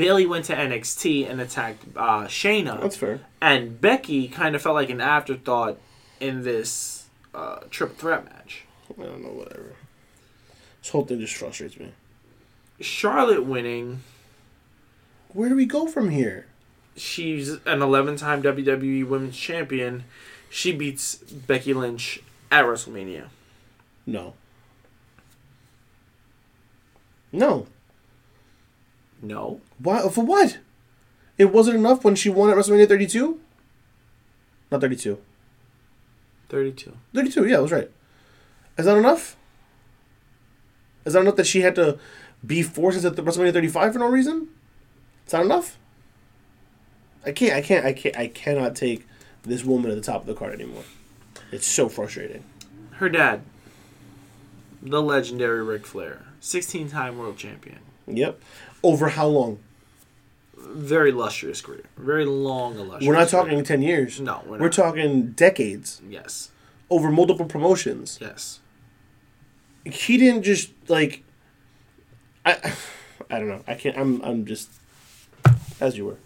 Bayley 0.00 0.24
went 0.24 0.46
to 0.46 0.54
NXT 0.56 1.28
and 1.30 1.42
attacked 1.42 1.84
uh, 1.94 2.24
Shayna, 2.24 2.80
That's 2.80 2.96
fair. 2.96 3.20
and 3.42 3.78
Becky 3.78 4.28
kind 4.28 4.54
of 4.54 4.62
felt 4.62 4.74
like 4.74 4.88
an 4.88 5.02
afterthought 5.02 5.76
in 6.20 6.42
this 6.42 7.04
uh, 7.34 7.58
triple 7.68 7.96
threat 7.96 8.24
match. 8.24 8.64
I 8.98 9.02
don't 9.02 9.22
know. 9.22 9.28
Whatever. 9.28 9.74
This 10.80 10.90
whole 10.90 11.04
thing 11.04 11.20
just 11.20 11.34
frustrates 11.34 11.78
me. 11.78 11.92
Charlotte 12.80 13.44
winning. 13.44 14.00
Where 15.34 15.50
do 15.50 15.54
we 15.54 15.66
go 15.66 15.86
from 15.86 16.08
here? 16.08 16.46
She's 16.96 17.50
an 17.50 17.60
11-time 17.80 18.42
WWE 18.42 19.06
Women's 19.06 19.36
Champion. 19.36 20.04
She 20.48 20.72
beats 20.72 21.16
Becky 21.16 21.74
Lynch 21.74 22.20
at 22.50 22.64
WrestleMania. 22.64 23.26
No. 24.06 24.32
No. 27.32 27.66
No, 29.22 29.60
Why? 29.78 30.08
For 30.08 30.24
what? 30.24 30.58
It 31.36 31.52
wasn't 31.52 31.76
enough 31.76 32.04
when 32.04 32.14
she 32.14 32.28
won 32.30 32.50
at 32.50 32.56
WrestleMania 32.56 32.88
32. 32.88 33.40
Not 34.70 34.80
32. 34.80 35.18
32. 36.48 36.96
32, 37.14 37.46
yeah, 37.46 37.56
I 37.56 37.60
was 37.60 37.72
right. 37.72 37.90
Is 38.78 38.84
that 38.86 38.96
enough? 38.96 39.36
Is 41.04 41.12
that 41.14 41.20
enough 41.20 41.36
that 41.36 41.46
she 41.46 41.60
had 41.62 41.74
to 41.76 41.98
be 42.44 42.62
forced 42.62 43.04
at 43.04 43.16
the 43.16 43.22
WrestleMania 43.22 43.52
35 43.52 43.92
for 43.92 43.98
no 43.98 44.08
reason? 44.08 44.48
Is 45.26 45.32
that 45.32 45.44
enough? 45.44 45.78
I 47.24 47.32
can't, 47.32 47.54
I 47.54 47.60
can't, 47.60 47.84
I 47.84 47.92
can't, 47.92 48.16
I 48.16 48.26
cannot 48.28 48.74
take 48.74 49.06
this 49.42 49.64
woman 49.64 49.90
at 49.90 49.96
the 49.96 50.02
top 50.02 50.22
of 50.22 50.26
the 50.26 50.34
card 50.34 50.54
anymore. 50.54 50.84
It's 51.52 51.66
so 51.66 51.88
frustrating. 51.88 52.44
Her 52.92 53.08
dad, 53.08 53.42
the 54.82 55.02
legendary 55.02 55.62
Ric 55.62 55.86
Flair, 55.86 56.24
16 56.40 56.90
time 56.90 57.18
world 57.18 57.36
champion. 57.36 57.78
Yep. 58.06 58.40
Over 58.82 59.10
how 59.10 59.26
long? 59.26 59.58
Very 60.56 61.12
lustrous 61.12 61.60
career. 61.60 61.84
Very 61.96 62.24
long, 62.24 62.76
illustrious. 62.76 63.06
We're 63.06 63.14
not 63.14 63.28
career. 63.28 63.42
talking 63.44 63.64
10 63.64 63.82
years. 63.82 64.20
No, 64.20 64.42
we're, 64.46 64.58
We're 64.58 64.68
talking 64.68 65.32
decades 65.32 66.00
Yes. 66.08 66.50
over 66.88 67.10
multiple 67.10 67.46
promotions. 67.46 68.18
Yes. 68.20 68.60
He 69.84 70.16
didn't 70.18 70.42
just 70.42 70.70
like 70.88 71.22
I 72.44 72.72
I 73.30 73.38
don't 73.38 73.48
know. 73.48 73.64
I 73.66 73.74
can't 73.74 73.96
I'm 73.96 74.20
I'm 74.22 74.44
just 74.46 74.68
as 75.80 75.96
you 75.96 76.04
were. 76.06 76.16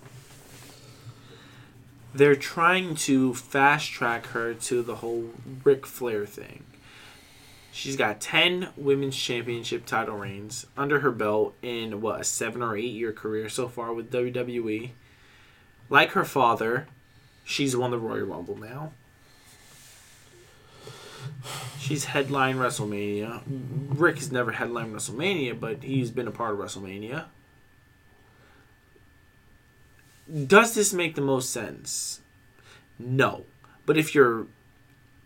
they're 2.14 2.36
trying 2.36 2.94
to 2.94 3.34
fast 3.34 3.90
track 3.90 4.26
her 4.28 4.54
to 4.54 4.82
the 4.82 4.96
whole 4.96 5.30
Ric 5.64 5.86
Flair 5.86 6.26
thing. 6.26 6.64
She's 7.76 7.96
got 7.96 8.20
10 8.20 8.68
women's 8.76 9.16
championship 9.16 9.84
title 9.84 10.16
reigns 10.16 10.64
under 10.76 11.00
her 11.00 11.10
belt 11.10 11.56
in 11.60 12.00
what 12.00 12.20
a 12.20 12.24
7 12.24 12.62
or 12.62 12.76
8 12.76 12.80
year 12.80 13.12
career 13.12 13.48
so 13.48 13.66
far 13.66 13.92
with 13.92 14.12
WWE. 14.12 14.90
Like 15.90 16.12
her 16.12 16.24
father, 16.24 16.86
she's 17.44 17.76
won 17.76 17.90
the 17.90 17.98
Royal 17.98 18.26
Rumble 18.26 18.56
now. 18.56 18.92
She's 21.80 22.04
headlined 22.04 22.60
WrestleMania. 22.60 23.42
Ric 23.88 24.18
has 24.18 24.30
never 24.30 24.52
headlined 24.52 24.94
WrestleMania, 24.94 25.58
but 25.58 25.82
he's 25.82 26.12
been 26.12 26.28
a 26.28 26.30
part 26.30 26.52
of 26.52 26.60
WrestleMania. 26.60 27.24
Does 30.46 30.76
this 30.76 30.92
make 30.92 31.16
the 31.16 31.20
most 31.20 31.50
sense? 31.50 32.20
No. 33.00 33.46
But 33.84 33.98
if 33.98 34.14
you're 34.14 34.46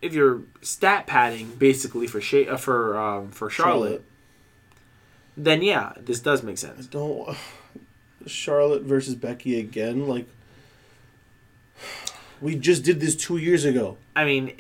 if 0.03 0.15
you're 0.15 0.43
stat 0.63 1.07
padding 1.07 1.51
basically 1.59 2.07
for 2.07 2.21
Sha- 2.21 2.51
uh, 2.51 2.57
for 2.57 2.97
um, 2.99 3.31
for 3.31 3.51
Charlotte, 3.51 3.79
Charlotte. 3.89 4.05
then 5.37 5.63
yeah, 5.63 5.93
this 5.99 6.21
does 6.21 6.43
make 6.43 6.55
I 6.55 6.57
sense. 6.57 6.87
don't. 6.87 7.37
Charlotte 8.27 8.83
versus 8.83 9.15
Becky 9.15 9.59
again. 9.59 10.07
Like, 10.07 10.27
we 12.41 12.57
just 12.57 12.85
did 12.85 13.01
this 13.01 13.17
two 13.17 13.37
years 13.39 13.65
ago. 13.65 13.97
I 14.15 14.25
mean, 14.25 14.53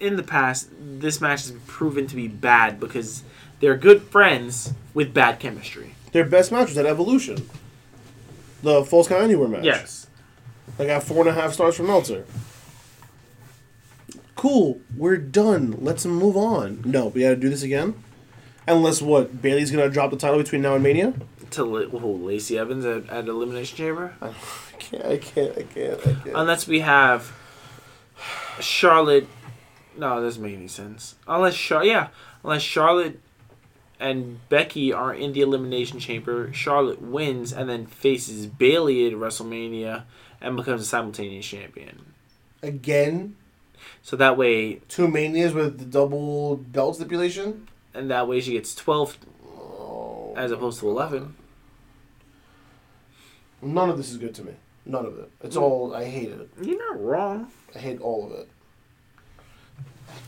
in 0.00 0.16
the 0.16 0.22
past, 0.22 0.68
this 0.78 1.20
match 1.20 1.42
has 1.42 1.52
proven 1.66 2.06
to 2.08 2.16
be 2.16 2.28
bad 2.28 2.78
because 2.78 3.22
they're 3.60 3.76
good 3.76 4.02
friends 4.02 4.72
with 4.92 5.14
bad 5.14 5.38
chemistry. 5.38 5.94
Their 6.12 6.24
best 6.26 6.52
match 6.52 6.68
was 6.68 6.76
at 6.78 6.84
Evolution. 6.86 7.48
The 8.62 8.84
Falls 8.84 9.08
Count 9.08 9.22
Anywhere 9.22 9.48
match. 9.48 9.64
Yes. 9.64 10.06
I 10.78 10.86
got 10.86 11.02
four 11.02 11.20
and 11.20 11.28
a 11.28 11.32
half 11.40 11.52
stars 11.54 11.76
from 11.76 11.86
Meltzer. 11.86 12.24
Cool, 14.36 14.80
we're 14.96 15.16
done. 15.16 15.76
Let's 15.80 16.04
move 16.04 16.36
on. 16.36 16.82
No, 16.84 17.08
we 17.08 17.22
gotta 17.22 17.36
do 17.36 17.48
this 17.48 17.62
again. 17.62 18.02
Unless 18.66 19.02
what? 19.02 19.42
Bayley's 19.42 19.70
gonna 19.70 19.90
drop 19.90 20.10
the 20.10 20.16
title 20.16 20.38
between 20.38 20.62
now 20.62 20.74
and 20.74 20.82
Mania? 20.82 21.14
To 21.50 21.64
Lacey 21.64 22.58
Evans 22.58 22.84
at, 22.84 23.08
at 23.10 23.28
Elimination 23.28 23.76
Chamber? 23.76 24.14
I 24.22 24.32
can't. 24.78 25.04
I 25.04 25.16
can't. 25.18 25.58
I 25.58 25.62
can't. 25.62 26.00
I 26.00 26.12
can't. 26.14 26.36
Unless 26.36 26.66
we 26.66 26.80
have 26.80 27.32
Charlotte. 28.60 29.28
No, 29.96 30.18
it 30.18 30.22
doesn't 30.22 30.42
make 30.42 30.56
any 30.56 30.68
sense. 30.68 31.16
Unless 31.26 31.56
Char, 31.56 31.84
yeah, 31.84 32.08
unless 32.42 32.62
Charlotte 32.62 33.20
and 34.00 34.46
Becky 34.48 34.92
are 34.92 35.12
in 35.12 35.32
the 35.32 35.42
elimination 35.42 35.98
chamber, 35.98 36.52
Charlotte 36.52 37.02
wins 37.02 37.52
and 37.52 37.68
then 37.68 37.86
faces 37.86 38.46
Bayley 38.46 39.06
at 39.06 39.12
WrestleMania 39.12 40.04
and 40.40 40.56
becomes 40.56 40.82
a 40.82 40.84
simultaneous 40.86 41.46
champion. 41.46 42.14
Again, 42.62 43.36
So 44.02 44.16
that 44.16 44.36
way, 44.36 44.76
two 44.88 45.06
manias 45.08 45.52
with 45.54 45.78
the 45.78 45.84
double 45.84 46.56
belt 46.56 46.96
stipulation. 46.96 47.68
and 47.94 48.10
that 48.10 48.26
way 48.28 48.40
she 48.40 48.52
gets 48.52 48.74
twelve 48.74 49.16
Oh, 49.46 50.34
as 50.36 50.50
opposed 50.50 50.80
to 50.80 50.88
eleven. 50.88 51.36
none 53.60 53.88
of 53.90 53.96
this 53.96 54.10
is 54.10 54.16
good 54.18 54.34
to 54.36 54.42
me. 54.44 54.52
None 54.84 55.06
of 55.06 55.16
it. 55.18 55.30
It's 55.42 55.56
all. 55.56 55.94
I 55.94 56.04
hate 56.04 56.30
it. 56.30 56.48
You're 56.60 56.78
not 56.90 57.00
wrong. 57.00 57.52
I 57.74 57.78
hate 57.78 58.00
all 58.00 58.26
of 58.26 58.32
it. 58.32 58.48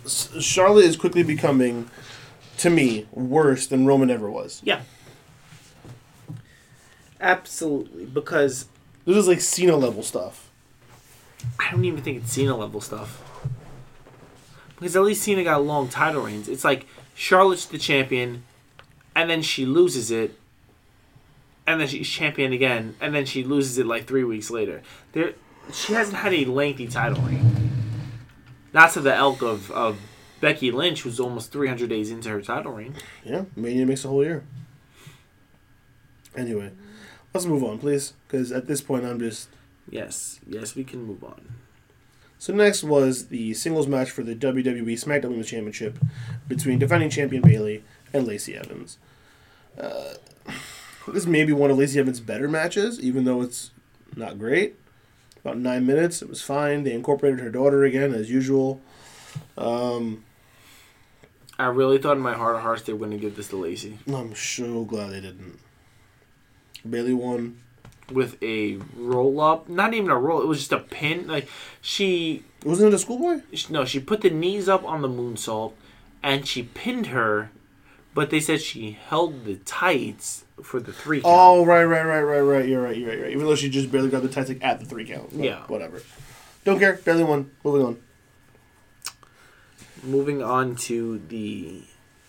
S- 0.05 0.31
Charlotte 0.41 0.85
is 0.85 0.97
quickly 0.97 1.25
becoming, 1.25 1.91
to 2.59 2.71
me, 2.71 3.07
worse 3.11 3.67
than 3.67 3.85
Roman 3.87 4.11
ever 4.11 4.31
was. 4.31 4.61
Yeah. 4.65 4.83
Absolutely, 7.21 8.05
because 8.05 8.67
This 9.05 9.17
is 9.17 9.27
like 9.27 9.41
Cena 9.41 9.77
level 9.77 10.03
stuff. 10.03 10.51
I 11.59 11.71
don't 11.71 11.85
even 11.85 12.03
think 12.03 12.19
it's 12.23 12.33
Cena 12.33 12.57
level 12.57 12.81
stuff. 12.81 13.23
Because 14.85 14.97
at 14.97 15.03
least 15.03 15.23
Cena 15.23 15.43
got 15.43 15.65
long 15.65 15.89
title 15.89 16.21
reigns. 16.21 16.47
It's 16.47 16.63
like 16.63 16.87
Charlotte's 17.15 17.65
the 17.65 17.79
champion, 17.79 18.45
and 19.17 19.31
then 19.31 19.41
she 19.41 19.65
loses 19.65 20.11
it, 20.11 20.39
and 21.67 21.81
then 21.81 21.89
she's 21.89 22.07
champion 22.07 22.53
again, 22.53 22.95
and 23.01 23.15
then 23.15 23.25
she 23.25 23.45
loses 23.45 23.79
it 23.79 23.87
like 23.87 24.07
three 24.07 24.25
weeks 24.25 24.51
later. 24.51 24.83
There, 25.13 25.33
she 25.73 25.95
hasn't 25.95 26.19
had 26.19 26.35
a 26.35 26.45
lengthy 26.45 26.87
title 26.87 27.23
reign. 27.23 27.71
Not 28.75 28.93
to 28.93 29.01
the 29.01 29.15
elk 29.15 29.41
of, 29.41 29.71
of 29.71 29.99
Becky 30.43 30.71
Lynch, 30.71 31.01
who's 31.01 31.19
almost 31.19 31.51
300 31.51 31.89
days 31.89 32.11
into 32.11 32.29
her 32.29 32.43
title 32.43 32.73
reign. 32.73 32.95
Yeah, 33.25 33.47
Mania 33.57 33.87
makes 33.87 34.05
a 34.05 34.09
whole 34.09 34.23
year. 34.23 34.45
Anyway, 36.37 36.73
let's 37.33 37.47
move 37.47 37.65
on, 37.65 37.79
please, 37.79 38.13
because 38.29 38.53
at 38.53 38.67
this 38.67 38.83
point 38.83 39.07
I'm 39.07 39.19
just. 39.19 39.49
Yes, 39.89 40.41
yes, 40.47 40.75
we 40.75 40.85
can 40.85 41.05
move 41.05 41.25
on. 41.25 41.55
So 42.45 42.53
next 42.53 42.85
was 42.85 43.29
the 43.29 43.55
singles 43.55 43.87
match 43.87 44.11
for 44.11 44.23
the 44.23 44.35
WWE 44.35 45.03
SmackDown 45.03 45.31
Women's 45.31 45.49
Championship 45.49 45.99
between 46.47 46.79
defending 46.79 47.09
champion 47.09 47.41
Bayley 47.41 47.83
and 48.13 48.27
Lacey 48.27 48.55
Evans. 48.55 48.99
Uh, 49.81 50.13
this 51.09 51.25
may 51.25 51.45
be 51.45 51.55
one 51.55 51.71
of 51.71 51.79
Lacey 51.79 51.99
Evans' 51.99 52.21
better 52.21 52.47
matches, 52.47 53.01
even 53.01 53.25
though 53.25 53.41
it's 53.41 53.71
not 54.15 54.39
great. 54.39 54.75
About 55.41 55.57
nine 55.57 55.87
minutes, 55.87 56.21
it 56.21 56.29
was 56.29 56.43
fine. 56.43 56.85
They 56.85 56.93
incorporated 56.93 57.41
her 57.41 57.49
daughter 57.49 57.83
again 57.83 58.13
as 58.13 58.31
usual. 58.31 58.83
Um, 59.57 60.23
I 61.59 61.69
really 61.69 61.97
thought 61.97 62.19
in 62.19 62.23
my 62.23 62.35
heart 62.35 62.57
of 62.57 62.61
hearts 62.61 62.83
they 62.83 62.93
were 62.93 62.99
going 62.99 63.13
to 63.13 63.17
give 63.17 63.37
this 63.37 63.49
to 63.49 63.57
Lacey. 63.57 64.01
I'm 64.07 64.35
so 64.35 64.85
glad 64.85 65.13
they 65.13 65.23
didn't. 65.23 65.61
Bayley 66.87 67.15
won. 67.15 67.64
With 68.13 68.43
a 68.43 68.79
roll 68.97 69.41
up. 69.41 69.69
Not 69.69 69.95
even 69.95 70.11
a 70.11 70.19
roll. 70.19 70.43
It 70.43 70.47
was 70.47 70.59
just 70.59 70.73
a 70.73 70.79
pin. 70.79 71.27
Like 71.27 71.49
she, 71.81 72.45
Wasn't 72.65 72.93
it 72.93 72.95
a 72.95 72.99
schoolboy? 72.99 73.43
she- 73.53 73.73
no, 73.73 73.85
she 73.85 74.01
put 74.01 74.21
the 74.21 74.31
knees 74.31 74.69
up 74.69 74.85
on 74.85 75.03
the 75.03 75.09
moonsault, 75.09 75.73
and 76.23 76.47
she 76.47 76.63
pinned 76.63 77.07
her. 77.09 77.51
But 78.15 78.31
they 78.31 78.39
said 78.39 78.61
she 78.61 78.93
held 78.93 79.45
the 79.45 79.57
tights 79.57 80.45
for 80.63 80.79
the 80.79 80.93
three. 80.93 81.21
Count. 81.21 81.35
Oh, 81.37 81.65
right, 81.65 81.83
right, 81.85 82.05
right, 82.05 82.21
right, 82.23 82.41
right. 82.41 82.69
You're 82.69 82.81
right, 82.83 82.97
you're 82.97 83.09
right, 83.09 83.17
you're 83.19 83.25
right. 83.27 83.33
Even 83.33 83.47
though 83.47 83.57
she 83.57 83.69
just 83.69 83.91
barely 83.91 84.09
got 84.09 84.23
the 84.23 84.29
tights 84.29 84.51
like, 84.51 84.63
at 84.63 84.79
the 84.79 84.87
three 84.87 85.05
count. 85.05 85.33
Yeah. 85.33 85.63
Whatever. 85.67 86.01
Don't 86.65 86.79
care. 86.79 86.95
Barely 87.05 87.25
won. 87.25 87.51
Moving 87.65 87.85
on. 87.87 87.99
Moving 90.05 90.43
on 90.43 90.77
to 90.77 91.19
the 91.29 91.83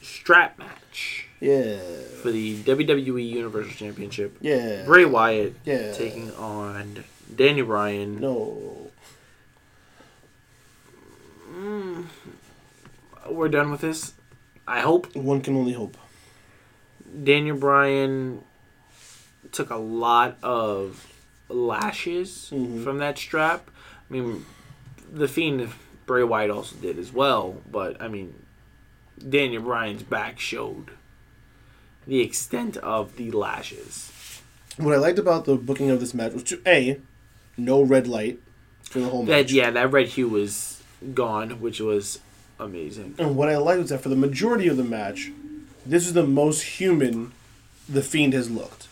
strap 0.05 0.57
match 0.59 1.27
Yeah. 1.39 1.77
for 2.21 2.31
the 2.31 2.57
WWE 2.63 3.27
Universal 3.27 3.73
Championship. 3.73 4.37
Yeah. 4.41 4.83
Bray 4.85 5.05
Wyatt 5.05 5.55
Yeah. 5.65 5.91
taking 5.93 6.31
on 6.33 7.03
Daniel 7.35 7.65
Bryan. 7.67 8.19
No. 8.19 8.91
We're 13.29 13.49
done 13.49 13.71
with 13.71 13.81
this. 13.81 14.13
I 14.67 14.81
hope 14.81 15.15
One 15.15 15.41
can 15.41 15.55
only 15.55 15.73
hope. 15.73 15.97
Daniel 17.23 17.57
Bryan 17.57 18.43
took 19.51 19.69
a 19.69 19.75
lot 19.77 20.37
of 20.43 21.05
lashes 21.49 22.49
Mhm. 22.53 22.83
from 22.83 22.97
that 22.99 23.17
strap. 23.17 23.69
I 24.09 24.13
mean, 24.13 24.45
the 25.11 25.27
Fiend 25.27 25.69
Bray 26.05 26.23
Wyatt 26.23 26.49
also 26.51 26.75
did 26.75 26.99
as 26.99 27.11
well, 27.13 27.61
but 27.71 28.01
I 28.01 28.07
mean, 28.07 28.44
Daniel 29.27 29.63
Bryan's 29.63 30.03
back 30.03 30.39
showed 30.39 30.91
the 32.07 32.21
extent 32.21 32.77
of 32.77 33.15
the 33.17 33.31
lashes. 33.31 34.41
What 34.77 34.93
I 34.93 34.97
liked 34.97 35.19
about 35.19 35.45
the 35.45 35.55
booking 35.55 35.89
of 35.89 35.99
this 35.99 36.13
match 36.13 36.33
was 36.33 36.43
to 36.43 36.61
A, 36.67 36.99
no 37.57 37.81
red 37.81 38.07
light 38.07 38.39
for 38.83 38.99
the 38.99 39.09
whole 39.09 39.23
That 39.25 39.43
match. 39.45 39.51
yeah, 39.51 39.71
that 39.71 39.91
red 39.91 40.07
hue 40.09 40.27
was 40.27 40.83
gone, 41.13 41.61
which 41.61 41.79
was 41.79 42.19
amazing. 42.59 43.15
And 43.17 43.35
what 43.35 43.49
I 43.49 43.57
liked 43.57 43.79
was 43.81 43.89
that 43.89 44.01
for 44.01 44.09
the 44.09 44.15
majority 44.15 44.67
of 44.67 44.77
the 44.77 44.83
match, 44.83 45.31
this 45.85 46.05
is 46.05 46.13
the 46.13 46.25
most 46.27 46.63
human 46.79 47.31
the 47.87 48.01
Fiend 48.01 48.33
has 48.33 48.49
looked. 48.49 48.87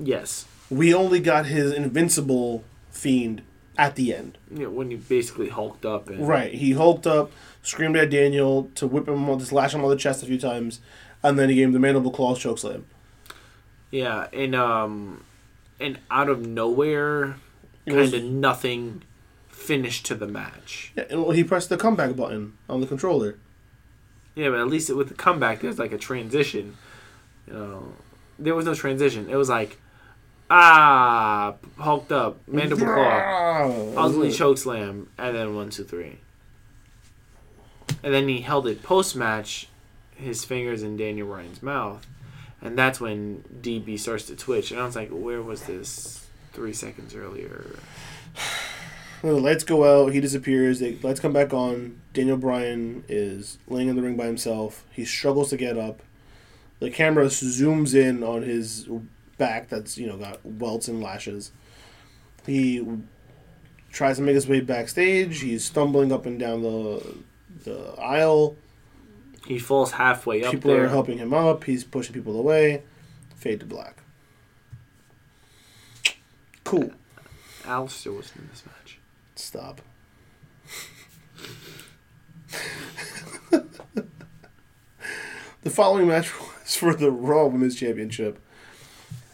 Yes, 0.00 0.46
We 0.70 0.92
only 0.94 1.18
got 1.20 1.46
his 1.46 1.72
invincible 1.72 2.62
Fiend 2.90 3.42
at 3.76 3.96
the 3.96 4.14
end. 4.14 4.38
know, 4.50 4.70
when 4.70 4.90
he 4.90 4.96
basically 4.96 5.48
hulked 5.48 5.84
up 5.86 6.08
and 6.08 6.26
Right. 6.26 6.52
He 6.54 6.72
hulked 6.72 7.06
up, 7.06 7.30
screamed 7.62 7.96
at 7.96 8.10
Daniel 8.10 8.70
to 8.74 8.86
whip 8.86 9.08
him, 9.08 9.26
just 9.38 9.52
lash 9.52 9.74
him 9.74 9.84
on 9.84 9.90
the 9.90 9.96
chest 9.96 10.22
a 10.22 10.26
few 10.26 10.38
times, 10.38 10.80
and 11.22 11.38
then 11.38 11.48
he 11.48 11.56
gave 11.56 11.68
him 11.68 11.72
the 11.72 11.78
mandible 11.78 12.10
claws 12.10 12.38
chokeslam. 12.38 12.84
Yeah, 13.90 14.28
and 14.32 14.54
um, 14.54 15.24
and 15.80 15.98
out 16.10 16.28
of 16.28 16.46
nowhere, 16.46 17.36
kind 17.86 18.14
of 18.14 18.24
nothing 18.24 19.02
finished 19.48 20.06
to 20.06 20.14
the 20.14 20.26
match. 20.26 20.92
Yeah, 20.96 21.04
and 21.10 21.22
well, 21.22 21.32
he 21.32 21.44
pressed 21.44 21.68
the 21.68 21.76
comeback 21.76 22.16
button 22.16 22.56
on 22.68 22.80
the 22.80 22.86
controller. 22.86 23.36
Yeah, 24.34 24.50
but 24.50 24.60
at 24.60 24.68
least 24.68 24.94
with 24.94 25.08
the 25.08 25.14
comeback, 25.14 25.60
there's 25.60 25.78
like 25.78 25.92
a 25.92 25.98
transition. 25.98 26.76
You 27.46 27.52
know, 27.54 27.92
there 28.38 28.54
was 28.54 28.66
no 28.66 28.74
transition. 28.74 29.28
It 29.28 29.36
was 29.36 29.48
like, 29.48 29.78
ah, 30.50 31.54
hulked 31.78 32.12
up, 32.12 32.46
mandible 32.46 32.86
claw, 32.86 33.94
ugly 33.96 34.30
choke 34.30 34.58
slam, 34.58 35.08
and 35.18 35.34
then 35.34 35.56
one, 35.56 35.70
two, 35.70 35.84
three. 35.84 36.18
And 38.02 38.14
then 38.14 38.28
he 38.28 38.40
held 38.40 38.66
it 38.66 38.82
post 38.82 39.16
match, 39.16 39.68
his 40.16 40.44
fingers 40.44 40.82
in 40.82 40.96
Daniel 40.96 41.28
Bryan's 41.28 41.62
mouth, 41.62 42.06
and 42.60 42.76
that's 42.76 43.00
when 43.00 43.44
DB 43.60 43.98
starts 43.98 44.26
to 44.26 44.36
twitch. 44.36 44.70
And 44.70 44.80
I 44.80 44.84
was 44.84 44.96
like, 44.96 45.10
where 45.10 45.42
was 45.42 45.62
this 45.62 46.26
three 46.52 46.72
seconds 46.72 47.14
earlier? 47.14 47.76
the 49.22 49.32
lights 49.32 49.64
go 49.64 49.84
out. 49.84 50.12
He 50.12 50.20
disappears. 50.20 50.80
The 50.80 50.98
lights 51.02 51.20
come 51.20 51.32
back 51.32 51.52
on. 51.52 52.00
Daniel 52.12 52.36
Bryan 52.36 53.04
is 53.08 53.58
laying 53.68 53.88
in 53.88 53.96
the 53.96 54.02
ring 54.02 54.16
by 54.16 54.26
himself. 54.26 54.84
He 54.90 55.04
struggles 55.04 55.50
to 55.50 55.56
get 55.56 55.78
up. 55.78 56.02
The 56.80 56.90
camera 56.90 57.26
zooms 57.26 57.94
in 57.94 58.22
on 58.22 58.42
his 58.42 58.88
back 59.36 59.68
that's 59.68 59.96
you 59.96 60.06
know 60.06 60.16
got 60.16 60.44
welts 60.44 60.88
and 60.88 61.02
lashes. 61.02 61.52
He 62.46 62.84
tries 63.90 64.16
to 64.16 64.22
make 64.22 64.34
his 64.34 64.46
way 64.46 64.60
backstage. 64.60 65.40
He's 65.40 65.64
stumbling 65.64 66.12
up 66.12 66.26
and 66.26 66.38
down 66.38 66.62
the 66.62 67.02
the 67.64 67.94
aisle. 68.00 68.56
He 69.46 69.58
falls 69.58 69.92
halfway 69.92 70.44
up 70.44 70.52
People 70.52 70.72
are 70.72 70.88
helping 70.88 71.18
him 71.18 71.32
up. 71.32 71.64
He's 71.64 71.84
pushing 71.84 72.12
people 72.12 72.38
away. 72.38 72.82
Fade 73.36 73.60
to 73.60 73.66
black. 73.66 73.96
Cool. 76.64 76.90
Aleister 77.62 78.14
was 78.16 78.30
in 78.36 78.48
this 78.50 78.64
match. 78.66 78.98
Stop. 79.36 79.80
the 85.62 85.70
following 85.70 86.08
match 86.08 86.30
was 86.38 86.76
for 86.76 86.94
the 86.94 87.10
Raw 87.10 87.46
Women's 87.46 87.76
Championship. 87.76 88.38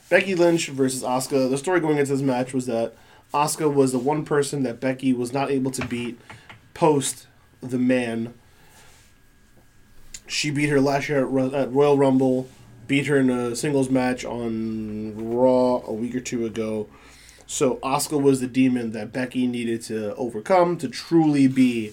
Becky 0.09 0.35
Lynch 0.35 0.69
versus 0.69 1.03
Asuka. 1.03 1.51
The 1.51 1.59
story 1.59 1.81
going 1.81 1.99
into 1.99 2.13
this 2.13 2.23
match 2.23 2.53
was 2.53 2.67
that 2.67 2.95
Asuka 3.33 3.73
was 3.73 3.91
the 3.91 3.99
one 3.99 4.25
person 4.25 4.63
that 4.63 4.79
Becky 4.79 5.13
was 5.13 5.33
not 5.33 5.51
able 5.51 5.73
to 5.73 5.85
beat 5.87 6.21
post 6.73 7.27
the 7.71 7.79
man. 7.79 8.35
She 10.27 10.51
beat 10.51 10.69
her 10.71 10.81
last 10.81 11.09
year 11.09 11.23
at, 11.39 11.55
at 11.55 11.73
Royal 11.73 11.97
Rumble, 11.97 12.49
beat 12.87 13.07
her 13.07 13.19
in 13.19 13.31
a 13.31 13.55
singles 13.55 13.91
match 13.91 14.25
on 14.25 15.15
Raw 15.35 15.83
a 15.87 15.93
week 15.93 16.15
or 16.15 16.21
two 16.21 16.47
ago. 16.47 16.89
So 17.47 17.77
Asuka 17.77 18.21
was 18.21 18.41
the 18.41 18.47
demon 18.47 18.93
that 18.93 19.13
Becky 19.13 19.47
needed 19.47 19.83
to 19.83 20.15
overcome 20.17 20.79
to 20.79 20.89
truly 20.89 21.47
be 21.47 21.93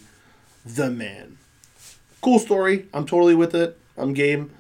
the 0.65 0.89
man. 0.89 1.37
Cool 2.21 2.39
story. 2.39 2.87
I'm 2.93 3.05
totally 3.05 3.35
with 3.35 3.53
it. 3.53 3.77
I'm 3.97 4.13
game. 4.13 4.51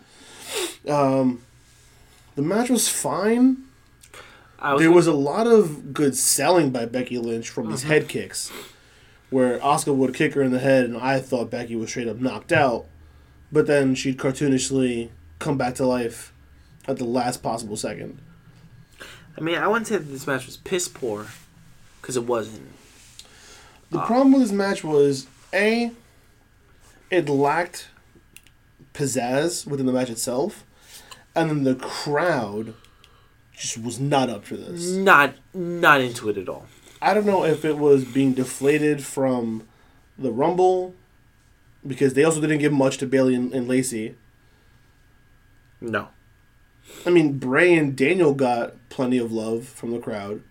Um, 0.87 1.41
the 2.35 2.41
match 2.41 2.69
was 2.69 2.89
fine. 2.89 3.63
Was, 4.61 4.79
There 4.79 4.91
was 4.91 5.07
a 5.07 5.13
lot 5.13 5.47
of 5.47 5.93
good 5.93 6.15
selling 6.15 6.71
by 6.71 6.85
Becky 6.85 7.17
Lynch 7.17 7.49
from 7.49 7.69
these 7.69 7.83
head 7.83 8.07
kicks, 8.07 8.51
where 9.31 9.57
Asuka 9.59 9.95
would 9.95 10.13
kick 10.13 10.35
her 10.35 10.43
in 10.43 10.51
the 10.51 10.59
head, 10.59 10.85
and 10.85 10.97
I 10.97 11.19
thought 11.19 11.49
Becky 11.49 11.75
was 11.75 11.89
straight 11.89 12.07
up 12.07 12.17
knocked 12.17 12.51
out, 12.51 12.85
but 13.51 13.65
then 13.65 13.95
she'd 13.95 14.17
cartoonishly 14.17 15.09
come 15.39 15.57
back 15.57 15.73
to 15.75 15.85
life 15.87 16.31
at 16.87 16.97
the 16.97 17.05
last 17.05 17.41
possible 17.41 17.77
second. 17.77 18.19
I 19.37 19.41
mean, 19.41 19.57
I 19.57 19.67
wouldn't 19.67 19.87
say 19.87 19.97
that 19.97 20.03
this 20.03 20.27
match 20.27 20.45
was 20.45 20.57
piss 20.57 20.87
poor, 20.87 21.27
because 22.01 22.17
it 22.17 22.25
wasn't. 22.25 22.69
The 23.89 23.99
uh, 23.99 24.05
problem 24.05 24.33
with 24.33 24.41
this 24.41 24.51
match 24.51 24.83
was 24.83 25.27
a 25.53 25.91
it 27.09 27.27
lacked 27.29 27.89
pizzazz 28.93 29.65
within 29.65 29.85
the 29.85 29.93
match 29.93 30.09
itself, 30.09 30.65
and 31.33 31.49
then 31.49 31.63
the 31.63 31.75
crowd 31.75 32.73
just 33.55 33.77
was 33.77 33.99
not 33.99 34.29
up 34.29 34.43
for 34.45 34.57
this. 34.57 34.91
Not 34.91 35.35
not 35.53 36.01
into 36.01 36.29
it 36.29 36.37
at 36.37 36.49
all. 36.49 36.67
I 37.01 37.13
don't 37.13 37.25
know 37.25 37.43
if 37.43 37.65
it 37.65 37.77
was 37.77 38.05
being 38.05 38.33
deflated 38.33 39.03
from 39.03 39.67
the 40.17 40.31
Rumble, 40.31 40.93
because 41.85 42.13
they 42.13 42.23
also 42.23 42.41
didn't 42.41 42.59
give 42.59 42.73
much 42.73 42.97
to 42.97 43.07
Bayley 43.07 43.35
and, 43.35 43.53
and 43.53 43.67
Lacey. 43.67 44.15
No. 45.79 46.09
I 47.05 47.09
mean, 47.09 47.37
Bray 47.37 47.73
and 47.73 47.95
Daniel 47.95 48.33
got 48.33 48.73
plenty 48.89 49.17
of 49.17 49.31
love 49.31 49.65
from 49.65 49.91
the 49.91 49.99
crowd, 49.99 50.41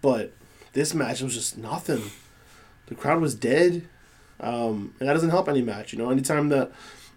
but 0.00 0.32
this 0.72 0.94
match 0.94 1.20
was 1.22 1.34
just 1.34 1.58
nothing. 1.58 2.02
The 2.86 2.94
crowd 2.94 3.20
was 3.20 3.34
dead, 3.34 3.88
um, 4.40 4.94
and 5.00 5.08
that 5.08 5.14
doesn't 5.14 5.30
help 5.30 5.48
any 5.48 5.62
match. 5.62 5.92
You 5.92 5.98
know, 5.98 6.10
anytime 6.10 6.50
that 6.50 6.70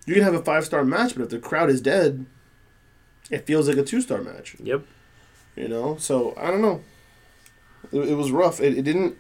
you 0.06 0.14
can 0.14 0.24
have 0.24 0.34
a 0.34 0.42
five 0.42 0.66
star 0.66 0.84
match, 0.84 1.14
but 1.16 1.24
if 1.24 1.30
the 1.30 1.40
crowd 1.40 1.70
is 1.70 1.82
dead, 1.82 2.26
it 3.30 3.46
feels 3.46 3.68
like 3.68 3.78
a 3.78 3.84
two 3.84 4.02
star 4.02 4.22
match. 4.22 4.56
Yep. 4.60 4.84
You 5.56 5.68
know, 5.68 5.98
so 5.98 6.34
I 6.38 6.50
don't 6.50 6.62
know. 6.62 6.82
It, 7.92 8.00
it 8.10 8.16
was 8.16 8.32
rough. 8.32 8.60
It, 8.62 8.78
it 8.78 8.82
didn't. 8.84 9.18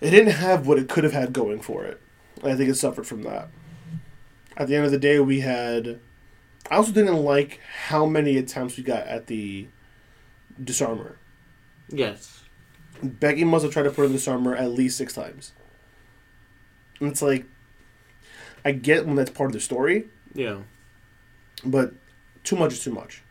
It 0.00 0.10
didn't 0.10 0.32
have 0.32 0.66
what 0.66 0.78
it 0.78 0.88
could 0.88 1.04
have 1.04 1.12
had 1.12 1.32
going 1.32 1.60
for 1.60 1.84
it. 1.84 2.00
I 2.42 2.54
think 2.54 2.70
it 2.70 2.76
suffered 2.76 3.06
from 3.06 3.22
that. 3.24 3.48
At 4.56 4.68
the 4.68 4.76
end 4.76 4.86
of 4.86 4.90
the 4.92 4.98
day, 4.98 5.20
we 5.20 5.40
had. 5.40 6.00
I 6.70 6.76
also 6.76 6.92
didn't 6.92 7.16
like 7.16 7.60
how 7.88 8.06
many 8.06 8.36
attempts 8.36 8.76
we 8.76 8.82
got 8.82 9.06
at 9.06 9.26
the 9.26 9.68
disarmer. 10.62 11.18
Yes. 11.88 12.44
Becky 13.02 13.44
must 13.44 13.64
have 13.64 13.72
tried 13.72 13.84
to 13.84 13.90
put 13.90 14.04
in 14.04 14.12
the 14.12 14.18
disarmer 14.18 14.54
at 14.54 14.70
least 14.70 14.96
six 14.98 15.12
times. 15.14 15.52
And 17.00 17.10
it's 17.10 17.22
like, 17.22 17.46
I 18.64 18.72
get 18.72 19.06
when 19.06 19.16
that's 19.16 19.30
part 19.30 19.48
of 19.48 19.54
the 19.54 19.60
story, 19.60 20.08
Yeah. 20.34 20.58
but 21.64 21.94
too 22.44 22.56
much 22.56 22.74
is 22.74 22.84
too 22.84 22.92
much. 22.92 23.22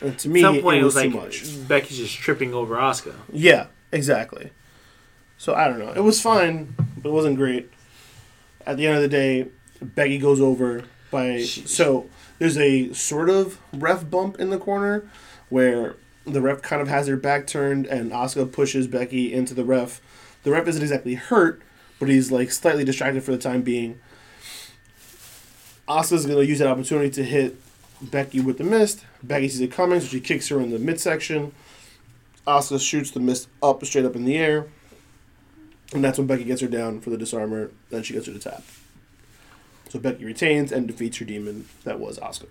And 0.00 0.18
to 0.18 0.28
At 0.28 0.32
me, 0.32 0.40
some 0.40 0.60
point, 0.60 0.80
it 0.80 0.84
was, 0.84 0.96
like 0.96 1.10
too 1.10 1.16
much. 1.16 1.68
Becky's 1.68 1.98
just 1.98 2.16
tripping 2.16 2.54
over 2.54 2.76
Asuka. 2.76 3.14
Yeah, 3.32 3.66
exactly. 3.92 4.50
So 5.36 5.54
I 5.54 5.68
don't 5.68 5.78
know. 5.78 5.92
It 5.92 6.02
was 6.02 6.20
fine, 6.20 6.74
but 6.96 7.10
it 7.10 7.12
wasn't 7.12 7.36
great. 7.36 7.70
At 8.66 8.76
the 8.76 8.86
end 8.86 8.96
of 8.96 9.02
the 9.02 9.08
day, 9.08 9.48
Becky 9.82 10.18
goes 10.18 10.40
over 10.40 10.84
by 11.10 11.42
so 11.42 12.08
there's 12.38 12.58
a 12.58 12.92
sort 12.92 13.28
of 13.28 13.58
ref 13.72 14.08
bump 14.08 14.38
in 14.38 14.50
the 14.50 14.58
corner 14.58 15.08
where 15.48 15.96
the 16.24 16.40
ref 16.40 16.62
kind 16.62 16.80
of 16.80 16.88
has 16.88 17.08
her 17.08 17.16
back 17.16 17.46
turned 17.46 17.86
and 17.86 18.12
Asuka 18.12 18.50
pushes 18.50 18.86
Becky 18.86 19.32
into 19.32 19.54
the 19.54 19.64
ref. 19.64 20.00
The 20.42 20.50
ref 20.50 20.68
isn't 20.68 20.82
exactly 20.82 21.14
hurt, 21.14 21.60
but 21.98 22.08
he's 22.08 22.30
like 22.30 22.50
slightly 22.50 22.84
distracted 22.84 23.24
for 23.24 23.32
the 23.32 23.38
time 23.38 23.62
being. 23.62 24.00
Asuka's 25.88 26.26
gonna 26.26 26.42
use 26.42 26.58
that 26.60 26.68
opportunity 26.68 27.10
to 27.10 27.24
hit 27.24 27.56
Becky 28.02 28.40
with 28.40 28.58
the 28.58 28.64
mist. 28.64 29.04
Becky 29.22 29.48
sees 29.48 29.60
it 29.60 29.72
coming, 29.72 30.00
so 30.00 30.06
she 30.06 30.20
kicks 30.20 30.48
her 30.48 30.60
in 30.60 30.70
the 30.70 30.78
midsection. 30.78 31.52
Asuka 32.46 32.80
shoots 32.80 33.10
the 33.10 33.20
mist 33.20 33.48
up, 33.62 33.84
straight 33.84 34.04
up 34.04 34.16
in 34.16 34.24
the 34.24 34.36
air. 34.36 34.66
And 35.92 36.02
that's 36.02 36.18
when 36.18 36.26
Becky 36.26 36.44
gets 36.44 36.60
her 36.60 36.68
down 36.68 37.00
for 37.00 37.10
the 37.10 37.18
disarmer. 37.18 37.70
Then 37.90 38.02
she 38.02 38.14
gets 38.14 38.26
her 38.26 38.32
to 38.32 38.38
tap. 38.38 38.62
So 39.88 39.98
Becky 39.98 40.24
retains 40.24 40.72
and 40.72 40.86
defeats 40.86 41.18
her 41.18 41.24
demon. 41.24 41.66
That 41.84 41.98
was 41.98 42.18
Asuka. 42.18 42.46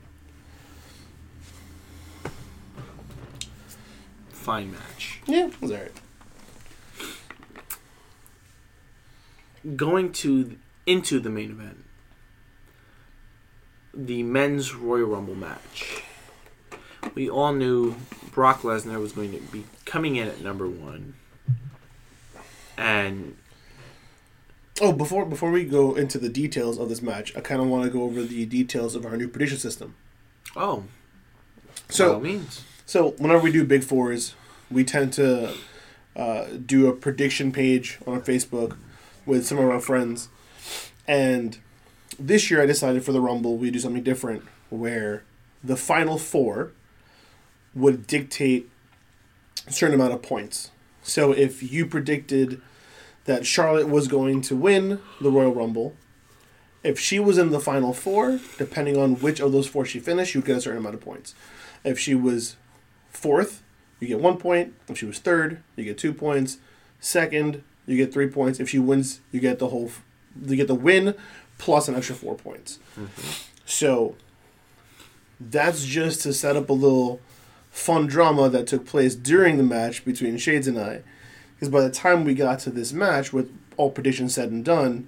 Fine 4.30 4.72
match. 4.72 5.22
Yeah, 5.26 5.48
it 5.48 5.62
was 5.62 5.72
alright. 5.72 5.92
Going 9.76 10.12
to 10.14 10.58
into 10.86 11.20
the 11.20 11.30
main 11.30 11.52
event. 11.52 11.86
The 14.06 14.24
men's 14.24 14.74
Royal 14.74 15.08
Rumble 15.08 15.36
match. 15.36 16.04
We 17.16 17.30
all 17.30 17.54
knew 17.54 17.96
Brock 18.32 18.62
Lesnar 18.62 19.00
was 19.00 19.12
going 19.12 19.32
to 19.34 19.40
be 19.52 19.66
coming 19.86 20.16
in 20.16 20.28
at 20.28 20.42
number 20.42 20.68
one. 20.70 21.16
And 22.78 23.36
Oh, 24.82 24.94
before 24.94 25.26
before 25.26 25.52
we 25.52 25.66
go 25.66 25.94
into 25.96 26.18
the 26.18 26.30
details 26.30 26.78
of 26.78 26.88
this 26.88 27.02
match, 27.02 27.36
I 27.36 27.42
kind 27.42 27.60
of 27.62 27.68
want 27.68 27.84
to 27.84 27.90
go 27.90 28.04
over 28.04 28.24
the 28.24 28.46
details 28.46 28.96
of 28.96 29.06
our 29.06 29.18
new 29.18 29.28
prediction 29.28 29.58
system. 29.58 29.96
oh, 30.56 30.86
So, 31.90 32.08
by 32.10 32.14
all 32.14 32.22
means. 32.22 32.64
So 32.86 33.12
whenever 33.18 33.42
we 33.44 33.52
do 33.52 33.66
big 33.66 33.84
fours, 33.84 34.36
we 34.72 34.86
tend 34.86 35.12
to 35.14 35.54
uh, 36.16 36.46
do 36.66 36.88
a 36.88 36.94
prediction 36.94 37.52
page 37.52 38.00
on 38.08 38.22
Facebook 38.22 38.78
with 39.26 39.46
some 39.46 39.58
of 39.58 39.66
our 39.70 39.82
friends. 39.82 40.30
And 41.06 41.58
this 42.18 42.50
year, 42.50 42.62
I 42.62 42.66
decided 42.66 43.04
for 43.04 43.12
the 43.12 43.22
Rumble 43.22 43.58
we 43.58 43.72
do 43.72 43.80
something 43.80 44.04
different, 44.04 44.44
where 44.70 45.24
the 45.64 45.76
final 45.76 46.18
four 46.18 46.72
would 47.76 48.08
dictate 48.08 48.70
a 49.68 49.72
certain 49.72 49.96
amount 49.96 50.14
of 50.14 50.22
points. 50.22 50.72
So 51.04 51.32
if 51.32 51.72
you 51.72 51.86
predicted 51.86 52.62
that 53.26 53.46
Charlotte 53.46 53.88
was 53.88 54.08
going 54.08 54.42
to 54.42 54.56
win 54.56 55.00
the 55.22 55.32
Royal 55.32 55.54
Rumble, 55.54 55.96
if 56.84 57.00
she 57.00 57.20
was 57.20 57.38
in 57.38 57.50
the 57.50 57.60
final 57.60 57.94
four, 57.94 58.40
depending 58.58 58.98
on 58.98 59.16
which 59.16 59.40
of 59.40 59.52
those 59.52 59.68
four 59.68 59.86
she 59.86 60.00
finished, 60.00 60.34
you 60.34 60.42
get 60.42 60.58
a 60.58 60.62
certain 60.62 60.80
amount 60.80 60.96
of 60.96 61.02
points. 61.02 61.36
If 61.84 62.00
she 62.00 62.16
was 62.16 62.56
fourth, 63.10 63.62
you 64.00 64.08
get 64.08 64.20
one 64.20 64.38
point. 64.38 64.74
If 64.88 64.98
she 64.98 65.06
was 65.06 65.20
third, 65.20 65.62
you 65.76 65.84
get 65.84 65.98
two 65.98 66.14
points. 66.14 66.58
Second, 67.00 67.64
you 67.86 67.98
get 67.98 68.14
three 68.14 68.28
points. 68.28 68.60
If 68.60 68.70
she 68.70 68.80
wins, 68.80 69.20
you 69.32 69.40
get 69.40 69.60
the 69.60 69.68
whole, 69.68 69.92
you 70.42 70.56
get 70.56 70.68
the 70.68 70.76
win 70.76 71.16
plus 71.60 71.88
an 71.88 71.94
extra 71.96 72.16
four 72.16 72.34
points. 72.36 72.80
So 73.66 74.16
that's 75.40 75.86
just 75.86 76.22
to 76.24 76.34
set 76.34 76.56
up 76.56 76.70
a 76.70 76.74
little 76.74 77.22
fun 77.70 78.08
drama 78.08 78.50
that 78.50 78.66
took 78.66 78.86
place 78.88 79.14
during 79.14 79.58
the 79.58 79.64
match 79.64 80.04
between 80.04 80.38
Shades 80.38 80.68
and 80.68 80.80
I. 80.80 81.04
Because 81.54 81.70
by 81.70 81.82
the 81.82 81.92
time 81.92 82.24
we 82.24 82.34
got 82.34 82.60
to 82.62 82.72
this 82.72 82.92
match, 82.94 83.32
with 83.32 83.52
all 83.78 83.92
predictions 83.92 84.34
said 84.34 84.50
and 84.50 84.66
done, 84.66 85.08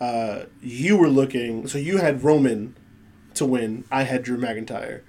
uh, 0.00 0.44
you 0.60 0.96
were 0.96 1.08
looking. 1.08 1.68
So 1.68 1.78
you 1.78 1.98
had 1.98 2.24
Roman 2.24 2.74
to 3.34 3.44
win. 3.46 3.84
I 3.90 4.02
had 4.02 4.22
Drew 4.24 4.36
McIntyre. 4.38 5.02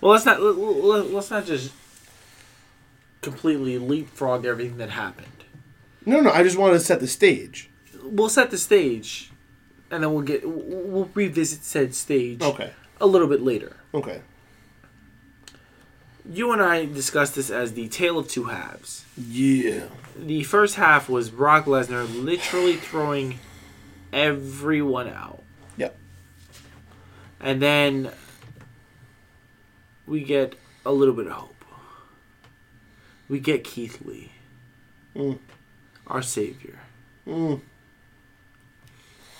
Well, 0.00 0.12
let's 0.12 0.26
not 0.26 0.40
let- 0.42 0.56
let- 0.58 1.10
let's 1.12 1.30
not 1.30 1.46
just 1.46 1.72
completely 3.20 3.78
leapfrog 3.78 4.44
everything 4.44 4.78
that 4.78 4.90
happened. 4.90 5.26
No, 6.06 6.20
no, 6.20 6.30
I 6.30 6.42
just 6.42 6.56
wanted 6.56 6.74
to 6.74 6.80
set 6.80 7.00
the 7.00 7.06
stage. 7.08 7.68
We'll 8.02 8.28
set 8.28 8.50
the 8.50 8.58
stage, 8.58 9.27
and 9.90 10.02
then 10.02 10.12
we'll 10.12 10.22
get 10.22 10.42
we'll 10.44 11.10
revisit 11.14 11.64
said 11.64 11.94
stage 11.94 12.42
Okay. 12.42 12.72
a 13.00 13.06
little 13.06 13.28
bit 13.28 13.40
later. 13.42 13.76
Okay. 13.94 14.22
You 16.30 16.52
and 16.52 16.60
I 16.60 16.84
discussed 16.84 17.36
this 17.36 17.48
as 17.50 17.72
the 17.72 17.88
tale 17.88 18.18
of 18.18 18.28
two 18.28 18.44
halves. 18.44 19.04
Yeah. 19.16 19.84
The 20.16 20.42
first 20.44 20.74
half 20.74 21.08
was 21.08 21.30
Brock 21.30 21.64
Lesnar 21.64 22.06
literally 22.22 22.76
throwing 22.76 23.38
everyone 24.12 25.08
out. 25.08 25.42
Yep. 25.78 25.96
And 27.40 27.62
then 27.62 28.10
we 30.06 30.22
get 30.22 30.54
a 30.84 30.92
little 30.92 31.14
bit 31.14 31.26
of 31.28 31.32
hope. 31.32 31.54
We 33.28 33.40
get 33.40 33.64
Keith 33.64 34.00
Lee, 34.04 34.32
Mm. 35.14 35.38
our 36.06 36.22
savior. 36.22 36.78
Mm. 37.26 37.60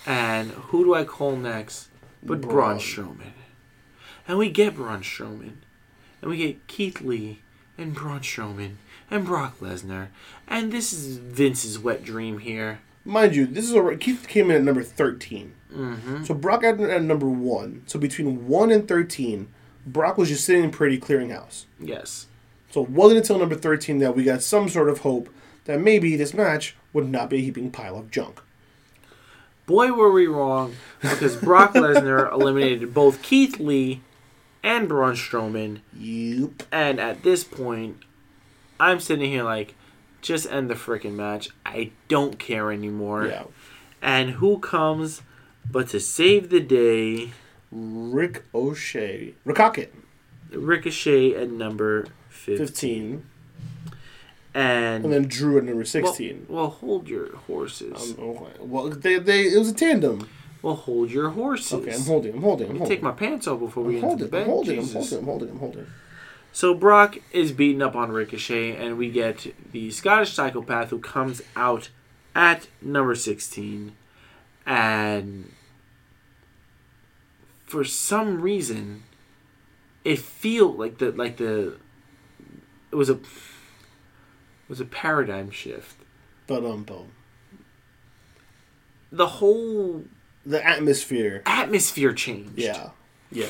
And 0.09 0.49
who 0.49 0.83
do 0.83 0.95
I 0.95 1.03
call 1.03 1.35
next 1.35 1.89
but 2.23 2.41
Braun 2.41 2.53
Braun. 2.53 2.79
Strowman? 2.79 3.33
And 4.27 4.39
we 4.39 4.49
get 4.49 4.75
Braun 4.75 5.01
Strowman. 5.01 5.57
And 6.21 6.31
we 6.31 6.37
get 6.37 6.67
Keith 6.67 6.99
Lee 7.01 7.41
and 7.77 7.93
Braun 7.93 8.21
Strowman 8.21 8.77
and 9.11 9.23
Brock 9.23 9.59
Lesnar. 9.59 10.07
And 10.47 10.71
this 10.71 10.91
is 10.91 11.17
Vince's 11.17 11.77
wet 11.77 12.03
dream 12.03 12.39
here. 12.39 12.79
Mind 13.05 13.35
you, 13.35 13.45
this 13.45 13.65
is 13.65 13.73
a 13.75 13.95
Keith 13.97 14.27
came 14.27 14.49
in 14.49 14.57
at 14.57 14.63
number 14.63 14.81
thirteen. 14.81 15.53
Mm-hmm. 15.71 16.23
So 16.23 16.33
Brock 16.33 16.63
at, 16.63 16.79
at 16.79 17.03
number 17.03 17.29
one. 17.29 17.83
So 17.85 17.99
between 17.99 18.47
one 18.47 18.71
and 18.71 18.87
thirteen, 18.87 19.47
Brock 19.85 20.17
was 20.17 20.29
just 20.29 20.43
sitting 20.43 20.63
in 20.63 20.71
pretty 20.71 20.99
clearinghouse. 20.99 21.65
Yes. 21.79 22.25
So 22.71 22.83
it 22.83 22.89
wasn't 22.89 23.19
until 23.19 23.37
number 23.37 23.55
thirteen 23.55 23.99
that 23.99 24.15
we 24.15 24.23
got 24.23 24.41
some 24.41 24.69
sort 24.69 24.89
of 24.89 24.99
hope 24.99 25.29
that 25.65 25.79
maybe 25.79 26.15
this 26.15 26.33
match 26.33 26.75
would 26.93 27.07
not 27.07 27.29
be 27.29 27.37
a 27.37 27.41
heaping 27.41 27.69
pile 27.69 27.97
of 27.97 28.09
junk. 28.09 28.41
Boy, 29.69 29.91
were 29.91 30.11
we 30.11 30.25
wrong 30.25 30.75
because 30.99 31.35
Brock 31.35 31.75
Lesnar 31.75 32.31
eliminated 32.33 32.91
both 32.91 33.21
Keith 33.21 33.59
Lee 33.59 34.01
and 34.63 34.89
Braun 34.89 35.13
Strowman. 35.13 35.81
Yep. 35.95 36.63
And 36.71 36.99
at 36.99 37.21
this 37.21 37.43
point, 37.43 37.97
I'm 38.79 38.99
sitting 38.99 39.29
here 39.29 39.43
like, 39.43 39.75
just 40.23 40.51
end 40.51 40.71
the 40.71 40.73
freaking 40.73 41.13
match. 41.13 41.49
I 41.67 41.91
don't 42.07 42.39
care 42.39 42.71
anymore. 42.71 43.27
Yeah. 43.27 43.43
And 44.01 44.31
who 44.31 44.57
comes 44.57 45.21
but 45.69 45.89
to 45.89 45.99
save 45.99 46.49
the 46.49 46.61
day? 46.61 47.29
Rick 47.71 48.45
O'Shea. 48.55 49.35
Rickochet. 49.45 49.89
Ricochet 50.51 51.35
at 51.35 51.51
number 51.51 52.07
15. 52.29 52.57
Fifteen. 52.57 53.25
And, 54.59 55.05
And 55.05 55.13
then 55.13 55.23
Drew 55.27 55.57
at 55.57 55.63
number 55.63 55.85
sixteen. 55.85 56.45
well, 56.49 56.67
hold 56.69 57.07
your 57.07 57.35
horses. 57.37 58.15
Um, 58.17 58.23
okay. 58.29 58.51
Well, 58.59 58.89
they, 58.89 59.17
they 59.19 59.41
it 59.47 59.57
was 59.57 59.69
a 59.69 59.73
tandem. 59.73 60.27
well, 60.61 60.75
hold 60.75 61.11
your 61.11 61.29
horses. 61.29 61.73
Okay, 61.73 61.93
I'm 61.93 62.01
holding. 62.01 62.33
I'm 62.35 62.41
holding. 62.41 62.69
I'm 62.69 62.77
holding. 62.77 62.95
take 62.95 63.01
my 63.03 63.11
pants 63.11 63.47
off 63.47 63.59
before 63.59 63.83
we 63.83 63.95
I'm 63.95 64.01
get 64.01 64.11
into 64.11 64.25
the 64.27 64.43
holding. 64.43 64.43
I'm 64.43 64.45
bed. 64.45 64.51
holding. 64.51 64.79
I'm 64.79 64.85
Jesus. 64.85 65.09
holding. 65.11 65.19
I'm 65.19 65.25
holding. 65.25 65.49
I'm 65.51 65.59
holding. 65.59 65.87
So 66.51 66.73
Brock 66.73 67.19
is 67.31 67.51
beaten 67.51 67.81
up 67.81 67.95
on 67.95 68.11
Ricochet, 68.11 68.75
and 68.75 68.97
we 68.97 69.11
get 69.11 69.53
the 69.71 69.91
Scottish 69.91 70.33
psychopath 70.33 70.89
who 70.89 70.99
comes 70.99 71.41
out 71.55 71.89
at 72.35 72.67
number 72.81 73.13
16. 73.15 73.93
And 74.65 75.53
for 77.65 77.83
some 77.83 78.41
reason, 78.41 79.03
it 80.03 80.19
feel 80.19 80.73
like 80.73 80.97
the 80.97 81.11
like 81.11 81.37
the 81.37 81.77
it 82.91 82.95
was 82.95 83.09
a 83.09 83.19
was 84.69 84.79
a 84.79 84.85
paradigm 84.85 85.49
shift. 85.51 85.95
But 86.47 86.63
um, 86.63 86.83
boom. 86.83 87.11
The 89.11 89.27
whole 89.27 90.03
The 90.45 90.65
atmosphere. 90.65 91.41
atmosphere 91.45 92.13
changed. 92.13 92.57
Yeah. 92.57 92.89
Yeah. 93.31 93.47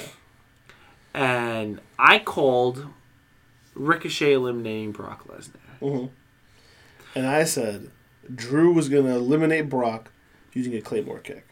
And 1.13 1.79
I 1.97 2.19
called 2.19 2.85
Ricochet 3.75 4.33
eliminating 4.33 4.91
Brock 4.91 5.25
Lesnar. 5.27 5.79
hmm 5.79 6.05
And 7.15 7.27
I 7.27 7.43
said 7.43 7.91
Drew 8.33 8.73
was 8.73 8.89
gonna 8.89 9.15
eliminate 9.15 9.69
Brock 9.69 10.11
using 10.53 10.73
a 10.75 10.81
Claymore 10.81 11.19
kick. 11.19 11.45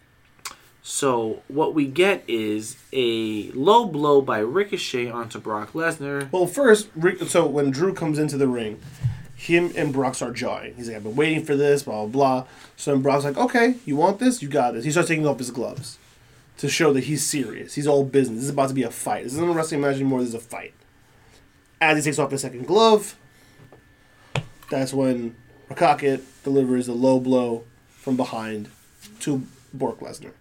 So 0.83 1.41
what 1.49 1.73
we 1.73 1.85
get 1.85 2.23
is 2.29 2.77
a 2.93 3.51
low 3.51 3.85
blow 3.85 4.21
by 4.21 4.39
Ricochet 4.39 5.09
onto 5.09 5.37
Brock 5.39 5.73
Lesnar. 5.73 6.31
Well, 6.31 6.47
first, 6.47 6.89
so 7.27 7.45
when 7.45 7.71
Drew 7.71 7.93
comes 7.93 8.17
into 8.19 8.37
the 8.37 8.47
ring, 8.47 8.79
him 9.47 9.73
and 9.75 9.91
Brock 9.91 10.15
start 10.15 10.35
jawing. 10.35 10.75
He's 10.75 10.87
like, 10.87 10.97
"I've 10.97 11.03
been 11.03 11.15
waiting 11.15 11.43
for 11.43 11.55
this." 11.55 11.83
Blah 11.83 12.05
blah 12.05 12.07
blah. 12.07 12.47
So 12.75 12.91
then 12.91 13.01
Brock's 13.01 13.23
like, 13.25 13.37
"Okay, 13.37 13.75
you 13.85 13.95
want 13.95 14.19
this? 14.19 14.41
You 14.41 14.47
got 14.47 14.73
this." 14.73 14.85
He 14.85 14.91
starts 14.91 15.09
taking 15.09 15.27
off 15.27 15.39
his 15.39 15.51
gloves 15.51 15.97
to 16.57 16.69
show 16.69 16.93
that 16.93 17.05
he's 17.05 17.25
serious. 17.25 17.75
He's 17.75 17.87
all 17.87 18.03
business. 18.03 18.37
This 18.37 18.45
is 18.45 18.51
about 18.51 18.69
to 18.69 18.75
be 18.75 18.83
a 18.83 18.91
fight. 18.91 19.23
This 19.23 19.33
isn't 19.33 19.49
a 19.49 19.51
wrestling 19.51 19.81
match 19.81 19.95
anymore. 19.95 20.19
This 20.19 20.29
is 20.29 20.35
a 20.35 20.39
fight. 20.39 20.73
As 21.79 21.97
he 21.97 22.03
takes 22.03 22.19
off 22.19 22.31
his 22.31 22.41
second 22.41 22.65
glove, 22.65 23.15
that's 24.69 24.93
when 24.93 25.35
Ricochet 25.69 26.21
delivers 26.43 26.87
a 26.87 26.93
low 26.93 27.19
blow 27.19 27.63
from 27.89 28.17
behind 28.17 28.69
to 29.19 29.43
Brock 29.73 29.99
Lesnar. 29.99 30.31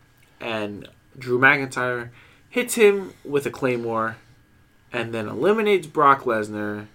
And 0.40 0.88
Drew 1.18 1.38
McIntyre 1.38 2.10
hits 2.48 2.74
him 2.74 3.12
with 3.24 3.44
a 3.46 3.50
claymore 3.50 4.16
and 4.92 5.12
then 5.12 5.28
eliminates 5.28 5.86
Brock 5.86 6.22
Lesnar 6.22 6.86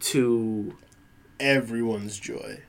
to 0.00 0.76
Everyone's 1.40 2.18
joy. 2.18 2.60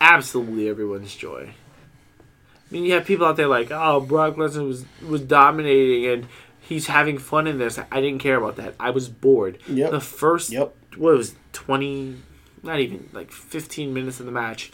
absolutely 0.00 0.68
everyone's 0.68 1.14
joy. 1.16 1.50
I 1.50 2.72
mean, 2.74 2.84
you 2.84 2.92
have 2.92 3.04
people 3.06 3.26
out 3.26 3.36
there 3.36 3.48
like, 3.48 3.70
"Oh, 3.72 4.00
Brock 4.00 4.36
Lesnar 4.36 4.66
was 4.66 4.84
was 5.06 5.22
dominating 5.22 6.06
and 6.06 6.26
he's 6.60 6.86
having 6.86 7.18
fun 7.18 7.46
in 7.46 7.58
this." 7.58 7.78
I 7.90 8.00
didn't 8.00 8.20
care 8.20 8.36
about 8.36 8.56
that. 8.56 8.74
I 8.78 8.90
was 8.90 9.08
bored. 9.08 9.58
Yep. 9.66 9.90
The 9.90 10.00
first 10.00 10.50
Yep. 10.52 10.74
what 10.96 11.16
was 11.16 11.34
20 11.52 12.16
not 12.62 12.78
even 12.80 13.08
like 13.12 13.30
15 13.30 13.94
minutes 13.94 14.18
of 14.18 14.26
the 14.26 14.32
match 14.32 14.72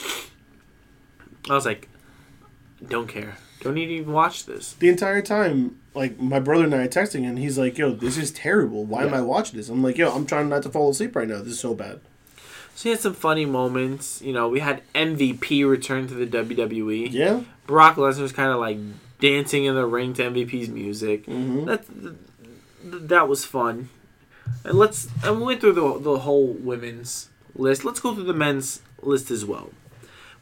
i 1.50 1.54
was 1.54 1.66
like 1.66 1.86
don't 2.88 3.08
care 3.08 3.36
don't 3.60 3.74
need 3.74 3.86
to 3.86 3.92
even 3.94 4.12
watch 4.12 4.46
this 4.46 4.72
the 4.74 4.88
entire 4.88 5.20
time, 5.22 5.78
like 5.94 6.18
my 6.18 6.38
brother 6.40 6.64
and 6.64 6.74
I 6.74 6.78
are 6.84 6.88
texting, 6.88 7.26
and 7.26 7.38
he's 7.38 7.56
like, 7.56 7.78
"Yo, 7.78 7.92
this 7.94 8.18
is 8.18 8.30
terrible. 8.30 8.84
Why 8.84 9.04
am 9.04 9.14
I 9.14 9.22
watching 9.22 9.56
this?" 9.56 9.70
I'm 9.70 9.82
like, 9.82 9.96
"Yo, 9.96 10.10
I'm 10.14 10.26
trying 10.26 10.50
not 10.50 10.62
to 10.64 10.68
fall 10.70 10.90
asleep 10.90 11.16
right 11.16 11.26
now. 11.26 11.38
This 11.38 11.54
is 11.54 11.60
so 11.60 11.74
bad." 11.74 12.00
So 12.74 12.82
he 12.84 12.90
had 12.90 13.00
some 13.00 13.14
funny 13.14 13.44
moments. 13.46 14.20
You 14.22 14.32
know 14.32 14.48
we 14.48 14.60
had 14.60 14.82
mvp 14.94 15.68
return 15.68 16.06
to 16.08 16.14
the 16.14 16.26
wwe 16.26 17.10
Yeah, 17.12 17.42
brock 17.66 17.96
lesnar's 17.96 18.32
kind 18.32 18.50
of 18.50 18.58
like 18.58 18.78
dancing 19.20 19.64
in 19.64 19.74
the 19.74 19.86
ring 19.86 20.12
to 20.14 20.22
mvp's 20.30 20.68
music. 20.68 21.26
Mhm. 21.26 21.66
that 21.66 21.84
that 23.08 23.28
was 23.28 23.44
fun. 23.44 23.88
And 24.64 24.74
let's 24.78 25.08
and 25.24 25.38
we 25.38 25.46
went 25.46 25.60
through 25.60 25.72
the, 25.72 25.98
the 25.98 26.18
whole 26.20 26.48
women's 26.48 27.28
list. 27.56 27.84
Let's 27.84 28.00
go 28.00 28.14
through 28.14 28.24
the 28.24 28.34
men's 28.34 28.82
list 29.02 29.30
as 29.30 29.44
well. 29.44 29.70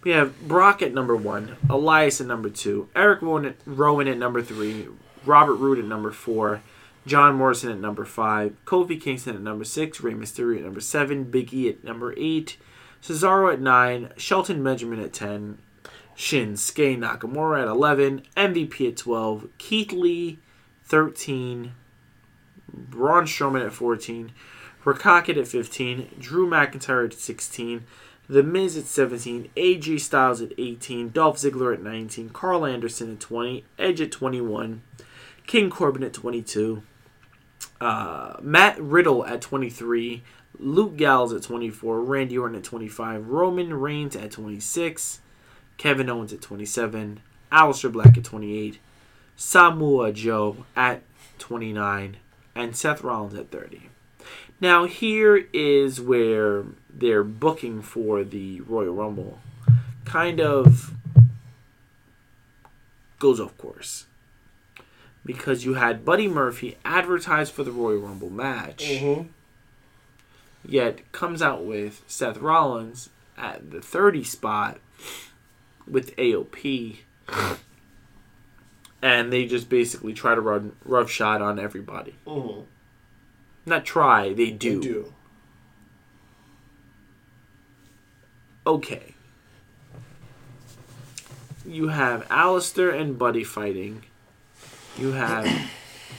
We 0.03 0.11
have 0.11 0.49
Brock 0.49 0.83
at 0.83 0.93
number 0.93 1.15
one, 1.15 1.57
Elias 1.71 2.21
at 2.21 2.27
number 2.27 2.49
two, 2.51 2.89
Erick 2.97 3.23
Rowan 3.23 3.45
at, 3.45 3.57
Rowan 3.65 4.09
at 4.09 4.19
number 4.19 4.43
three, 4.43 4.89
Robert 5.25 5.55
Roode 5.55 5.79
at 5.79 5.85
number 5.85 6.11
four, 6.11 6.61
John 7.07 7.35
Morrison 7.35 7.73
at 7.73 7.81
number 7.81 8.05
five, 8.05 8.55
Kofi 8.65 9.01
Kingston 9.01 9.35
at 9.35 9.43
number 9.43 9.65
six, 9.65 10.01
Rey 10.01 10.13
Mysterio 10.13 10.59
at 10.59 10.65
number 10.65 10.81
seven, 10.81 11.25
Big 11.25 11.53
E 11.53 11.69
at 11.69 11.83
number 11.83 12.15
eight, 12.17 12.57
Cesaro 13.03 13.53
at 13.53 13.61
nine, 13.61 14.11
Shelton 14.17 14.63
Benjamin 14.63 15.01
at 15.01 15.13
ten, 15.13 15.59
Shinsuke 16.17 16.97
Nakamura 16.99 17.63
at 17.63 17.69
eleven, 17.69 18.23
MVP 18.37 18.89
at 18.89 18.97
twelve, 18.97 19.49
Keith 19.59 19.93
Lee 19.93 20.39
thirteen, 20.85 21.75
Braun 22.73 23.25
Strowman 23.25 23.67
at 23.67 23.73
fourteen, 23.73 24.31
Ricochet 24.85 25.41
at 25.41 25.49
fifteen, 25.49 26.09
Drew 26.19 26.49
McIntyre 26.49 27.07
at 27.07 27.15
sixteen. 27.15 27.85
The 28.29 28.45
Miz 28.45 28.79
at 28.79 28.85
17, 28.85 29.51
AJ 29.57 30.01
Styles 30.01 30.41
at 30.41 30.53
18, 30.57 31.11
Dolph 31.11 31.39
Ziggler 31.39 31.75
at 31.75 31.83
19, 31.83 32.31
Karl 32.31 32.65
Anderson 32.65 33.15
at 33.15 33.21
20, 33.21 33.65
Edge 33.81 34.01
at 34.01 34.13
21, 34.13 34.81
King 35.47 35.69
Corbin 35.69 36.05
at 36.05 36.15
22, 36.15 36.83
uh, 37.83 38.37
Matt 38.41 38.81
Riddle 38.81 39.27
at 39.27 39.41
23, 39.41 40.23
Luke 40.61 40.97
Gallows 40.97 41.33
at 41.33 41.43
24, 41.43 42.01
Randy 42.01 42.39
Orton 42.39 42.57
at 42.57 42.63
25, 42.63 43.29
Roman 43.29 43.75
Reigns 43.75 44.15
at 44.15 44.31
26, 44.31 45.21
Kevin 45.79 46.09
Owens 46.09 46.33
at 46.33 46.41
27, 46.41 47.21
Aleister 47.51 47.91
Black 47.91 48.17
at 48.17 48.23
28, 48.23 48.79
Samoa 49.35 50.13
Joe 50.13 50.65
at 50.77 51.03
29, 51.39 52.19
and 52.55 52.77
Seth 52.77 53.03
Rollins 53.03 53.35
at 53.35 53.51
30. 53.51 53.89
Now, 54.61 54.85
here 54.85 55.49
is 55.53 56.01
where 56.01 56.65
their 56.89 57.25
booking 57.25 57.83
for 57.83 58.23
the 58.23 58.61
Royal 58.61 58.95
Rumble 58.95 59.41
kind 60.05 60.41
of 60.41 60.93
goes 63.19 63.41
off 63.41 63.59
course. 63.59 64.07
Because 65.25 65.65
you 65.65 65.75
had 65.75 66.05
Buddy 66.05 66.27
Murphy 66.27 66.77
advertised 66.85 67.53
for 67.53 67.63
the 67.63 67.71
Royal 67.73 67.99
Rumble 68.01 68.31
match, 68.31 68.85
Mm-hmm. 68.85 69.29
yet 70.69 71.11
comes 71.13 71.41
out 71.41 71.65
with 71.65 72.03
Seth 72.09 72.39
Rollins 72.39 73.09
at 73.39 73.71
the 73.71 73.81
30 73.81 74.25
spot 74.25 74.79
with 75.87 76.15
AOP. 76.17 76.99
And 79.01 79.33
they 79.33 79.47
just 79.47 79.69
basically 79.69 80.13
try 80.13 80.35
to 80.35 80.41
run 80.41 80.77
rough 80.85 81.11
shot 81.11 81.41
on 81.43 81.59
everybody. 81.59 82.15
Mm-hmm. 82.27 82.61
Not 83.67 83.85
try, 83.85 84.33
they 84.33 84.51
do. 84.51 84.81
They 84.81 84.87
do. 84.89 85.15
Okay. 88.67 89.15
You 91.67 91.89
have 91.89 92.27
Aleister 92.29 92.93
and 92.93 93.19
Buddy 93.19 93.45
fighting. 93.45 94.03
You 94.99 95.13
have 95.13 95.71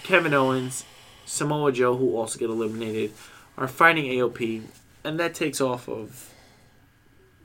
Kevin 0.04 0.34
Owens, 0.34 0.84
Samoa 1.26 1.72
Joe, 1.72 1.96
who 1.96 2.18
also 2.18 2.40
get 2.40 2.50
eliminated, 2.50 3.14
are 3.58 3.68
fighting 3.68 4.06
AOP, 4.06 4.64
and 5.04 5.20
that 5.20 5.34
takes 5.34 5.62
off 5.62 5.88
of 5.88 6.34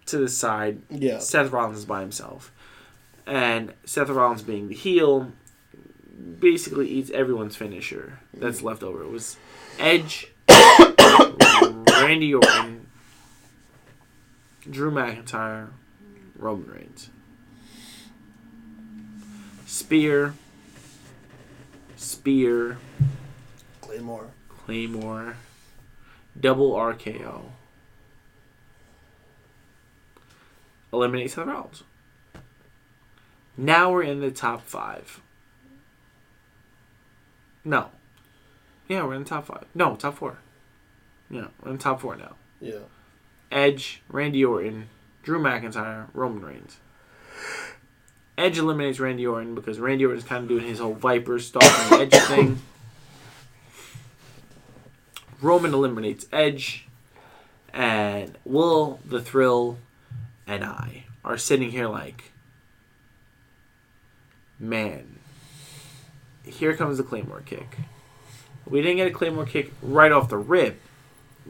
to 0.06 0.18
the 0.18 0.28
side. 0.28 0.80
Yeah. 0.90 1.18
Seth 1.18 1.50
Rollins 1.50 1.78
is 1.78 1.84
by 1.84 2.00
himself, 2.00 2.50
and 3.26 3.74
Seth 3.84 4.08
Rollins 4.08 4.42
being 4.42 4.68
the 4.68 4.74
heel, 4.74 5.32
basically 6.40 6.88
eats 6.88 7.10
everyone's 7.10 7.56
finisher 7.56 8.20
that's 8.34 8.62
left 8.62 8.82
over. 8.82 9.02
It 9.02 9.10
was 9.10 9.36
Edge, 9.78 10.28
Randy 10.48 12.34
Orton, 12.34 12.86
Drew 14.68 14.90
McIntyre, 14.90 15.68
Roman 16.36 16.70
Reigns. 16.70 17.10
Spear, 19.66 20.34
Spear, 21.98 22.78
Claymore. 23.80 24.28
Claymore, 24.48 25.34
double 26.38 26.72
RKO. 26.72 27.46
Eliminate 30.92 31.32
Seth 31.32 31.46
Rollins. 31.46 31.82
Now 33.56 33.90
we're 33.90 34.04
in 34.04 34.20
the 34.20 34.30
top 34.30 34.62
five. 34.62 35.20
No. 37.64 37.90
Yeah, 38.86 39.04
we're 39.04 39.14
in 39.14 39.24
the 39.24 39.28
top 39.28 39.46
five. 39.46 39.64
No, 39.74 39.96
top 39.96 40.18
four. 40.18 40.38
Yeah, 41.28 41.48
we're 41.60 41.72
in 41.72 41.76
the 41.78 41.82
top 41.82 42.00
four 42.00 42.14
now. 42.14 42.36
Yeah. 42.60 42.86
Edge, 43.50 44.02
Randy 44.08 44.44
Orton, 44.44 44.88
Drew 45.24 45.40
McIntyre, 45.40 46.06
Roman 46.14 46.44
Reigns. 46.44 46.78
Edge 48.38 48.56
eliminates 48.56 49.00
Randy 49.00 49.26
Orton 49.26 49.56
because 49.56 49.80
Randy 49.80 50.06
Orton's 50.06 50.22
kind 50.22 50.44
of 50.44 50.48
doing 50.48 50.64
his 50.64 50.78
whole 50.78 50.94
Viper 50.94 51.40
stalking 51.40 52.00
Edge 52.00 52.14
thing. 52.28 52.60
Roman 55.42 55.74
eliminates 55.74 56.26
Edge, 56.32 56.86
and 57.72 58.38
Will, 58.44 59.00
the 59.04 59.20
Thrill, 59.20 59.78
and 60.46 60.64
I 60.64 61.04
are 61.24 61.36
sitting 61.36 61.72
here 61.72 61.88
like, 61.88 62.32
man, 64.58 65.18
here 66.44 66.74
comes 66.76 66.98
the 66.98 67.04
Claymore 67.04 67.42
kick. 67.44 67.76
We 68.66 68.82
didn't 68.82 68.98
get 68.98 69.08
a 69.08 69.12
Claymore 69.12 69.46
kick 69.46 69.72
right 69.82 70.12
off 70.12 70.28
the 70.28 70.38
rip. 70.38 70.80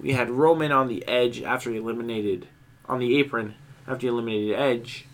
We 0.00 0.12
had 0.12 0.30
Roman 0.30 0.72
on 0.72 0.88
the 0.88 1.06
edge 1.06 1.42
after 1.42 1.70
he 1.70 1.76
eliminated, 1.76 2.46
on 2.86 2.98
the 2.98 3.18
apron 3.18 3.56
after 3.86 4.02
he 4.02 4.08
eliminated 4.08 4.56
Edge, 4.56 5.06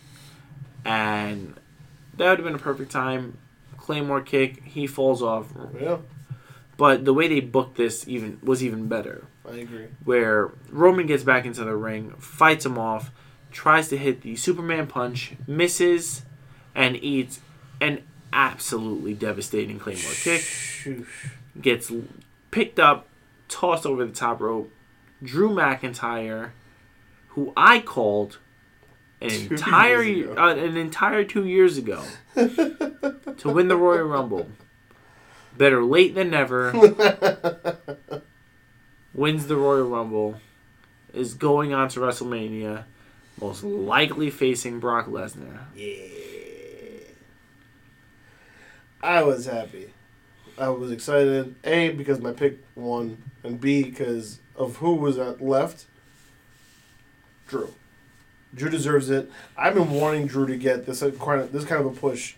and 0.84 1.54
that 2.16 2.28
would 2.30 2.38
have 2.38 2.44
been 2.44 2.54
a 2.54 2.58
perfect 2.58 2.90
time. 2.90 3.38
Claymore 3.76 4.20
kick, 4.22 4.62
he 4.64 4.86
falls 4.86 5.22
off. 5.22 5.52
Yeah. 5.80 5.98
But 6.76 7.04
the 7.04 7.14
way 7.14 7.28
they 7.28 7.40
booked 7.40 7.76
this 7.76 8.08
even 8.08 8.38
was 8.42 8.64
even 8.64 8.88
better 8.88 9.26
I 9.48 9.56
agree. 9.56 9.86
where 10.04 10.52
Roman 10.70 11.06
gets 11.06 11.22
back 11.22 11.44
into 11.44 11.64
the 11.64 11.76
ring, 11.76 12.12
fights 12.18 12.66
him 12.66 12.78
off, 12.78 13.10
tries 13.52 13.88
to 13.88 13.96
hit 13.96 14.22
the 14.22 14.36
Superman 14.36 14.86
punch, 14.86 15.34
misses, 15.46 16.22
and 16.74 16.96
eats 16.96 17.40
an 17.80 18.02
absolutely 18.32 19.14
devastating 19.14 19.78
Claymore 19.78 20.12
kick. 20.14 20.40
Shoosh. 20.40 21.06
Gets 21.60 21.92
picked 22.50 22.80
up, 22.80 23.06
tossed 23.48 23.86
over 23.86 24.04
the 24.04 24.12
top 24.12 24.40
rope. 24.40 24.72
Drew 25.22 25.50
McIntyre, 25.50 26.50
who 27.28 27.52
I 27.56 27.78
called 27.78 28.38
an 29.24 29.48
Two 29.48 29.54
entire 29.54 30.38
uh, 30.38 30.54
an 30.54 30.76
entire 30.76 31.24
two 31.24 31.46
years 31.46 31.78
ago 31.78 32.02
to 32.34 33.44
win 33.44 33.68
the 33.68 33.76
Royal 33.76 34.04
Rumble. 34.04 34.48
Better 35.56 35.84
late 35.84 36.14
than 36.14 36.30
never. 36.30 36.72
wins 39.14 39.46
the 39.46 39.56
Royal 39.56 39.88
Rumble, 39.88 40.40
is 41.12 41.34
going 41.34 41.72
on 41.72 41.88
to 41.90 42.00
WrestleMania, 42.00 42.84
most 43.40 43.62
likely 43.62 44.30
facing 44.30 44.80
Brock 44.80 45.06
Lesnar. 45.06 45.60
Yeah. 45.74 45.94
I 49.02 49.22
was 49.22 49.46
happy. 49.46 49.90
I 50.58 50.68
was 50.68 50.90
excited. 50.90 51.54
A 51.64 51.90
because 51.90 52.20
my 52.20 52.32
pick 52.32 52.58
won, 52.74 53.22
and 53.42 53.60
B 53.60 53.84
because 53.84 54.40
of 54.56 54.76
who 54.76 54.94
was 54.94 55.16
left. 55.40 55.86
Drew. 57.46 57.74
Drew 58.54 58.70
deserves 58.70 59.10
it. 59.10 59.30
I've 59.56 59.74
been 59.74 59.90
wanting 59.90 60.26
Drew 60.26 60.46
to 60.46 60.56
get 60.56 60.86
this 60.86 61.02
uh, 61.02 61.10
kind 61.12 61.40
of 61.40 61.52
this 61.52 61.64
kind 61.64 61.80
of 61.84 61.86
a 61.86 61.98
push 61.98 62.34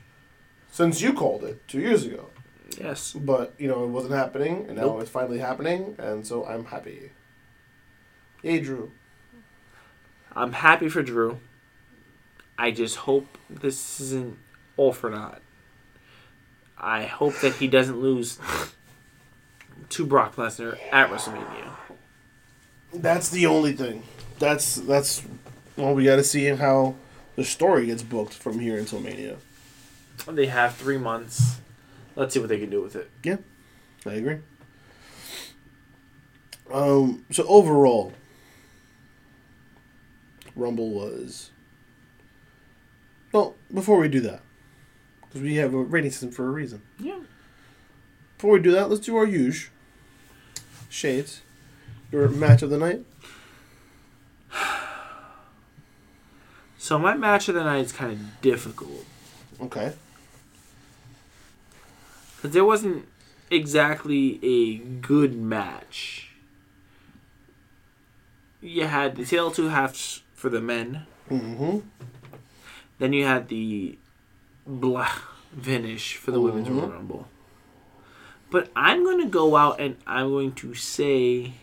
since 0.70 1.00
you 1.00 1.12
called 1.12 1.44
it 1.44 1.66
two 1.68 1.80
years 1.80 2.04
ago. 2.04 2.30
Yes. 2.80 3.12
But 3.12 3.54
you 3.58 3.68
know 3.68 3.84
it 3.84 3.88
wasn't 3.88 4.14
happening, 4.14 4.66
and 4.68 4.76
now 4.76 4.86
Nope. 4.86 5.02
it's 5.02 5.10
finally 5.10 5.38
happening, 5.38 5.94
and 5.98 6.26
so 6.26 6.44
I'm 6.44 6.64
happy. 6.66 7.10
Yay, 8.42 8.60
Drew. 8.60 8.92
I'm 10.34 10.52
happy 10.52 10.88
for 10.88 11.02
Drew. 11.02 11.40
I 12.58 12.70
just 12.70 12.96
hope 12.96 13.38
this 13.48 14.00
isn't 14.00 14.38
all 14.76 14.92
for 14.92 15.10
naught. 15.10 15.40
I 16.78 17.04
hope 17.04 17.38
that 17.40 17.54
he 17.54 17.68
doesn't 17.68 18.00
lose 18.00 18.38
to 19.90 20.06
Brock 20.06 20.36
Lesnar 20.36 20.78
at 20.92 21.10
WrestleMania. 21.10 21.70
That's 22.92 23.30
the 23.30 23.46
only 23.46 23.72
thing. 23.72 24.02
That's 24.38 24.76
that's 24.76 25.22
well, 25.76 25.94
we 25.94 26.04
got 26.04 26.16
to 26.16 26.24
see 26.24 26.46
how 26.46 26.94
the 27.36 27.44
story 27.44 27.86
gets 27.86 28.02
booked 28.02 28.34
from 28.34 28.58
here 28.60 28.78
until 28.78 29.00
Mania. 29.00 29.36
They 30.26 30.46
have 30.46 30.74
three 30.74 30.98
months. 30.98 31.58
Let's 32.14 32.32
see 32.32 32.40
what 32.40 32.48
they 32.48 32.58
can 32.58 32.70
do 32.70 32.82
with 32.82 32.96
it. 32.96 33.10
Yeah, 33.22 33.36
I 34.06 34.14
agree. 34.14 34.38
Um. 36.72 37.24
So 37.30 37.46
overall, 37.46 38.12
Rumble 40.56 40.90
was. 40.90 41.50
Well, 43.32 43.54
before 43.72 43.98
we 43.98 44.08
do 44.08 44.20
that, 44.20 44.40
because 45.20 45.42
we 45.42 45.56
have 45.56 45.74
a 45.74 45.78
rating 45.78 46.10
system 46.10 46.30
for 46.30 46.46
a 46.46 46.50
reason. 46.50 46.82
Yeah. 46.98 47.20
Before 48.38 48.52
we 48.52 48.60
do 48.60 48.72
that, 48.72 48.88
let's 48.88 49.04
do 49.04 49.16
our 49.16 49.26
huge 49.26 49.70
shades. 50.88 51.42
Your 52.10 52.28
match 52.28 52.62
of 52.62 52.70
the 52.70 52.78
night. 52.78 53.04
So 56.86 57.00
my 57.00 57.14
match 57.16 57.48
of 57.48 57.56
the 57.56 57.64
night 57.64 57.84
is 57.84 57.90
kind 57.90 58.12
of 58.12 58.40
difficult. 58.40 59.04
Okay. 59.60 59.92
Because 62.36 62.52
there 62.52 62.64
wasn't 62.64 63.08
exactly 63.50 64.38
a 64.40 64.76
good 64.76 65.34
match. 65.36 66.30
You 68.60 68.84
had 68.84 69.16
the 69.16 69.24
tail 69.24 69.50
two 69.50 69.66
halves 69.70 70.22
for 70.34 70.48
the 70.48 70.60
men. 70.60 71.08
Mm-hmm. 71.28 71.78
Then 73.00 73.12
you 73.12 73.24
had 73.24 73.48
the 73.48 73.98
blah 74.64 75.10
finish 75.60 76.14
for 76.14 76.30
the 76.30 76.40
women's 76.40 76.68
Mhm. 76.68 76.76
Royal 76.82 76.92
Rumble. 76.92 77.28
But 78.48 78.70
I'm 78.76 79.02
going 79.02 79.18
to 79.22 79.26
go 79.28 79.56
out 79.56 79.80
and 79.80 79.96
I'm 80.06 80.28
going 80.28 80.52
to 80.52 80.72
say 80.74 81.54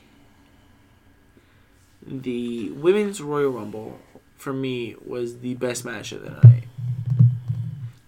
the 2.06 2.72
women's 2.72 3.22
Royal 3.22 3.52
Rumble 3.52 4.02
for 4.44 4.52
me 4.54 4.96
was 5.06 5.40
the 5.40 5.54
best 5.56 5.86
match 5.86 6.12
of 6.12 6.22
the 6.22 6.32
night. 6.48 6.64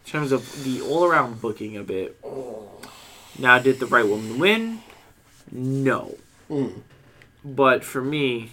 In 0.05 0.11
terms 0.11 0.31
of 0.33 0.63
the 0.65 0.81
all 0.81 1.05
around 1.05 1.39
booking 1.41 1.77
of 1.77 1.89
it. 1.89 2.19
Now, 3.39 3.57
did 3.59 3.79
the 3.79 3.85
right 3.85 4.05
woman 4.05 4.37
win? 4.37 4.81
No. 5.51 6.15
Mm. 6.49 6.81
But 7.43 7.83
for 7.85 8.01
me, 8.01 8.51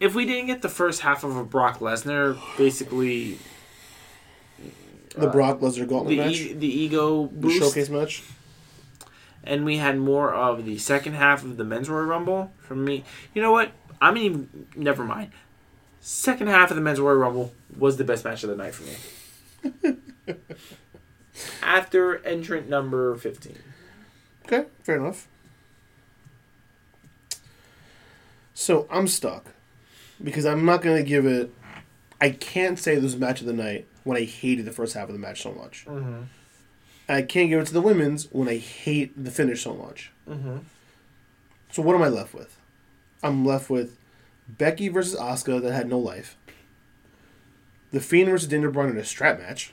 if 0.00 0.14
we 0.14 0.24
didn't 0.26 0.46
get 0.46 0.62
the 0.62 0.68
first 0.68 1.00
half 1.02 1.22
of 1.24 1.36
a 1.36 1.44
Brock 1.44 1.78
Lesnar, 1.78 2.36
basically 2.56 3.38
The 5.16 5.28
Uh, 5.28 5.32
Brock 5.32 5.60
Lesnar 5.60 5.88
Gauntlet 5.88 6.08
the 6.08 6.16
match. 6.18 6.40
e- 6.40 6.52
the 6.52 6.66
ego 6.84 7.28
the 7.32 7.50
showcase 7.50 7.88
match. 7.88 8.22
and 9.44 9.64
we 9.64 9.76
had 9.78 9.98
more 9.98 10.32
of 10.34 10.64
the 10.64 10.78
second 10.78 11.14
half 11.14 11.42
of 11.44 11.56
the 11.56 11.64
men's 11.64 11.88
Royal 11.88 12.04
Rumble. 12.04 12.52
For 12.58 12.74
me, 12.76 13.04
you 13.34 13.40
know 13.42 13.50
what? 13.52 13.70
I'm 14.00 14.16
even 14.16 14.66
never 14.76 15.04
mind. 15.04 15.32
Second 16.00 16.48
half 16.48 16.70
of 16.70 16.76
the 16.76 16.82
men's 16.82 17.00
Royal 17.00 17.16
Rumble 17.16 17.52
was 17.76 17.96
the 17.96 18.04
best 18.04 18.24
match 18.24 18.44
of 18.44 18.50
the 18.50 18.56
night 18.56 18.74
for 18.74 18.84
me. 19.84 19.96
After 21.62 22.24
entrant 22.24 22.68
number 22.68 23.16
fifteen. 23.16 23.58
Okay, 24.46 24.66
fair 24.82 24.96
enough. 24.96 25.28
So 28.54 28.86
I'm 28.90 29.06
stuck 29.06 29.46
because 30.22 30.44
I'm 30.46 30.64
not 30.64 30.82
gonna 30.82 31.02
give 31.02 31.26
it. 31.26 31.52
I 32.20 32.30
can't 32.30 32.78
say 32.78 32.96
this 32.96 33.04
was 33.04 33.16
match 33.16 33.40
of 33.40 33.46
the 33.46 33.52
night 33.52 33.86
when 34.04 34.16
I 34.16 34.24
hated 34.24 34.64
the 34.64 34.72
first 34.72 34.94
half 34.94 35.08
of 35.08 35.12
the 35.12 35.18
match 35.20 35.42
so 35.42 35.52
much. 35.52 35.84
Mm-hmm. 35.86 36.22
I 37.08 37.22
can't 37.22 37.48
give 37.48 37.60
it 37.60 37.66
to 37.68 37.72
the 37.72 37.80
women's 37.80 38.24
when 38.32 38.48
I 38.48 38.56
hate 38.56 39.22
the 39.22 39.30
finish 39.30 39.62
so 39.62 39.74
much. 39.74 40.10
Mm-hmm. 40.28 40.58
So 41.72 41.82
what 41.82 41.94
am 41.94 42.02
I 42.02 42.08
left 42.08 42.34
with? 42.34 42.57
I'm 43.22 43.44
left 43.44 43.70
with 43.70 43.96
Becky 44.48 44.88
versus 44.88 45.18
Asuka 45.18 45.60
that 45.62 45.72
had 45.72 45.88
no 45.88 45.98
life. 45.98 46.36
The 47.90 48.00
Fiend 48.00 48.28
versus 48.28 48.48
Bryan 48.48 48.90
in 48.90 48.98
a 48.98 49.04
strap 49.04 49.38
match. 49.38 49.72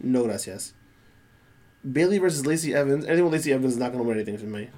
No 0.00 0.24
gracias. 0.24 0.72
Bayley 1.90 2.18
versus 2.18 2.46
Lacey 2.46 2.74
Evans. 2.74 3.04
Anything 3.04 3.24
with 3.24 3.34
Lacey 3.34 3.52
Evans 3.52 3.74
is 3.74 3.78
not 3.78 3.92
going 3.92 4.02
to 4.02 4.08
win 4.08 4.16
anything 4.16 4.38
for 4.38 4.46
me. 4.46 4.70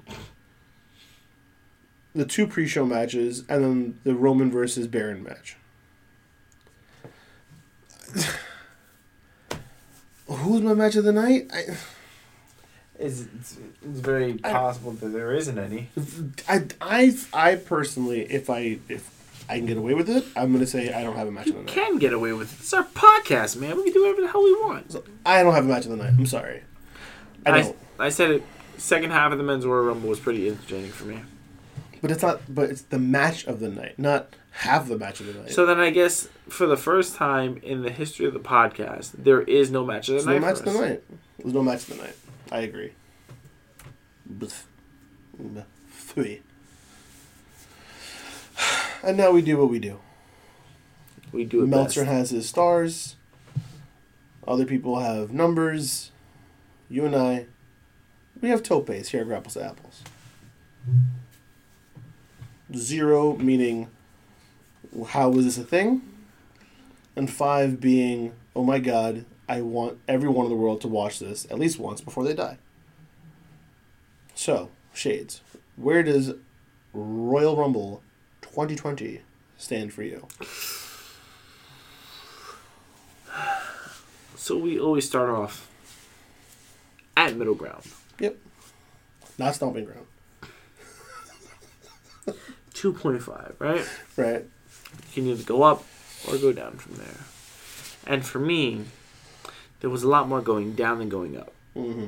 The 2.13 2.25
two 2.25 2.47
pre-show 2.47 2.85
matches, 2.85 3.43
and 3.47 3.63
then 3.63 3.99
the 4.03 4.15
Roman 4.15 4.51
versus 4.51 4.87
Baron 4.87 5.23
match. 5.23 5.55
Who's 10.27 10.61
my 10.61 10.73
match 10.73 10.95
of 10.95 11.03
the 11.03 11.11
night? 11.11 11.49
I, 11.53 11.75
It's, 12.99 13.21
it's, 13.21 13.57
it's 13.81 13.99
very 14.01 14.33
possible 14.33 14.91
that 14.91 15.07
there 15.09 15.33
isn't 15.33 15.57
any. 15.57 15.89
I, 16.47 16.63
I, 16.81 17.15
I 17.33 17.55
personally, 17.55 18.21
if 18.29 18.49
I 18.49 18.79
if 18.89 19.09
I 19.49 19.57
can 19.57 19.65
get 19.65 19.77
away 19.77 19.93
with 19.93 20.09
it, 20.09 20.25
I'm 20.35 20.51
gonna 20.51 20.67
say 20.67 20.93
I 20.93 21.01
don't 21.01 21.15
have 21.15 21.27
a 21.27 21.31
match 21.31 21.47
of 21.47 21.53
the 21.53 21.59
night. 21.61 21.67
can 21.69 21.97
get 21.97 22.11
away 22.13 22.33
with 22.33 22.51
it. 22.53 22.59
It's 22.59 22.73
our 22.73 22.83
podcast, 22.83 23.55
man. 23.57 23.77
We 23.77 23.83
can 23.85 23.93
do 23.93 24.01
whatever 24.01 24.21
the 24.21 24.27
hell 24.27 24.43
we 24.43 24.53
want. 24.55 24.95
I 25.25 25.41
don't 25.43 25.53
have 25.53 25.65
a 25.65 25.67
match 25.67 25.85
of 25.85 25.91
the 25.91 25.97
night. 25.97 26.13
I'm 26.17 26.25
sorry. 26.25 26.61
I 27.45 27.51
I, 27.51 27.61
don't. 27.61 27.77
I 27.99 28.09
said 28.09 28.31
it. 28.31 28.43
Second 28.77 29.11
half 29.11 29.31
of 29.31 29.37
the 29.37 29.43
men's 29.43 29.65
Royal 29.65 29.85
Rumble 29.85 30.09
was 30.09 30.19
pretty 30.19 30.47
entertaining 30.47 30.91
for 30.91 31.05
me. 31.05 31.21
But 32.01 32.11
it's 32.11 32.21
not. 32.21 32.41
But 32.53 32.69
it's 32.69 32.81
the 32.81 32.99
match 32.99 33.45
of 33.47 33.59
the 33.61 33.69
night, 33.69 33.97
not 33.97 34.35
half 34.51 34.87
the 34.87 34.97
match 34.97 35.19
of 35.21 35.27
the 35.27 35.33
night. 35.33 35.51
So 35.51 35.65
then 35.65 35.79
I 35.79 35.89
guess 35.89 36.27
for 36.49 36.65
the 36.67 36.77
first 36.77 37.15
time 37.15 37.59
in 37.63 37.81
the 37.81 37.91
history 37.91 38.25
of 38.25 38.33
the 38.33 38.39
podcast, 38.39 39.11
there 39.17 39.41
is 39.41 39.71
no 39.71 39.85
match 39.85 40.09
of 40.09 40.15
the 40.15 40.23
There's 40.23 40.25
no 40.27 40.33
night. 40.33 40.41
match 40.41 40.57
for 40.57 40.67
of 40.67 40.73
the 40.73 40.79
us. 40.79 40.89
night. 40.89 41.03
There's 41.39 41.53
no 41.53 41.63
match 41.63 41.89
of 41.89 41.97
the 41.97 42.03
night. 42.03 42.15
I 42.51 42.59
agree. 42.59 42.93
But, 44.25 44.53
but, 45.37 45.65
three. 45.91 46.41
And 49.03 49.17
now 49.17 49.31
we 49.31 49.41
do 49.41 49.57
what 49.57 49.69
we 49.69 49.79
do. 49.79 49.99
We 51.31 51.45
do 51.45 51.63
it 51.63 51.67
Meltzer 51.67 52.01
best. 52.01 52.11
has 52.11 52.29
his 52.31 52.49
stars. 52.49 53.15
Other 54.47 54.65
people 54.65 54.99
have 54.99 55.31
numbers. 55.31 56.11
You 56.89 57.05
and 57.05 57.15
I, 57.15 57.45
we 58.41 58.49
have 58.49 58.63
topes 58.63 59.09
here 59.09 59.21
at 59.21 59.27
Grapples 59.27 59.53
to 59.53 59.63
Apples. 59.63 60.01
Zero 62.75 63.35
meaning, 63.37 63.89
how 65.09 65.31
is 65.33 65.45
this 65.45 65.57
a 65.57 65.63
thing? 65.63 66.01
And 67.15 67.29
five 67.29 67.79
being, 67.79 68.33
oh 68.55 68.63
my 68.63 68.79
god, 68.79 69.25
I 69.49 69.61
want 69.61 69.97
everyone 70.07 70.45
in 70.45 70.51
the 70.51 70.57
world 70.57 70.79
to 70.81 70.87
watch 70.87 71.17
this 71.17 71.45
at 71.49 71.57
least 71.57 71.79
once 71.79 72.01
before 72.01 72.23
they 72.23 72.35
die. 72.35 72.59
So, 74.35 74.69
Shades, 74.93 75.41
where 75.75 76.03
does 76.03 76.35
Royal 76.93 77.57
Rumble 77.57 78.03
2020 78.41 79.21
stand 79.57 79.91
for 79.91 80.03
you? 80.03 80.27
So 84.35 84.55
we 84.55 84.79
always 84.79 85.07
start 85.07 85.31
off 85.31 85.67
at 87.17 87.35
middle 87.35 87.55
ground. 87.55 87.83
Yep. 88.19 88.37
Not 89.39 89.55
stomping 89.55 89.85
ground. 89.85 90.05
2.5, 92.73 93.55
right? 93.59 93.87
Right. 94.15 94.45
You 94.45 95.13
can 95.13 95.25
either 95.25 95.43
go 95.43 95.63
up 95.63 95.83
or 96.27 96.37
go 96.37 96.53
down 96.53 96.77
from 96.77 96.95
there. 96.95 97.25
And 98.05 98.23
for 98.25 98.39
me, 98.39 98.85
there 99.79 99.89
was 99.89 100.03
a 100.03 100.07
lot 100.09 100.27
more 100.27 100.41
going 100.41 100.73
down 100.73 100.99
than 100.99 101.09
going 101.09 101.37
up. 101.37 101.53
Mm-hmm. 101.75 102.07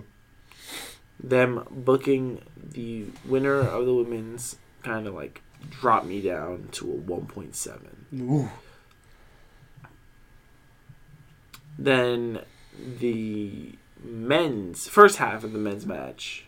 Them 1.23 1.65
booking 1.69 2.41
the 2.57 3.05
winner 3.25 3.59
of 3.59 3.85
the 3.85 3.93
women's 3.93 4.55
kind 4.83 5.07
of 5.07 5.13
like 5.13 5.41
dropped 5.69 6.05
me 6.07 6.21
down 6.21 6.69
to 6.73 6.91
a 6.91 6.95
1.7. 6.97 7.79
Ooh. 8.19 8.49
Then 11.77 12.41
the 12.99 13.73
men's 14.03 14.87
first 14.87 15.17
half 15.17 15.43
of 15.43 15.53
the 15.53 15.59
men's 15.59 15.85
match 15.85 16.45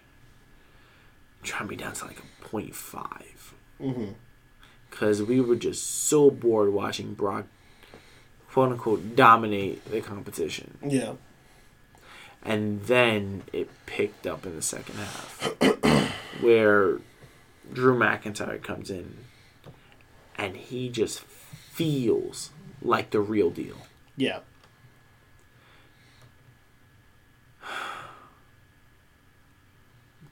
dropped 1.44 1.70
me 1.70 1.76
down 1.76 1.94
to 1.94 2.06
like 2.06 2.20
a 2.20 2.46
0.5 2.46 3.04
Mm-hmm. 3.82 4.12
because 4.90 5.22
we 5.22 5.42
were 5.42 5.56
just 5.58 5.86
so 6.08 6.30
bored 6.32 6.72
watching 6.72 7.16
Brock, 7.16 7.48
quote 8.54 8.72
unquote, 8.72 9.16
dominate 9.16 9.84
the 9.90 10.00
competition. 10.00 10.78
Yeah. 10.86 11.14
And 12.44 12.84
then 12.84 13.42
it 13.52 13.68
picked 13.88 14.28
up 14.28 14.46
in 14.46 14.56
the 14.56 14.62
second 14.62 14.96
half, 14.96 15.56
where 16.42 17.00
Drew 17.72 17.98
McIntyre 17.98 18.62
comes 18.62 18.92
in, 18.92 19.18
and 20.38 20.56
he 20.56 20.90
just 20.90 21.22
feels 21.22 22.52
like 22.80 23.10
the 23.10 23.22
real 23.22 23.50
deal. 23.50 23.78
Yeah. 24.16 24.42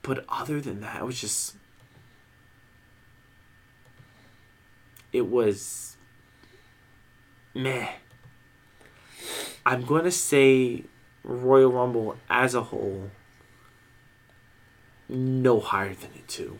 But 0.02 0.24
other 0.28 0.60
than 0.60 0.80
that, 0.80 1.00
it 1.00 1.04
was 1.04 1.20
just. 1.20 1.56
It 5.12 5.28
was. 5.28 5.96
Meh. 7.54 7.88
I'm 9.64 9.84
going 9.84 10.04
to 10.04 10.10
say 10.10 10.84
Royal 11.22 11.70
Rumble 11.70 12.16
as 12.28 12.54
a 12.54 12.62
whole, 12.64 13.10
no 15.08 15.60
higher 15.60 15.94
than 15.94 16.10
a 16.16 16.22
2. 16.26 16.58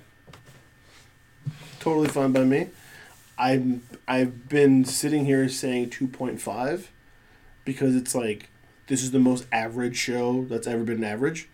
Totally 1.80 2.08
fine 2.08 2.32
by 2.32 2.44
me. 2.44 2.68
I'm 3.36 3.82
I've 4.06 4.48
been 4.48 4.84
sitting 4.84 5.24
here 5.24 5.48
saying 5.48 5.90
two 5.90 6.06
point 6.06 6.40
five 6.40 6.92
because 7.64 7.96
it's 7.96 8.14
like 8.14 8.50
this 8.86 9.02
is 9.02 9.10
the 9.10 9.18
most 9.18 9.46
average 9.50 9.96
show 9.96 10.44
that's 10.44 10.68
ever 10.68 10.84
been 10.84 11.02
average. 11.02 11.48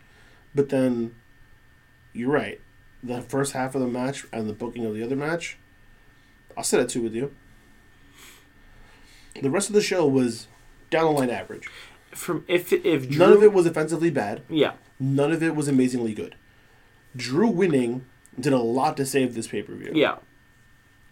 But 0.54 0.68
then 0.68 1.14
you're 2.12 2.30
right. 2.30 2.60
The 3.02 3.22
first 3.22 3.52
half 3.54 3.74
of 3.74 3.80
the 3.80 3.86
match 3.86 4.26
and 4.32 4.46
the 4.48 4.52
booking 4.52 4.84
of 4.84 4.92
the 4.92 5.02
other 5.02 5.16
match, 5.16 5.56
I'll 6.56 6.64
sit 6.64 6.80
at 6.80 6.90
two 6.90 7.00
with 7.00 7.14
you. 7.14 7.34
The 9.40 9.50
rest 9.50 9.68
of 9.68 9.74
the 9.74 9.80
show 9.80 10.06
was 10.06 10.48
down 10.90 11.04
the 11.06 11.10
line 11.20 11.30
average. 11.30 11.68
From 12.12 12.44
if 12.48 12.72
if 12.72 13.08
Drew, 13.08 13.18
None 13.18 13.32
of 13.32 13.42
it 13.42 13.52
was 13.52 13.66
offensively 13.66 14.10
bad. 14.10 14.42
yeah 14.48 14.72
None 14.98 15.30
of 15.32 15.42
it 15.42 15.54
was 15.54 15.68
amazingly 15.68 16.14
good. 16.14 16.34
Drew 17.16 17.48
winning 17.48 18.04
did 18.38 18.52
a 18.52 18.58
lot 18.58 18.96
to 18.96 19.06
save 19.06 19.34
this 19.34 19.48
pay 19.48 19.62
per 19.62 19.74
view. 19.74 19.92
yeah 19.94 20.16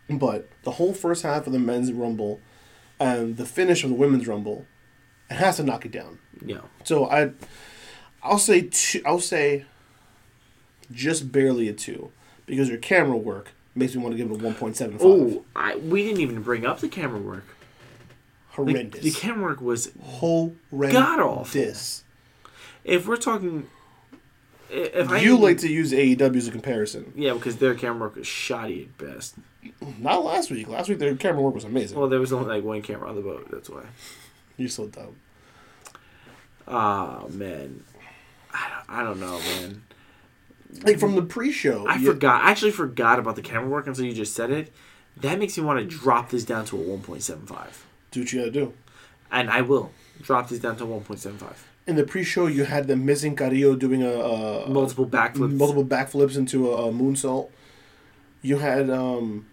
But 0.08 0.48
the 0.62 0.72
whole 0.72 0.92
first 0.94 1.22
half 1.22 1.46
of 1.46 1.52
the 1.52 1.58
men's 1.58 1.92
rumble 1.92 2.40
and 2.98 3.36
the 3.36 3.44
finish 3.46 3.84
of 3.84 3.90
the 3.90 3.96
women's 3.96 4.26
rumble, 4.26 4.66
it 5.30 5.34
has 5.34 5.56
to 5.56 5.62
knock 5.62 5.84
it 5.84 5.92
down. 5.92 6.18
yeah 6.44 6.60
So 6.84 7.06
I, 7.10 7.32
I'll 8.22 8.38
say 8.38 8.62
two, 8.70 9.02
I'll 9.04 9.20
say, 9.20 9.66
just 10.90 11.30
barely 11.32 11.68
a 11.68 11.72
two, 11.72 12.10
because 12.46 12.68
your 12.68 12.78
camera 12.78 13.16
work 13.16 13.52
makes 13.74 13.94
me 13.94 14.02
want 14.02 14.12
to 14.14 14.16
give 14.16 14.30
it 14.30 14.40
a 14.40 14.44
one 14.44 14.54
point 14.54 14.76
seven 14.76 14.98
five. 14.98 15.06
oh 15.06 15.44
I 15.54 15.76
we 15.76 16.02
didn't 16.04 16.20
even 16.20 16.42
bring 16.42 16.64
up 16.64 16.80
the 16.80 16.88
camera 16.88 17.20
work. 17.20 17.44
The, 18.56 18.62
Horrendous. 18.72 19.02
the 19.02 19.10
camera 19.10 19.42
work 19.50 19.60
was 19.60 19.92
Horrendous. 20.02 20.92
God-awful. 20.92 21.72
if 22.84 23.06
we're 23.06 23.16
talking. 23.16 23.68
If 24.68 25.10
I 25.10 25.18
You 25.20 25.36
like 25.38 25.58
to 25.58 25.68
use 25.68 25.92
AEW 25.92 26.36
as 26.36 26.48
a 26.48 26.50
comparison. 26.50 27.12
Yeah, 27.14 27.34
because 27.34 27.56
their 27.58 27.74
camera 27.74 28.00
work 28.08 28.16
was 28.16 28.26
shoddy 28.26 28.82
at 28.82 28.98
best. 28.98 29.36
Not 30.00 30.24
last 30.24 30.50
week. 30.50 30.66
Last 30.68 30.88
week 30.88 30.98
their 30.98 31.14
camera 31.16 31.40
work 31.42 31.54
was 31.54 31.64
amazing. 31.64 31.98
Well, 31.98 32.08
there 32.08 32.18
was 32.20 32.32
only 32.32 32.48
like 32.48 32.64
one 32.64 32.82
camera 32.82 33.08
on 33.08 33.14
the 33.16 33.22
boat. 33.22 33.48
That's 33.50 33.70
why. 33.70 33.82
You're 34.56 34.68
so 34.68 34.86
dumb. 34.88 35.16
Ah 36.68 37.24
man, 37.30 37.84
I 38.52 38.68
don't, 38.68 38.96
I 38.98 39.02
don't 39.04 39.20
know, 39.20 39.38
man. 39.38 39.82
Like 40.82 40.98
from 40.98 41.14
the 41.14 41.22
pre-show. 41.22 41.86
I 41.86 41.96
you- 41.96 42.06
forgot. 42.12 42.42
I 42.44 42.50
actually 42.50 42.72
forgot 42.72 43.18
about 43.20 43.36
the 43.36 43.42
camera 43.42 43.68
work 43.68 43.86
until 43.86 44.04
you 44.04 44.12
just 44.12 44.34
said 44.34 44.50
it. 44.50 44.72
That 45.18 45.38
makes 45.38 45.56
me 45.56 45.64
want 45.64 45.78
to 45.78 45.84
drop 45.86 46.30
this 46.30 46.44
down 46.44 46.64
to 46.66 46.76
a 46.76 46.84
1.75, 46.98 47.68
Do 48.16 48.20
what 48.22 48.32
you 48.32 48.38
gotta 48.40 48.50
do. 48.50 48.72
and 49.30 49.50
I 49.50 49.60
will 49.60 49.90
drop 50.22 50.48
this 50.48 50.58
down 50.58 50.76
to 50.78 50.84
1.75. 50.84 51.52
In 51.86 51.96
the 51.96 52.04
pre-show, 52.04 52.46
you 52.46 52.64
had 52.64 52.88
them 52.88 53.04
missing 53.04 53.36
Carrillo 53.36 53.76
doing 53.76 54.02
a, 54.02 54.08
a 54.10 54.68
Multiple 54.70 55.04
backflips. 55.06 55.52
multiple 55.52 55.84
backflips 55.84 56.34
into 56.38 56.70
a, 56.72 56.88
a 56.88 56.92
moonsault. 56.92 57.50
You 58.40 58.56
had 58.58 58.88
um, 58.88 59.46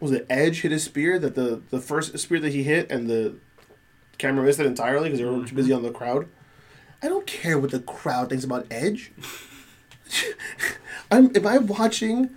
was 0.00 0.12
it 0.12 0.26
Edge 0.28 0.60
hit 0.60 0.70
his 0.72 0.84
spear 0.84 1.18
that 1.18 1.34
the 1.34 1.62
the 1.70 1.80
first 1.80 2.18
spear 2.18 2.38
that 2.40 2.52
he 2.52 2.62
hit 2.62 2.90
and 2.90 3.08
the 3.08 3.36
camera 4.18 4.44
missed 4.44 4.60
it 4.60 4.66
entirely 4.66 5.08
because 5.08 5.18
they 5.18 5.24
were 5.24 5.46
too 5.46 5.54
busy 5.54 5.72
on 5.72 5.82
the 5.82 5.90
crowd. 5.90 6.28
I 7.02 7.08
don't 7.08 7.26
care 7.26 7.58
what 7.58 7.70
the 7.70 7.80
crowd 7.80 8.28
thinks 8.28 8.44
about 8.44 8.66
Edge. 8.70 9.12
I'm 11.10 11.34
am 11.34 11.46
I 11.46 11.56
watching 11.58 12.28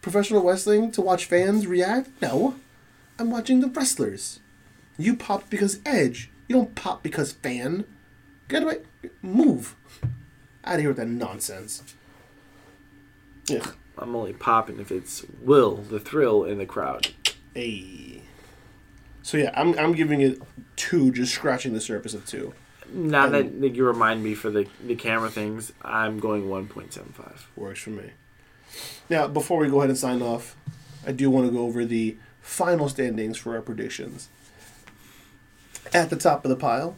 professional 0.00 0.42
wrestling 0.42 0.90
to 0.92 1.02
watch 1.02 1.26
fans 1.26 1.66
react? 1.66 2.08
No. 2.22 2.54
I'm 3.18 3.30
watching 3.30 3.60
the 3.60 3.68
wrestlers. 3.68 4.40
You 5.00 5.16
popped 5.16 5.50
because 5.50 5.80
Edge. 5.86 6.30
You 6.48 6.56
don't 6.56 6.74
pop 6.74 7.02
because 7.02 7.32
fan. 7.32 7.84
Get 8.48 8.62
away. 8.62 8.78
Move. 9.22 9.76
Out 10.64 10.74
of 10.74 10.80
here 10.80 10.90
with 10.90 10.98
that 10.98 11.08
nonsense. 11.08 11.82
Ugh. 13.50 13.74
I'm 13.98 14.16
only 14.16 14.32
popping 14.32 14.80
if 14.80 14.90
it's 14.90 15.24
Will, 15.42 15.76
the 15.76 16.00
thrill, 16.00 16.44
in 16.44 16.58
the 16.58 16.66
crowd. 16.66 17.08
Hey. 17.54 18.22
So 19.22 19.36
yeah, 19.36 19.52
I'm 19.54 19.78
I'm 19.78 19.92
giving 19.92 20.20
it 20.22 20.40
two, 20.76 21.12
just 21.12 21.34
scratching 21.34 21.72
the 21.72 21.80
surface 21.80 22.14
of 22.14 22.26
two. 22.26 22.54
Now 22.92 23.26
Um, 23.26 23.32
that, 23.32 23.60
that 23.60 23.74
you 23.76 23.86
remind 23.86 24.24
me 24.24 24.34
for 24.34 24.50
the, 24.50 24.66
the 24.84 24.96
camera 24.96 25.30
things, 25.30 25.72
I'm 25.82 26.18
going 26.18 26.46
1.75. 26.48 27.42
Works 27.54 27.80
for 27.80 27.90
me. 27.90 28.10
Now, 29.08 29.28
before 29.28 29.58
we 29.58 29.68
go 29.68 29.78
ahead 29.78 29.90
and 29.90 29.98
sign 29.98 30.22
off, 30.22 30.56
I 31.06 31.12
do 31.12 31.30
want 31.30 31.46
to 31.46 31.52
go 31.52 31.60
over 31.60 31.84
the 31.84 32.16
final 32.40 32.88
standings 32.88 33.36
for 33.36 33.54
our 33.54 33.62
predictions. 33.62 34.28
At 35.92 36.10
the 36.10 36.16
top 36.16 36.44
of 36.44 36.48
the 36.50 36.56
pile 36.56 36.94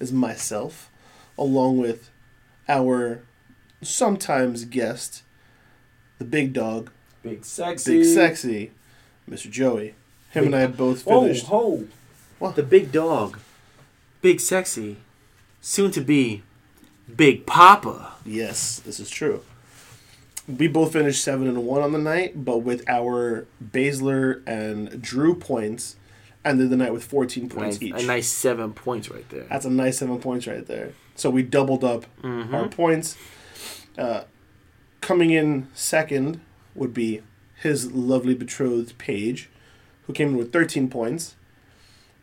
is 0.00 0.12
myself, 0.12 0.90
along 1.38 1.78
with 1.78 2.10
our 2.68 3.20
sometimes 3.82 4.64
guest, 4.64 5.22
the 6.18 6.24
big 6.24 6.52
dog, 6.52 6.90
Big 7.22 7.44
sexy. 7.44 7.98
big 7.98 8.06
sexy, 8.06 8.70
Mr. 9.30 9.50
Joey. 9.50 9.94
Him 10.30 10.46
and 10.46 10.56
I 10.56 10.66
both 10.66 11.04
Oh, 11.06 11.22
finished. 11.22 11.46
ho. 11.46 11.84
What? 12.40 12.56
The 12.56 12.62
big 12.64 12.90
dog. 12.90 13.38
Big 14.20 14.40
sexy. 14.40 14.96
Soon 15.60 15.90
to 15.92 16.00
be 16.00 16.42
Big 17.14 17.46
Papa. 17.46 18.14
Yes, 18.26 18.80
this 18.80 18.98
is 18.98 19.08
true. 19.10 19.42
We 20.48 20.66
both 20.68 20.92
finished 20.92 21.22
seven 21.22 21.46
and 21.46 21.64
one 21.64 21.82
on 21.82 21.92
the 21.92 21.98
night, 21.98 22.44
but 22.44 22.58
with 22.58 22.82
our 22.88 23.46
Baszler 23.64 24.42
and 24.46 25.00
Drew 25.00 25.34
points, 25.34 25.96
ended 26.44 26.70
the 26.70 26.76
night 26.76 26.92
with 26.92 27.04
fourteen 27.04 27.48
points 27.48 27.80
Nice, 27.80 27.82
each. 27.82 28.02
a 28.04 28.06
nice 28.06 28.28
seven 28.28 28.72
points 28.72 29.10
right 29.10 29.28
there. 29.30 29.44
That's 29.50 29.64
a 29.64 29.70
nice 29.70 29.98
seven 29.98 30.18
points 30.18 30.46
right 30.46 30.66
there. 30.66 30.92
So 31.16 31.30
we 31.30 31.42
doubled 31.42 31.84
up 31.84 32.06
Mm-hmm. 32.22 32.54
our 32.54 32.68
points. 32.68 33.16
Uh, 33.96 34.24
coming 35.00 35.30
in 35.30 35.68
second 35.74 36.40
would 36.74 36.92
be 36.92 37.22
his 37.62 37.92
lovely 37.92 38.34
betrothed 38.34 38.98
Paige, 38.98 39.48
who 40.06 40.12
came 40.12 40.30
in 40.30 40.36
with 40.36 40.52
thirteen 40.52 40.88
points. 40.88 41.36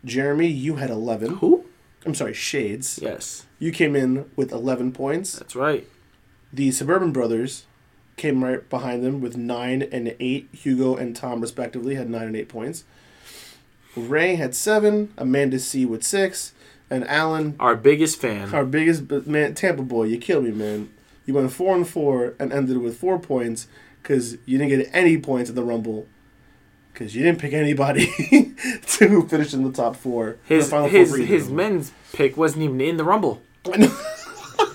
Jeremy, 0.04 0.48
you 0.48 0.76
had 0.78 0.90
eleven. 0.90 1.36
Who? 1.36 1.66
I'm 2.06 2.16
sorry, 2.16 2.34
Shades. 2.34 3.00
Yes, 3.02 3.46
You 3.60 3.72
came 3.72 3.96
in 3.96 4.30
with 4.36 4.52
eleven 4.52 4.92
points. 4.92 5.34
that's 5.38 5.56
right. 5.56 5.88
The 6.52 6.72
Suburban 6.72 7.12
Brothers 7.12 7.66
came 8.18 8.44
right 8.44 8.68
behind 8.70 9.04
them 9.04 9.22
with 9.22 9.38
nine 9.38 9.82
and 9.84 10.16
eight. 10.20 10.50
Hugo 10.52 10.96
and 10.96 11.16
Tom, 11.16 11.40
respectively, 11.42 11.96
had 11.96 12.10
nine 12.10 12.24
and 12.28 12.36
eight 12.36 12.50
points. 12.50 12.84
Ray 13.96 14.36
had 14.36 14.56
seven. 14.56 15.14
Amanda 15.18 15.60
C 15.60 15.86
with 15.86 16.04
six, 16.04 16.54
and 16.90 17.08
Alan, 17.08 17.56
Our 17.60 17.76
biggest 17.76 18.20
fan. 18.22 18.54
our 18.54 18.66
biggest 18.66 19.10
man, 19.28 19.54
Tampa 19.56 19.84
boy. 19.84 20.04
You 20.06 20.18
killed 20.18 20.46
me, 20.46 20.52
man. 20.52 20.90
You 21.26 21.34
went 21.34 21.52
four 21.52 21.76
and 21.76 21.88
four 21.88 22.34
and 22.40 22.52
ended 22.52 22.78
with 22.78 22.98
four 22.98 23.20
points 23.20 23.68
because 24.02 24.34
you 24.46 24.58
didn't 24.58 24.70
get 24.70 24.90
any 24.94 25.18
points 25.18 25.50
in 25.50 25.56
the 25.56 25.64
Rumble 25.64 26.08
because 26.92 27.16
you 27.16 27.24
didn't 27.24 27.40
pick 27.40 27.54
anybody 27.54 28.06
to 28.86 29.22
finish 29.28 29.54
in 29.54 29.64
the 29.64 29.72
top 29.72 29.96
four. 29.96 30.38
his 30.46 30.66
the 30.66 30.72
final 30.72 30.90
four 30.90 31.00
his 31.00 31.12
for 31.12 31.18
his 31.18 31.50
men's 31.50 31.92
pick 32.14 32.36
wasn't 32.38 32.64
even 32.64 32.82
in 32.82 32.98
the 32.98 33.04
Rumble. 33.04 33.42
I 33.72 33.78
know. 33.78 33.98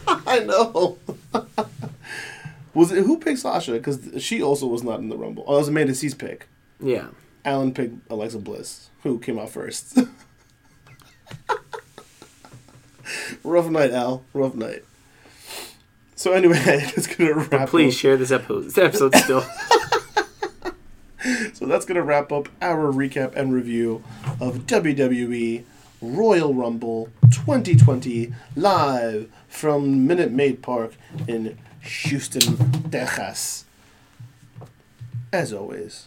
I 0.29 0.39
know. 0.41 0.99
was 2.75 2.93
it 2.93 3.05
who 3.05 3.19
picked 3.19 3.41
Sasha? 3.41 3.73
Because 3.73 4.09
she 4.23 4.43
also 4.43 4.67
was 4.67 4.83
not 4.83 5.01
in 5.01 5.09
the 5.09 5.17
Rumble. 5.17 5.45
Oh, 5.47 5.57
it 5.57 5.59
was 5.59 5.69
Amanda 5.69 5.95
C's 5.95 6.15
pick. 6.15 6.49
Yeah. 6.81 7.09
Alan 7.47 7.73
picked 7.73 8.11
Alexa 8.11 8.39
Bliss, 8.41 8.91
who 9.03 9.19
came 9.19 9.39
out 9.39 9.49
first. 9.51 9.97
Rough 13.45 13.71
night, 13.71 13.93
Al. 13.93 14.25
Rough 14.35 14.55
night. 14.55 14.85
So 16.17 16.33
anyway, 16.33 16.57
that's 16.95 17.07
gonna 17.07 17.35
wrap. 17.35 17.69
Please 17.69 17.95
Up. 17.95 18.01
share 18.01 18.17
this 18.17 18.33
episode. 18.33 18.65
This 18.65 18.79
episode 18.79 19.15
still. 19.17 19.45
So 21.55 21.67
that's 21.67 21.85
gonna 21.87 22.03
wrap 22.03 22.31
up 22.31 22.49
our 22.63 22.93
recap 22.93 23.35
and 23.35 23.53
review 23.53 24.05
of 24.41 24.59
WWE 24.67 25.65
Royal 26.01 26.55
Rumble 26.55 27.09
2020 27.33 28.33
live 28.55 29.29
from 29.49 30.07
Minute 30.07 30.31
Maid 30.31 30.63
Park 30.63 30.93
in 31.27 31.59
Houston, 31.81 32.91
Texas. 32.91 33.65
As 35.33 35.53
always, 35.53 36.07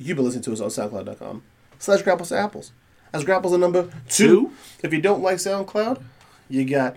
you've 0.00 0.16
been 0.16 0.24
listening 0.24 0.44
to 0.44 0.52
us 0.52 0.60
on 0.60 0.68
SoundCloud.com 0.68 1.42
slash 1.78 2.02
Grapples 2.02 2.28
to 2.28 2.38
Apples. 2.38 2.72
As 3.12 3.24
Grapples 3.24 3.50
the 3.50 3.58
number 3.58 3.90
two. 4.08 4.26
Two. 4.26 4.52
If 4.82 4.92
you 4.92 5.00
don't 5.00 5.22
like 5.22 5.36
SoundCloud, 5.36 6.02
you 6.48 6.64
got 6.64 6.96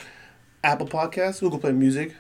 Apple 0.64 0.88
Podcasts, 0.88 1.40
Google 1.40 1.60
Play 1.60 1.72
Music, 1.72 2.16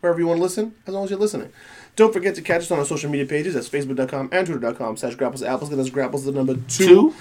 wherever 0.00 0.18
you 0.18 0.26
want 0.26 0.38
to 0.38 0.42
listen, 0.42 0.74
as 0.86 0.94
long 0.94 1.04
as 1.04 1.10
you're 1.10 1.18
listening. 1.18 1.52
Don't 1.96 2.12
forget 2.12 2.34
to 2.36 2.42
catch 2.42 2.62
us 2.62 2.70
on 2.70 2.78
our 2.78 2.84
social 2.84 3.10
media 3.10 3.26
pages. 3.26 3.54
That's 3.54 3.68
facebook.com 3.68 4.28
and 4.32 4.46
twitter.com 4.46 4.96
slash 4.96 5.16
grapples 5.16 5.40
to 5.40 5.48
apples. 5.48 5.70
That's 5.70 5.90
grapples 5.90 6.24
the 6.24 6.32
number 6.32 6.54
two. 6.54 6.86
Two. 6.86 7.14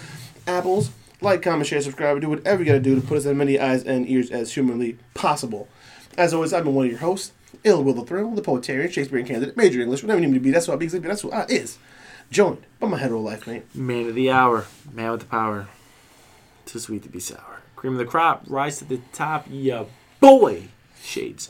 Apples. 0.46 0.92
Like, 1.20 1.42
comment, 1.42 1.66
share, 1.66 1.82
subscribe. 1.82 2.22
Do 2.22 2.30
whatever 2.30 2.62
you 2.62 2.68
got 2.68 2.74
to 2.74 2.80
do 2.80 2.94
to 2.94 3.02
put 3.02 3.18
us 3.18 3.26
as 3.26 3.36
many 3.36 3.60
eyes 3.60 3.84
and 3.84 4.08
ears 4.08 4.30
as 4.30 4.54
humanly 4.54 5.00
possible. 5.16 5.68
As 6.16 6.32
always, 6.34 6.54
I've 6.54 6.64
been 6.64 6.76
one 6.76 6.86
of 6.86 6.92
your 6.92 7.00
hosts, 7.00 7.32
Ill 7.64 7.84
Will 7.84 7.94
the 7.94 8.04
Thrill, 8.04 8.30
the 8.32 8.42
poetarian, 8.44 8.92
Shakespearean 8.92 9.26
candidate, 9.26 9.58
major 9.58 9.82
English, 9.82 10.04
whatever 10.04 10.20
you 10.20 10.28
need 10.28 10.34
me 10.34 10.40
to 10.40 10.44
be. 10.44 10.52
That's 10.52 10.68
what 10.68 10.76
I 10.76 10.78
be. 10.78 10.86
That's 10.86 11.22
who 11.22 11.32
I 11.32 11.46
is. 11.46 11.80
Joined 12.30 12.66
by 12.80 12.88
my 12.88 12.98
hetero 12.98 13.22
life 13.22 13.48
mate. 13.48 13.64
Man 13.74 14.10
of 14.10 14.16
the 14.16 14.30
hour. 14.30 14.66
Man 14.92 15.12
with 15.12 15.22
the 15.22 15.26
power. 15.28 15.68
Too 16.66 16.80
sweet 16.80 17.04
to 17.04 17.10
be 17.10 17.20
sour. 17.20 17.62
Cream 17.76 17.94
of 17.94 18.00
the 18.00 18.06
crop. 18.06 18.44
Rise 18.48 18.80
to 18.80 18.86
the 18.86 19.00
top. 19.14 19.46
Yeah, 19.50 19.86
boy. 20.20 20.68
Shades. 21.02 21.50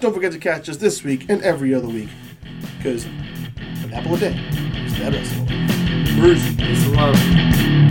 Don't 0.00 0.12
forget 0.12 0.32
to 0.32 0.38
catch 0.38 0.68
us 0.68 0.76
this 0.76 1.02
week 1.02 1.30
and 1.30 1.40
every 1.42 1.72
other 1.72 1.88
week. 1.88 2.10
Because 2.76 3.06
an 3.06 3.92
apple 3.94 4.14
a 4.16 4.18
day 4.18 4.38
is 4.84 4.98
that 4.98 5.14
us. 5.14 5.32
Peace. 6.14 6.56
Peace 6.56 6.84
and 6.86 6.96
love. 6.96 7.81